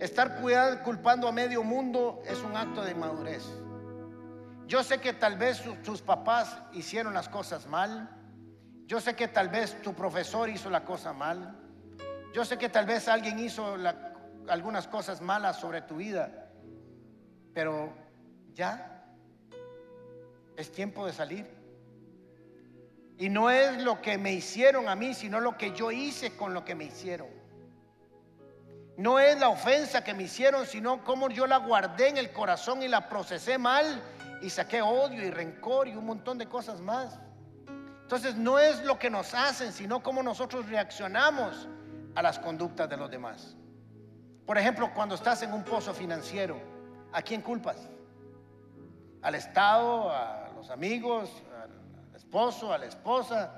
Estar 0.00 0.40
culpando 0.82 1.28
a 1.28 1.32
medio 1.32 1.62
mundo 1.62 2.20
es 2.26 2.42
un 2.42 2.56
acto 2.56 2.82
de 2.82 2.94
madurez. 2.94 3.44
Yo 4.66 4.82
sé 4.82 4.98
que 4.98 5.12
tal 5.12 5.36
vez 5.36 5.62
tus 5.82 6.00
papás 6.00 6.56
hicieron 6.72 7.14
las 7.14 7.28
cosas 7.28 7.66
mal. 7.66 8.08
Yo 8.86 9.00
sé 9.00 9.14
que 9.14 9.28
tal 9.28 9.48
vez 9.48 9.80
tu 9.82 9.94
profesor 9.94 10.48
hizo 10.48 10.70
la 10.70 10.84
cosa 10.84 11.12
mal. 11.12 11.56
Yo 12.32 12.44
sé 12.44 12.58
que 12.58 12.68
tal 12.68 12.86
vez 12.86 13.08
alguien 13.08 13.38
hizo 13.38 13.76
algunas 14.48 14.88
cosas 14.88 15.20
malas 15.20 15.58
sobre 15.60 15.82
tu 15.82 15.96
vida. 15.96 16.50
Pero 17.52 17.92
ya 18.54 19.04
es 20.56 20.72
tiempo 20.72 21.06
de 21.06 21.12
salir. 21.12 21.46
Y 23.18 23.28
no 23.28 23.50
es 23.50 23.82
lo 23.82 24.00
que 24.00 24.18
me 24.18 24.32
hicieron 24.32 24.88
a 24.88 24.94
mí, 24.94 25.14
sino 25.14 25.40
lo 25.40 25.56
que 25.56 25.72
yo 25.72 25.90
hice 25.90 26.36
con 26.36 26.54
lo 26.54 26.64
que 26.64 26.74
me 26.74 26.84
hicieron. 26.84 27.28
No 28.96 29.18
es 29.18 29.38
la 29.38 29.48
ofensa 29.48 30.04
que 30.04 30.14
me 30.14 30.24
hicieron, 30.24 30.66
sino 30.66 31.04
cómo 31.04 31.28
yo 31.30 31.46
la 31.46 31.58
guardé 31.58 32.08
en 32.08 32.18
el 32.18 32.32
corazón 32.32 32.82
y 32.82 32.88
la 32.88 33.08
procesé 33.08 33.58
mal 33.58 34.02
y 34.42 34.50
saqué 34.50 34.82
odio 34.82 35.24
y 35.24 35.30
rencor 35.30 35.88
y 35.88 35.96
un 35.96 36.06
montón 36.06 36.36
de 36.36 36.46
cosas 36.46 36.80
más. 36.80 37.18
Entonces 38.02 38.36
no 38.36 38.58
es 38.58 38.84
lo 38.84 38.98
que 38.98 39.08
nos 39.08 39.32
hacen, 39.32 39.72
sino 39.72 40.02
cómo 40.02 40.22
nosotros 40.22 40.68
reaccionamos 40.68 41.68
a 42.14 42.22
las 42.22 42.38
conductas 42.38 42.88
de 42.88 42.96
los 42.96 43.10
demás. 43.10 43.56
Por 44.44 44.58
ejemplo, 44.58 44.92
cuando 44.94 45.14
estás 45.14 45.42
en 45.42 45.52
un 45.52 45.62
pozo 45.62 45.94
financiero, 45.94 46.60
¿a 47.12 47.22
quién 47.22 47.40
culpas? 47.40 47.88
¿Al 49.22 49.36
Estado? 49.36 50.10
¿A 50.10 50.42
amigos, 50.70 51.42
al 52.10 52.16
esposo, 52.16 52.72
a 52.72 52.78
la 52.78 52.86
esposa. 52.86 53.50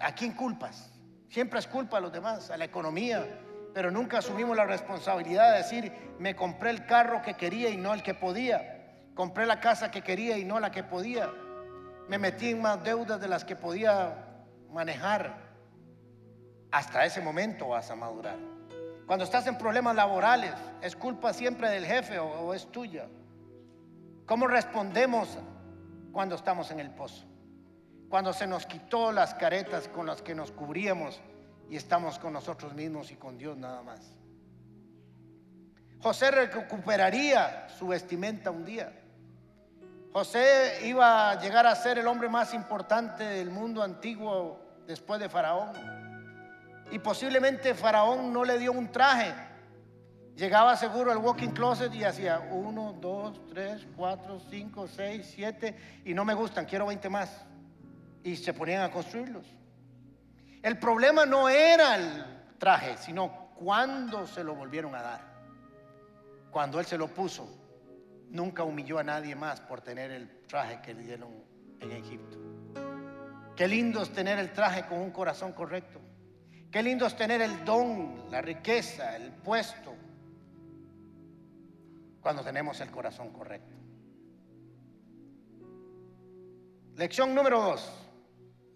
¿A 0.00 0.14
quién 0.14 0.32
culpas? 0.32 0.90
Siempre 1.28 1.58
es 1.58 1.66
culpa 1.66 1.98
a 1.98 2.00
los 2.00 2.12
demás, 2.12 2.50
a 2.50 2.56
la 2.56 2.64
economía, 2.64 3.26
pero 3.74 3.90
nunca 3.90 4.18
asumimos 4.18 4.56
la 4.56 4.64
responsabilidad 4.64 5.52
de 5.52 5.58
decir, 5.58 5.92
me 6.18 6.36
compré 6.36 6.70
el 6.70 6.86
carro 6.86 7.22
que 7.22 7.34
quería 7.34 7.68
y 7.70 7.76
no 7.76 7.92
el 7.94 8.02
que 8.02 8.14
podía. 8.14 8.75
Compré 9.16 9.46
la 9.46 9.58
casa 9.58 9.90
que 9.90 10.02
quería 10.02 10.38
y 10.38 10.44
no 10.44 10.60
la 10.60 10.70
que 10.70 10.84
podía. 10.84 11.28
Me 12.08 12.18
metí 12.18 12.50
en 12.50 12.62
más 12.62 12.84
deudas 12.84 13.20
de 13.20 13.26
las 13.26 13.44
que 13.44 13.56
podía 13.56 14.44
manejar. 14.70 15.36
Hasta 16.70 17.04
ese 17.04 17.20
momento 17.20 17.68
vas 17.70 17.90
a 17.90 17.96
madurar. 17.96 18.38
Cuando 19.08 19.24
estás 19.24 19.48
en 19.48 19.58
problemas 19.58 19.96
laborales, 19.96 20.52
¿es 20.80 20.94
culpa 20.94 21.32
siempre 21.32 21.68
del 21.70 21.84
jefe 21.84 22.20
o, 22.20 22.26
o 22.28 22.54
es 22.54 22.70
tuya? 22.70 23.08
¿Cómo 24.24 24.46
respondemos 24.46 25.36
cuando 26.16 26.34
estamos 26.34 26.70
en 26.70 26.80
el 26.80 26.88
pozo. 26.92 27.26
Cuando 28.08 28.32
se 28.32 28.46
nos 28.46 28.64
quitó 28.64 29.12
las 29.12 29.34
caretas 29.34 29.86
con 29.86 30.06
las 30.06 30.22
que 30.22 30.34
nos 30.34 30.50
cubríamos 30.50 31.20
y 31.68 31.76
estamos 31.76 32.18
con 32.18 32.32
nosotros 32.32 32.72
mismos 32.72 33.10
y 33.10 33.16
con 33.16 33.36
Dios 33.36 33.54
nada 33.58 33.82
más. 33.82 34.00
José 36.00 36.30
recuperaría 36.30 37.68
su 37.68 37.88
vestimenta 37.88 38.50
un 38.50 38.64
día. 38.64 38.98
José 40.16 40.78
iba 40.86 41.28
a 41.30 41.38
llegar 41.38 41.66
a 41.66 41.74
ser 41.74 41.98
el 41.98 42.06
hombre 42.06 42.26
más 42.26 42.54
importante 42.54 43.22
del 43.22 43.50
mundo 43.50 43.82
antiguo 43.82 44.58
después 44.86 45.20
de 45.20 45.28
Faraón. 45.28 45.74
Y 46.90 46.98
posiblemente 47.00 47.74
Faraón 47.74 48.32
no 48.32 48.42
le 48.42 48.58
dio 48.58 48.72
un 48.72 48.90
traje, 48.90 49.34
Llegaba 50.34 50.74
seguro 50.74 51.12
al 51.12 51.18
walking 51.18 51.50
closet 51.50 51.92
y 51.94 52.04
hacía 52.04 52.48
uno, 52.50 52.94
dos, 52.98 53.46
tres, 53.48 53.86
cuatro, 53.94 54.40
cinco, 54.40 54.88
seis, 54.88 55.30
siete, 55.34 56.00
y 56.06 56.14
no 56.14 56.24
me 56.24 56.32
gustan, 56.32 56.64
quiero 56.64 56.86
20 56.86 57.10
más. 57.10 57.44
Y 58.24 58.36
se 58.36 58.54
ponían 58.54 58.84
a 58.84 58.90
construirlos. 58.90 59.44
El 60.62 60.78
problema 60.78 61.26
no 61.26 61.50
era 61.50 61.96
el 61.96 62.56
traje, 62.56 62.96
sino 62.96 63.50
cuando 63.54 64.26
se 64.26 64.42
lo 64.42 64.54
volvieron 64.54 64.94
a 64.94 65.02
dar. 65.02 65.20
Cuando 66.50 66.80
él 66.80 66.86
se 66.86 66.96
lo 66.96 67.08
puso, 67.08 67.65
nunca 68.30 68.64
humilló 68.64 68.98
a 68.98 69.04
nadie 69.04 69.34
más 69.34 69.60
por 69.60 69.80
tener 69.80 70.10
el 70.10 70.28
traje 70.46 70.80
que 70.82 70.94
le 70.94 71.02
dieron 71.02 71.30
en 71.80 71.92
Egipto. 71.92 72.38
Qué 73.54 73.66
lindo 73.68 74.02
es 74.02 74.10
tener 74.10 74.38
el 74.38 74.52
traje 74.52 74.86
con 74.86 74.98
un 74.98 75.10
corazón 75.10 75.52
correcto. 75.52 76.00
Qué 76.70 76.82
lindo 76.82 77.06
es 77.06 77.16
tener 77.16 77.40
el 77.40 77.64
don, 77.64 78.30
la 78.30 78.42
riqueza, 78.42 79.16
el 79.16 79.32
puesto, 79.32 79.94
cuando 82.20 82.42
tenemos 82.42 82.80
el 82.80 82.90
corazón 82.90 83.30
correcto. 83.30 83.76
Lección 86.96 87.34
número 87.34 87.62
dos. 87.62 87.92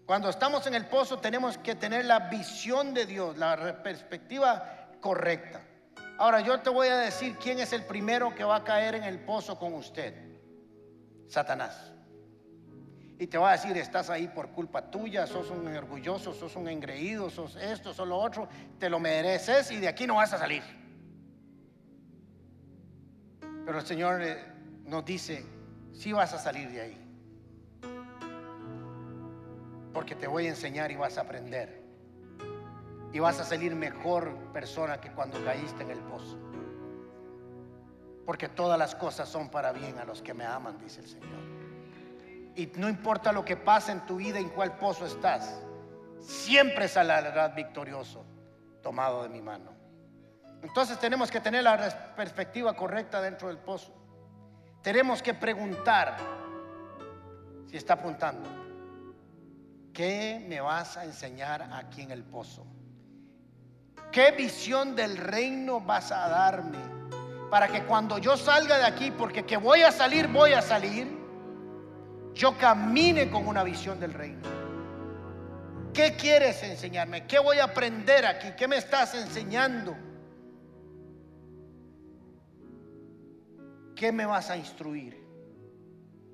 Cuando 0.05 0.29
estamos 0.29 0.65
en 0.67 0.75
el 0.75 0.87
pozo 0.87 1.19
tenemos 1.19 1.57
que 1.57 1.75
tener 1.75 2.05
la 2.05 2.29
visión 2.29 2.93
de 2.93 3.05
Dios, 3.05 3.37
la 3.37 3.81
perspectiva 3.83 4.91
correcta. 4.99 5.61
Ahora 6.21 6.39
yo 6.41 6.59
te 6.59 6.69
voy 6.69 6.87
a 6.87 6.97
decir 6.97 7.35
quién 7.37 7.57
es 7.59 7.73
el 7.73 7.83
primero 7.83 8.35
que 8.35 8.43
va 8.43 8.57
a 8.57 8.63
caer 8.63 8.93
en 8.93 9.05
el 9.05 9.21
pozo 9.21 9.57
con 9.57 9.73
usted. 9.73 10.13
Satanás. 11.27 11.91
Y 13.17 13.25
te 13.25 13.39
va 13.39 13.49
a 13.49 13.51
decir, 13.53 13.75
estás 13.75 14.11
ahí 14.11 14.27
por 14.27 14.51
culpa 14.51 14.91
tuya, 14.91 15.25
sos 15.25 15.49
un 15.49 15.65
orgulloso, 15.75 16.31
sos 16.35 16.55
un 16.55 16.67
engreído, 16.67 17.31
sos 17.31 17.55
esto, 17.55 17.91
sos 17.91 18.07
lo 18.07 18.19
otro, 18.19 18.47
te 18.77 18.87
lo 18.87 18.99
mereces 18.99 19.71
y 19.71 19.77
de 19.77 19.87
aquí 19.87 20.05
no 20.05 20.17
vas 20.17 20.31
a 20.31 20.37
salir. 20.37 20.61
Pero 23.65 23.79
el 23.79 23.85
Señor 23.87 24.21
eh, 24.21 24.45
nos 24.85 25.03
dice, 25.03 25.43
sí 25.91 26.13
vas 26.13 26.35
a 26.35 26.37
salir 26.37 26.69
de 26.69 26.81
ahí. 26.81 26.97
Porque 29.91 30.13
te 30.13 30.27
voy 30.27 30.45
a 30.45 30.49
enseñar 30.49 30.91
y 30.91 30.97
vas 30.97 31.17
a 31.17 31.21
aprender. 31.21 31.80
Y 33.13 33.19
vas 33.19 33.39
a 33.39 33.43
salir 33.43 33.75
mejor 33.75 34.33
persona 34.53 35.01
que 35.01 35.11
cuando 35.11 35.43
caíste 35.43 35.83
en 35.83 35.91
el 35.91 35.99
pozo. 35.99 36.37
Porque 38.25 38.47
todas 38.47 38.79
las 38.79 38.95
cosas 38.95 39.27
son 39.27 39.49
para 39.49 39.71
bien 39.71 39.97
a 39.99 40.05
los 40.05 40.21
que 40.21 40.33
me 40.33 40.45
aman, 40.45 40.77
dice 40.77 41.01
el 41.01 41.07
Señor. 41.07 41.39
Y 42.55 42.67
no 42.75 42.87
importa 42.89 43.31
lo 43.31 43.43
que 43.43 43.57
pase 43.57 43.91
en 43.91 44.05
tu 44.05 44.17
vida, 44.17 44.39
en 44.39 44.49
cuál 44.49 44.77
pozo 44.77 45.05
estás, 45.05 45.61
siempre 46.19 46.87
saldrás 46.87 47.55
victorioso, 47.55 48.23
tomado 48.81 49.23
de 49.23 49.29
mi 49.29 49.41
mano. 49.41 49.71
Entonces 50.61 50.99
tenemos 50.99 51.31
que 51.31 51.39
tener 51.39 51.63
la 51.63 52.13
perspectiva 52.15 52.75
correcta 52.75 53.21
dentro 53.21 53.47
del 53.47 53.57
pozo. 53.57 53.93
Tenemos 54.81 55.21
que 55.21 55.33
preguntar 55.33 56.17
si 57.67 57.77
está 57.77 57.93
apuntando. 57.93 58.49
¿Qué 59.93 60.43
me 60.47 60.61
vas 60.61 60.97
a 60.97 61.05
enseñar 61.05 61.69
aquí 61.73 62.01
en 62.01 62.11
el 62.11 62.23
pozo? 62.23 62.65
¿Qué 64.11 64.31
visión 64.31 64.95
del 64.95 65.15
reino 65.17 65.79
vas 65.79 66.11
a 66.11 66.27
darme? 66.27 66.77
Para 67.49 67.67
que 67.67 67.83
cuando 67.83 68.17
yo 68.17 68.35
salga 68.35 68.77
de 68.77 68.85
aquí, 68.85 69.11
porque 69.11 69.45
que 69.45 69.57
voy 69.57 69.81
a 69.81 69.91
salir, 69.91 70.27
voy 70.27 70.53
a 70.53 70.61
salir, 70.61 71.07
yo 72.33 72.57
camine 72.57 73.29
con 73.29 73.47
una 73.47 73.63
visión 73.63 73.99
del 73.99 74.13
reino. 74.13 74.41
¿Qué 75.93 76.15
quieres 76.15 76.61
enseñarme? 76.63 77.27
¿Qué 77.27 77.39
voy 77.39 77.59
a 77.59 77.65
aprender 77.65 78.25
aquí? 78.25 78.49
¿Qué 78.57 78.67
me 78.67 78.77
estás 78.77 79.13
enseñando? 79.15 79.95
¿Qué 83.95 84.11
me 84.11 84.25
vas 84.25 84.49
a 84.49 84.57
instruir 84.57 85.21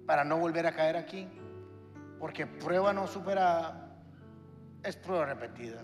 para 0.05 0.23
no 0.23 0.37
volver 0.37 0.67
a 0.67 0.71
caer 0.71 0.95
aquí? 0.95 1.27
Porque 2.19 2.47
prueba 2.47 2.93
no 2.93 3.07
superada 3.07 3.87
es 4.83 4.95
prueba 4.95 5.25
repetida. 5.25 5.83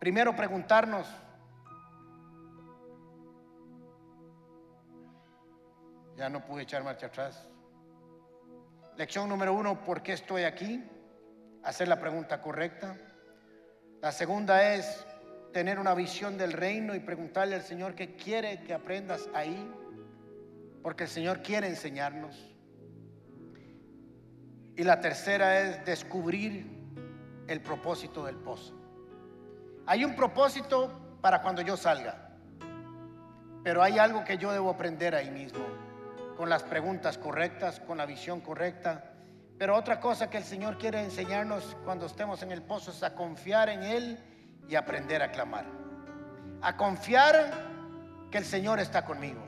Primero 0.00 0.34
preguntarnos, 0.34 1.06
Ya 6.20 6.28
no 6.28 6.44
pude 6.44 6.64
echar 6.64 6.84
marcha 6.84 7.06
atrás. 7.06 7.48
Lección 8.98 9.26
número 9.26 9.54
uno, 9.54 9.82
¿por 9.82 10.02
qué 10.02 10.12
estoy 10.12 10.42
aquí? 10.42 10.84
Hacer 11.62 11.88
la 11.88 11.98
pregunta 11.98 12.42
correcta. 12.42 12.98
La 14.02 14.12
segunda 14.12 14.74
es 14.74 15.06
tener 15.54 15.78
una 15.78 15.94
visión 15.94 16.36
del 16.36 16.52
reino 16.52 16.94
y 16.94 17.00
preguntarle 17.00 17.54
al 17.54 17.62
Señor 17.62 17.94
qué 17.94 18.16
quiere 18.16 18.62
que 18.64 18.74
aprendas 18.74 19.30
ahí, 19.32 19.66
porque 20.82 21.04
el 21.04 21.08
Señor 21.08 21.40
quiere 21.40 21.68
enseñarnos. 21.68 22.54
Y 24.76 24.84
la 24.84 25.00
tercera 25.00 25.60
es 25.60 25.86
descubrir 25.86 26.66
el 27.48 27.62
propósito 27.62 28.26
del 28.26 28.36
pozo. 28.36 28.79
Hay 29.90 30.04
un 30.04 30.14
propósito 30.14 31.18
para 31.20 31.42
cuando 31.42 31.62
yo 31.62 31.76
salga, 31.76 32.14
pero 33.64 33.82
hay 33.82 33.98
algo 33.98 34.22
que 34.22 34.38
yo 34.38 34.52
debo 34.52 34.70
aprender 34.70 35.16
ahí 35.16 35.32
mismo 35.32 35.64
con 36.36 36.48
las 36.48 36.62
preguntas 36.62 37.18
correctas, 37.18 37.80
con 37.80 37.98
la 37.98 38.06
visión 38.06 38.40
correcta. 38.40 39.02
Pero 39.58 39.74
otra 39.74 39.98
cosa 39.98 40.30
que 40.30 40.36
el 40.36 40.44
Señor 40.44 40.78
quiere 40.78 41.02
enseñarnos 41.02 41.76
cuando 41.84 42.06
estemos 42.06 42.40
en 42.44 42.52
el 42.52 42.62
pozo 42.62 42.92
es 42.92 43.02
a 43.02 43.16
confiar 43.16 43.68
en 43.68 43.82
Él 43.82 44.18
y 44.68 44.76
aprender 44.76 45.22
a 45.22 45.32
clamar. 45.32 45.66
A 46.62 46.76
confiar 46.76 47.50
que 48.30 48.38
el 48.38 48.44
Señor 48.44 48.78
está 48.78 49.04
conmigo, 49.04 49.42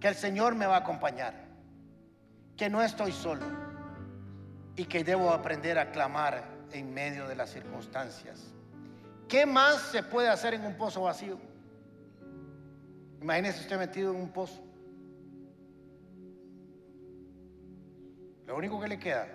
que 0.00 0.08
el 0.08 0.14
Señor 0.14 0.54
me 0.54 0.64
va 0.64 0.76
a 0.76 0.80
acompañar, 0.80 1.34
que 2.56 2.70
no 2.70 2.80
estoy 2.80 3.12
solo 3.12 3.44
y 4.76 4.86
que 4.86 5.04
debo 5.04 5.30
aprender 5.30 5.78
a 5.78 5.90
clamar 5.90 6.42
en 6.72 6.94
medio 6.94 7.28
de 7.28 7.36
las 7.36 7.50
circunstancias. 7.50 8.54
¿Qué 9.28 9.44
más 9.44 9.82
se 9.82 10.02
puede 10.02 10.28
hacer 10.28 10.54
en 10.54 10.64
un 10.64 10.74
pozo 10.74 11.02
vacío? 11.02 11.38
Imagínese 13.20 13.60
usted 13.60 13.78
metido 13.78 14.12
en 14.12 14.20
un 14.20 14.30
pozo. 14.30 14.62
Lo 18.46 18.56
único 18.56 18.80
que 18.80 18.88
le 18.88 18.98
queda. 18.98 19.28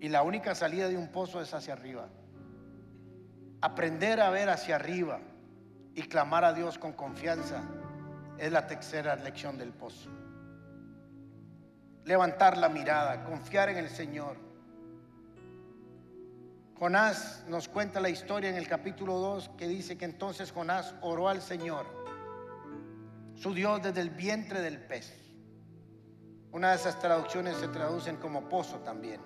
Y 0.00 0.08
la 0.08 0.22
única 0.22 0.54
salida 0.54 0.88
de 0.88 0.96
un 0.96 1.08
pozo 1.08 1.40
es 1.42 1.52
hacia 1.52 1.74
arriba. 1.74 2.08
Aprender 3.60 4.20
a 4.20 4.30
ver 4.30 4.48
hacia 4.48 4.76
arriba 4.76 5.20
y 5.94 6.02
clamar 6.02 6.44
a 6.44 6.54
Dios 6.54 6.78
con 6.78 6.92
confianza 6.92 7.62
es 8.38 8.50
la 8.50 8.66
tercera 8.66 9.14
lección 9.16 9.58
del 9.58 9.72
pozo. 9.72 10.10
Levantar 12.04 12.56
la 12.56 12.68
mirada, 12.68 13.24
confiar 13.24 13.68
en 13.68 13.76
el 13.76 13.90
Señor. 13.90 14.51
Jonás 16.82 17.44
nos 17.46 17.68
cuenta 17.68 18.00
la 18.00 18.08
historia 18.08 18.50
en 18.50 18.56
el 18.56 18.66
capítulo 18.66 19.16
2 19.18 19.52
que 19.56 19.68
dice 19.68 19.96
que 19.96 20.04
entonces 20.04 20.50
Jonás 20.50 20.96
oró 21.00 21.28
al 21.28 21.40
Señor, 21.40 21.86
su 23.36 23.54
Dios 23.54 23.80
desde 23.84 24.00
el 24.00 24.10
vientre 24.10 24.60
del 24.60 24.80
pez. 24.80 25.14
Una 26.50 26.70
de 26.70 26.74
esas 26.74 26.98
traducciones 26.98 27.56
se 27.58 27.68
traducen 27.68 28.16
como 28.16 28.48
pozo 28.48 28.80
también. 28.80 29.20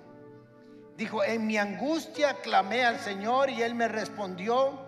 Dijo, 0.99 1.25
en 1.25 1.47
mi 1.47 1.57
angustia 1.57 2.43
clamé 2.43 2.85
al 2.85 2.99
Señor 2.99 3.49
y 3.49 3.63
Él 3.63 3.75
me 3.75 3.89
respondió. 3.89 4.79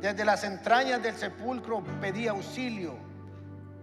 Desde 0.00 0.24
las 0.24 0.44
entrañas 0.44 1.02
del 1.02 1.16
sepulcro 1.16 1.82
pedí 2.00 2.28
auxilio 2.28 2.94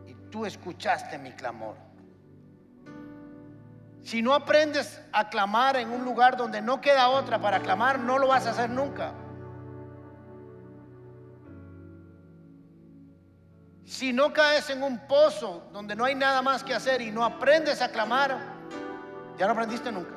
y 0.08 0.14
tú 0.30 0.46
escuchaste 0.46 1.18
mi 1.18 1.34
clamor. 1.34 1.76
Si 4.04 4.22
no 4.22 4.34
aprendes 4.34 5.02
a 5.12 5.30
clamar 5.30 5.78
en 5.78 5.92
un 5.92 6.04
lugar 6.04 6.36
donde 6.36 6.62
no 6.62 6.82
queda 6.82 7.10
otra 7.10 7.40
para 7.40 7.60
clamar, 7.60 8.00
no 8.00 8.18
lo 8.18 8.28
vas 8.28 8.48
a 8.48 8.52
hacer 8.52 8.70
nunca. 8.70 9.14
Si 13.86 14.14
no 14.14 14.34
caes 14.34 14.70
en 14.70 14.82
un 14.82 15.00
pozo 15.08 15.70
donde 15.72 15.96
no 15.96 16.06
hay 16.06 16.16
nada 16.16 16.42
más 16.42 16.64
que 16.64 16.74
hacer 16.74 17.02
y 17.02 17.12
no 17.12 17.24
aprendes 17.24 17.82
a 17.82 17.90
clamar, 17.90 18.38
ya 19.38 19.46
no 19.46 19.52
aprendiste 19.52 19.92
nunca. 19.92 20.16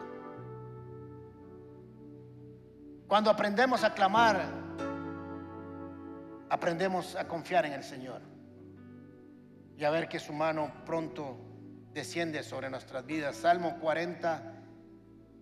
Cuando 3.07 3.31
aprendemos 3.31 3.85
a 3.85 3.93
clamar, 3.93 4.43
aprendemos 6.49 7.17
a 7.17 7.29
confiar 7.29 7.67
en 7.67 7.75
el 7.75 7.83
Señor 7.83 8.23
y 9.77 9.85
a 9.85 9.91
ver 9.91 10.09
que 10.09 10.19
su 10.19 10.33
mano 10.33 10.73
pronto 10.87 11.37
desciende 11.95 12.43
sobre 12.43 12.69
nuestras 12.69 13.07
vidas. 13.07 13.37
Salmo 13.37 13.79
40 13.79 14.43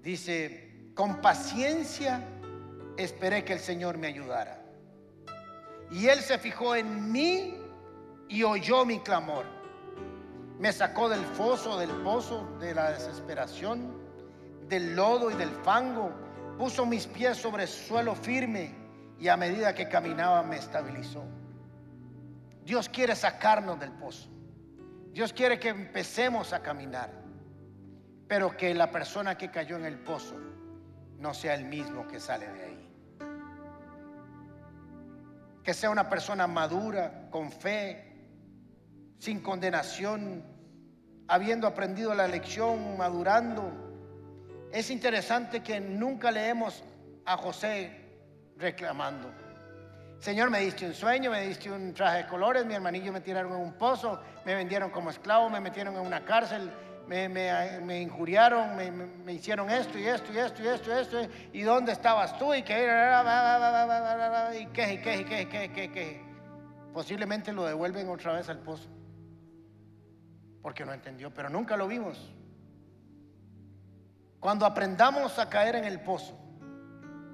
dice, 0.03 0.90
con 0.94 1.22
paciencia 1.22 2.22
esperé 2.96 3.42
que 3.44 3.55
el 3.55 3.59
Señor 3.59 3.96
me 3.96 4.07
ayudara. 4.07 4.62
Y 5.90 6.07
Él 6.07 6.20
se 6.20 6.38
fijó 6.38 6.76
en 6.76 7.11
mí 7.11 7.57
y 8.28 8.42
oyó 8.42 8.84
mi 8.84 9.00
clamor. 9.00 9.44
Me 10.59 10.72
sacó 10.72 11.09
del 11.09 11.24
foso, 11.24 11.78
del 11.78 11.90
pozo, 12.03 12.46
de 12.61 12.74
la 12.74 12.92
desesperación, 12.92 13.98
del 14.68 14.94
lodo 14.94 15.30
y 15.30 15.34
del 15.34 15.50
fango. 15.50 16.12
Puso 16.59 16.84
mis 16.84 17.07
pies 17.07 17.38
sobre 17.38 17.66
suelo 17.66 18.14
firme 18.14 18.74
y 19.18 19.28
a 19.28 19.36
medida 19.36 19.74
que 19.74 19.88
caminaba 19.88 20.42
me 20.42 20.57
estabilizó. 20.57 21.24
Dios 22.64 22.88
quiere 22.88 23.16
sacarnos 23.16 23.80
del 23.80 23.90
pozo. 23.92 24.28
Dios 25.12 25.32
quiere 25.34 25.60
que 25.60 25.68
empecemos 25.68 26.54
a 26.54 26.62
caminar, 26.62 27.10
pero 28.26 28.56
que 28.56 28.74
la 28.74 28.90
persona 28.90 29.36
que 29.36 29.50
cayó 29.50 29.76
en 29.76 29.84
el 29.84 29.98
pozo 29.98 30.36
no 31.18 31.34
sea 31.34 31.54
el 31.54 31.66
mismo 31.66 32.08
que 32.08 32.18
sale 32.18 32.48
de 32.48 32.64
ahí. 32.64 32.88
Que 35.62 35.74
sea 35.74 35.90
una 35.90 36.08
persona 36.08 36.46
madura, 36.46 37.28
con 37.30 37.52
fe, 37.52 38.12
sin 39.18 39.40
condenación, 39.40 40.42
habiendo 41.28 41.66
aprendido 41.66 42.14
la 42.14 42.26
lección, 42.26 42.96
madurando. 42.96 43.70
Es 44.72 44.90
interesante 44.90 45.62
que 45.62 45.78
nunca 45.78 46.30
leemos 46.30 46.82
a 47.26 47.36
José 47.36 48.18
reclamando. 48.56 49.41
Señor, 50.22 50.50
me 50.50 50.60
diste 50.60 50.86
un 50.86 50.94
sueño, 50.94 51.32
me 51.32 51.48
diste 51.48 51.68
un 51.68 51.92
traje 51.92 52.18
de 52.18 52.26
colores, 52.28 52.64
mi 52.64 52.74
hermanillo 52.74 53.12
me 53.12 53.20
tiraron 53.20 53.54
en 53.54 53.58
un 53.58 53.72
pozo, 53.72 54.20
me 54.44 54.54
vendieron 54.54 54.90
como 54.90 55.10
esclavo, 55.10 55.50
me 55.50 55.58
metieron 55.58 55.96
en 55.96 56.02
una 56.02 56.24
cárcel, 56.24 56.70
me, 57.08 58.00
injuriaron, 58.00 58.76
me, 58.76 59.32
hicieron 59.32 59.68
esto 59.68 59.98
y 59.98 60.06
esto 60.06 60.32
y 60.32 60.38
esto 60.38 60.62
y 60.62 60.68
esto 60.68 60.90
y 60.90 61.00
esto. 61.00 61.20
¿Y 61.52 61.62
dónde 61.62 61.90
estabas 61.90 62.38
tú? 62.38 62.54
Y 62.54 62.62
que 62.62 62.84
y 64.60 64.68
qué, 64.70 64.92
y 64.92 64.98
qué, 64.98 65.16
y 65.16 65.24
qué, 65.24 65.42
y 65.42 65.46
qué, 65.70 65.84
y 65.86 65.88
qué. 65.88 66.24
Posiblemente 66.92 67.52
lo 67.52 67.64
devuelven 67.64 68.08
otra 68.08 68.34
vez 68.34 68.48
al 68.48 68.60
pozo 68.60 68.88
porque 70.62 70.84
no 70.84 70.92
entendió, 70.92 71.34
pero 71.34 71.50
nunca 71.50 71.76
lo 71.76 71.88
vimos. 71.88 72.32
Cuando 74.38 74.66
aprendamos 74.66 75.40
a 75.40 75.50
caer 75.50 75.74
en 75.74 75.84
el 75.84 75.98
pozo, 75.98 76.38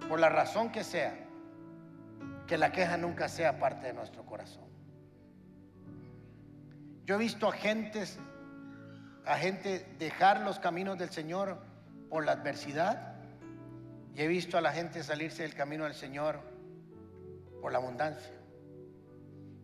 por 0.08 0.18
la 0.18 0.30
razón 0.30 0.72
que 0.72 0.82
sea, 0.82 1.27
que 2.48 2.56
la 2.56 2.72
queja 2.72 2.96
nunca 2.96 3.28
sea 3.28 3.58
parte 3.58 3.88
de 3.88 3.92
nuestro 3.92 4.24
corazón. 4.24 4.64
Yo 7.04 7.14
he 7.14 7.18
visto 7.18 7.46
a 7.46 7.52
gentes, 7.52 8.18
a 9.26 9.36
gente 9.36 9.86
dejar 9.98 10.40
los 10.40 10.58
caminos 10.58 10.98
del 10.98 11.10
Señor 11.10 11.58
por 12.08 12.24
la 12.24 12.32
adversidad 12.32 13.16
y 14.14 14.22
he 14.22 14.26
visto 14.26 14.56
a 14.56 14.62
la 14.62 14.72
gente 14.72 15.02
salirse 15.04 15.42
del 15.42 15.54
camino 15.54 15.84
del 15.84 15.94
Señor 15.94 16.40
por 17.60 17.70
la 17.70 17.78
abundancia. 17.78 18.32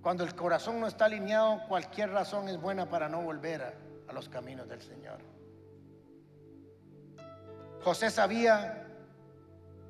Cuando 0.02 0.22
el 0.22 0.34
corazón 0.34 0.78
no 0.78 0.86
está 0.86 1.06
alineado, 1.06 1.66
cualquier 1.66 2.10
razón 2.10 2.50
es 2.50 2.60
buena 2.60 2.90
para 2.90 3.08
no 3.08 3.22
volver 3.22 3.62
a, 3.62 3.74
a 4.08 4.12
los 4.12 4.28
caminos 4.28 4.68
del 4.68 4.82
Señor. 4.82 5.20
José 7.82 8.10
sabía 8.10 8.83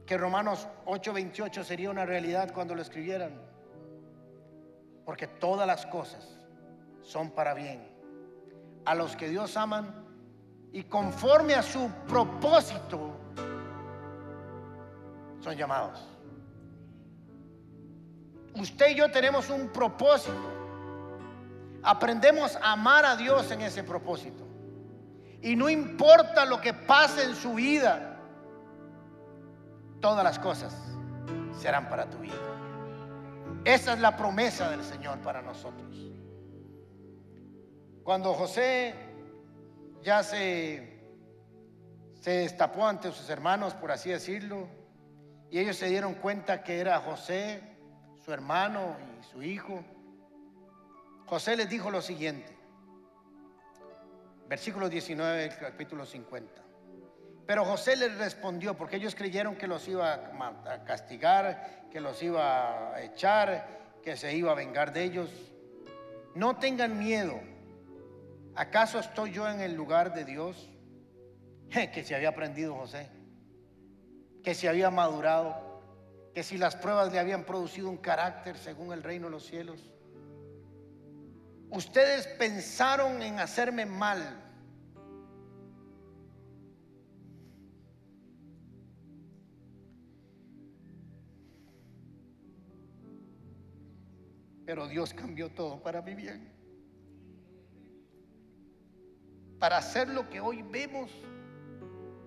que 0.07 0.19
Romanos 0.19 0.69
8:28 0.87 1.65
sería 1.65 1.91
una 1.91 2.05
realidad 2.05 2.53
cuando 2.53 2.75
lo 2.75 2.83
escribieran, 2.83 3.41
porque 5.05 5.27
todas 5.27 5.67
las 5.67 5.87
cosas 5.87 6.27
son 7.03 7.31
para 7.31 7.55
bien 7.55 7.87
a 8.85 8.95
los 8.95 9.17
que 9.17 9.29
Dios 9.29 9.57
aman 9.57 10.05
y 10.73 10.85
conforme 10.85 11.55
a 11.55 11.63
su 11.63 11.91
propósito 12.07 13.13
son 15.41 15.57
llamados. 15.57 16.09
Usted 18.57 18.91
y 18.91 18.95
yo 18.95 19.11
tenemos 19.11 19.51
un 19.51 19.69
propósito. 19.69 20.53
Aprendemos 21.83 22.57
a 22.57 22.73
amar 22.73 23.05
a 23.05 23.17
Dios 23.17 23.51
en 23.51 23.61
ese 23.61 23.83
propósito. 23.83 24.45
Y 25.43 25.57
no 25.57 25.69
importa 25.69 26.45
lo 26.45 26.61
que 26.61 26.73
pase 26.73 27.25
en 27.25 27.35
su 27.35 27.55
vida, 27.55 28.14
todas 30.05 30.23
las 30.23 30.39
cosas 30.39 30.77
serán 31.59 31.89
para 31.89 32.11
tu 32.11 32.19
vida. 32.19 32.35
Esa 33.65 33.95
es 33.95 34.01
la 34.01 34.15
promesa 34.19 34.69
del 34.69 34.85
Señor 34.85 35.19
para 35.21 35.41
nosotros. 35.41 35.97
Cuando 38.03 38.35
José 38.35 38.95
ya 40.03 40.23
se, 40.23 41.01
se 42.21 42.31
destapó 42.33 42.87
ante 42.87 43.13
sus 43.13 43.31
hermanos, 43.31 43.73
por 43.73 43.93
así 43.93 44.11
decirlo, 44.11 44.69
y 45.51 45.59
ellos 45.59 45.77
se 45.77 45.87
dieron 45.87 46.13
cuenta 46.17 46.63
que 46.63 46.81
era 46.81 47.01
José, 47.01 47.63
su 48.23 48.31
hermano 48.31 48.99
y 49.19 49.25
su 49.25 49.43
hijo, 49.43 49.83
José 51.25 51.57
les 51.57 51.71
dijo 51.71 51.91
lo 51.91 52.03
siguiente, 52.03 52.55
versículo 54.51 54.91
19 54.91 55.49
del 55.49 55.57
capítulo 55.57 56.05
50. 56.05 56.64
Pero 57.47 57.65
José 57.65 57.97
les 57.97 58.17
respondió, 58.17 58.75
porque 58.77 58.97
ellos 58.97 59.15
creyeron 59.15 59.57
que 59.57 59.67
los 59.67 59.87
iba 59.89 60.15
a 60.15 60.85
castigar, 60.85 61.89
que 61.91 62.01
los 62.01 62.23
iba 62.23 62.95
a 62.95 63.03
echar, 63.03 63.99
que 64.03 64.17
se 64.17 64.35
iba 64.35 64.53
a 64.53 64.55
vengar 64.55 64.93
de 64.93 65.05
ellos. 65.05 65.31
No 66.35 66.57
tengan 66.57 66.99
miedo. 66.99 67.39
¿Acaso 68.55 68.99
estoy 68.99 69.33
yo 69.33 69.49
en 69.49 69.61
el 69.61 69.75
lugar 69.75 70.15
de 70.15 70.25
Dios? 70.25 70.71
Que 71.71 72.05
se 72.05 72.15
había 72.15 72.29
aprendido 72.29 72.75
José, 72.77 73.09
que 74.43 74.55
se 74.55 74.69
había 74.69 74.91
madurado, 74.91 75.83
que 76.35 76.43
si 76.43 76.57
las 76.57 76.77
pruebas 76.77 77.13
le 77.13 77.19
habían 77.19 77.45
producido 77.45 77.89
un 77.89 77.97
carácter 77.97 78.57
según 78.57 78.93
el 78.93 79.03
reino 79.03 79.27
de 79.27 79.33
los 79.33 79.45
cielos. 79.45 79.81
Ustedes 81.71 82.27
pensaron 82.39 83.23
en 83.23 83.41
hacerme 83.41 83.87
mal. 83.87 84.41
Pero 94.67 94.89
Dios 94.89 95.13
cambió 95.13 95.51
todo 95.51 95.83
para 95.83 96.01
mi 96.03 96.15
bien. 96.15 96.51
Para 99.59 99.79
hacer 99.79 100.09
lo 100.09 100.29
que 100.29 100.41
hoy 100.41 100.63
vemos, 100.63 101.11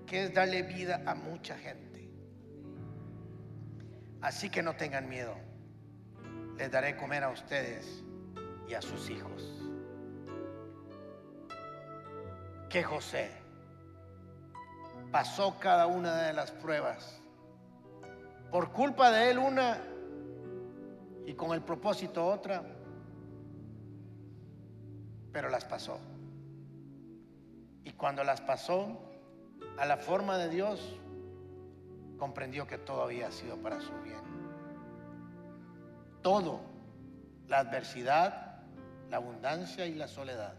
que 0.06 0.24
es 0.24 0.34
darle 0.34 0.64
vida 0.64 1.02
a 1.06 1.16
mucha 1.16 1.58
gente. 1.58 2.10
Así 4.22 4.50
que 4.50 4.62
no 4.62 4.76
tengan 4.76 5.10
miedo. 5.10 5.36
Les 6.58 6.72
daré 6.72 6.96
comer 6.96 7.24
a 7.24 7.30
ustedes 7.30 8.04
y 8.68 8.74
a 8.74 8.82
sus 8.82 9.10
hijos. 9.10 9.44
Que 12.70 12.84
José 12.84 13.32
pasó 15.12 15.58
cada 15.60 15.88
una 15.88 16.16
de 16.24 16.34
las 16.34 16.52
pruebas. 16.52 17.22
Por 18.52 18.72
culpa 18.72 19.12
de 19.12 19.32
él 19.32 19.38
una 19.38 19.82
y 21.28 21.34
con 21.34 21.52
el 21.52 21.62
propósito 21.62 22.26
otra, 22.26 22.64
pero 25.34 25.50
las 25.50 25.66
pasó. 25.66 26.00
Y 27.84 27.92
cuando 27.92 28.24
las 28.24 28.40
pasó 28.40 28.98
a 29.78 29.86
la 29.86 29.98
forma 29.98 30.38
de 30.38 30.48
Dios, 30.48 30.98
comprendió 32.18 32.66
que 32.66 32.78
todo 32.78 33.04
había 33.04 33.30
sido 33.30 33.58
para 33.58 33.82
su 33.82 33.92
bien. 34.04 34.22
Todo, 36.22 36.62
la 37.50 37.60
adversidad, 37.60 38.64
la 39.10 39.18
abundancia 39.18 39.86
y 39.86 39.96
la 39.96 40.08
soledad. 40.08 40.56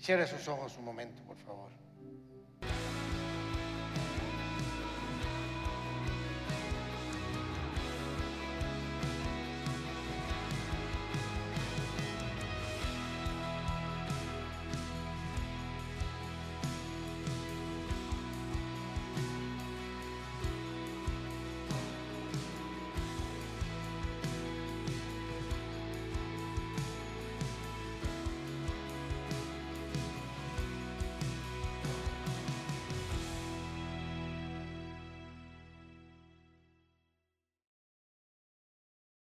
Cierre 0.00 0.26
sus 0.26 0.48
ojos 0.48 0.76
un 0.76 0.84
momento, 0.84 1.22
por 1.22 1.36
favor. 1.36 1.70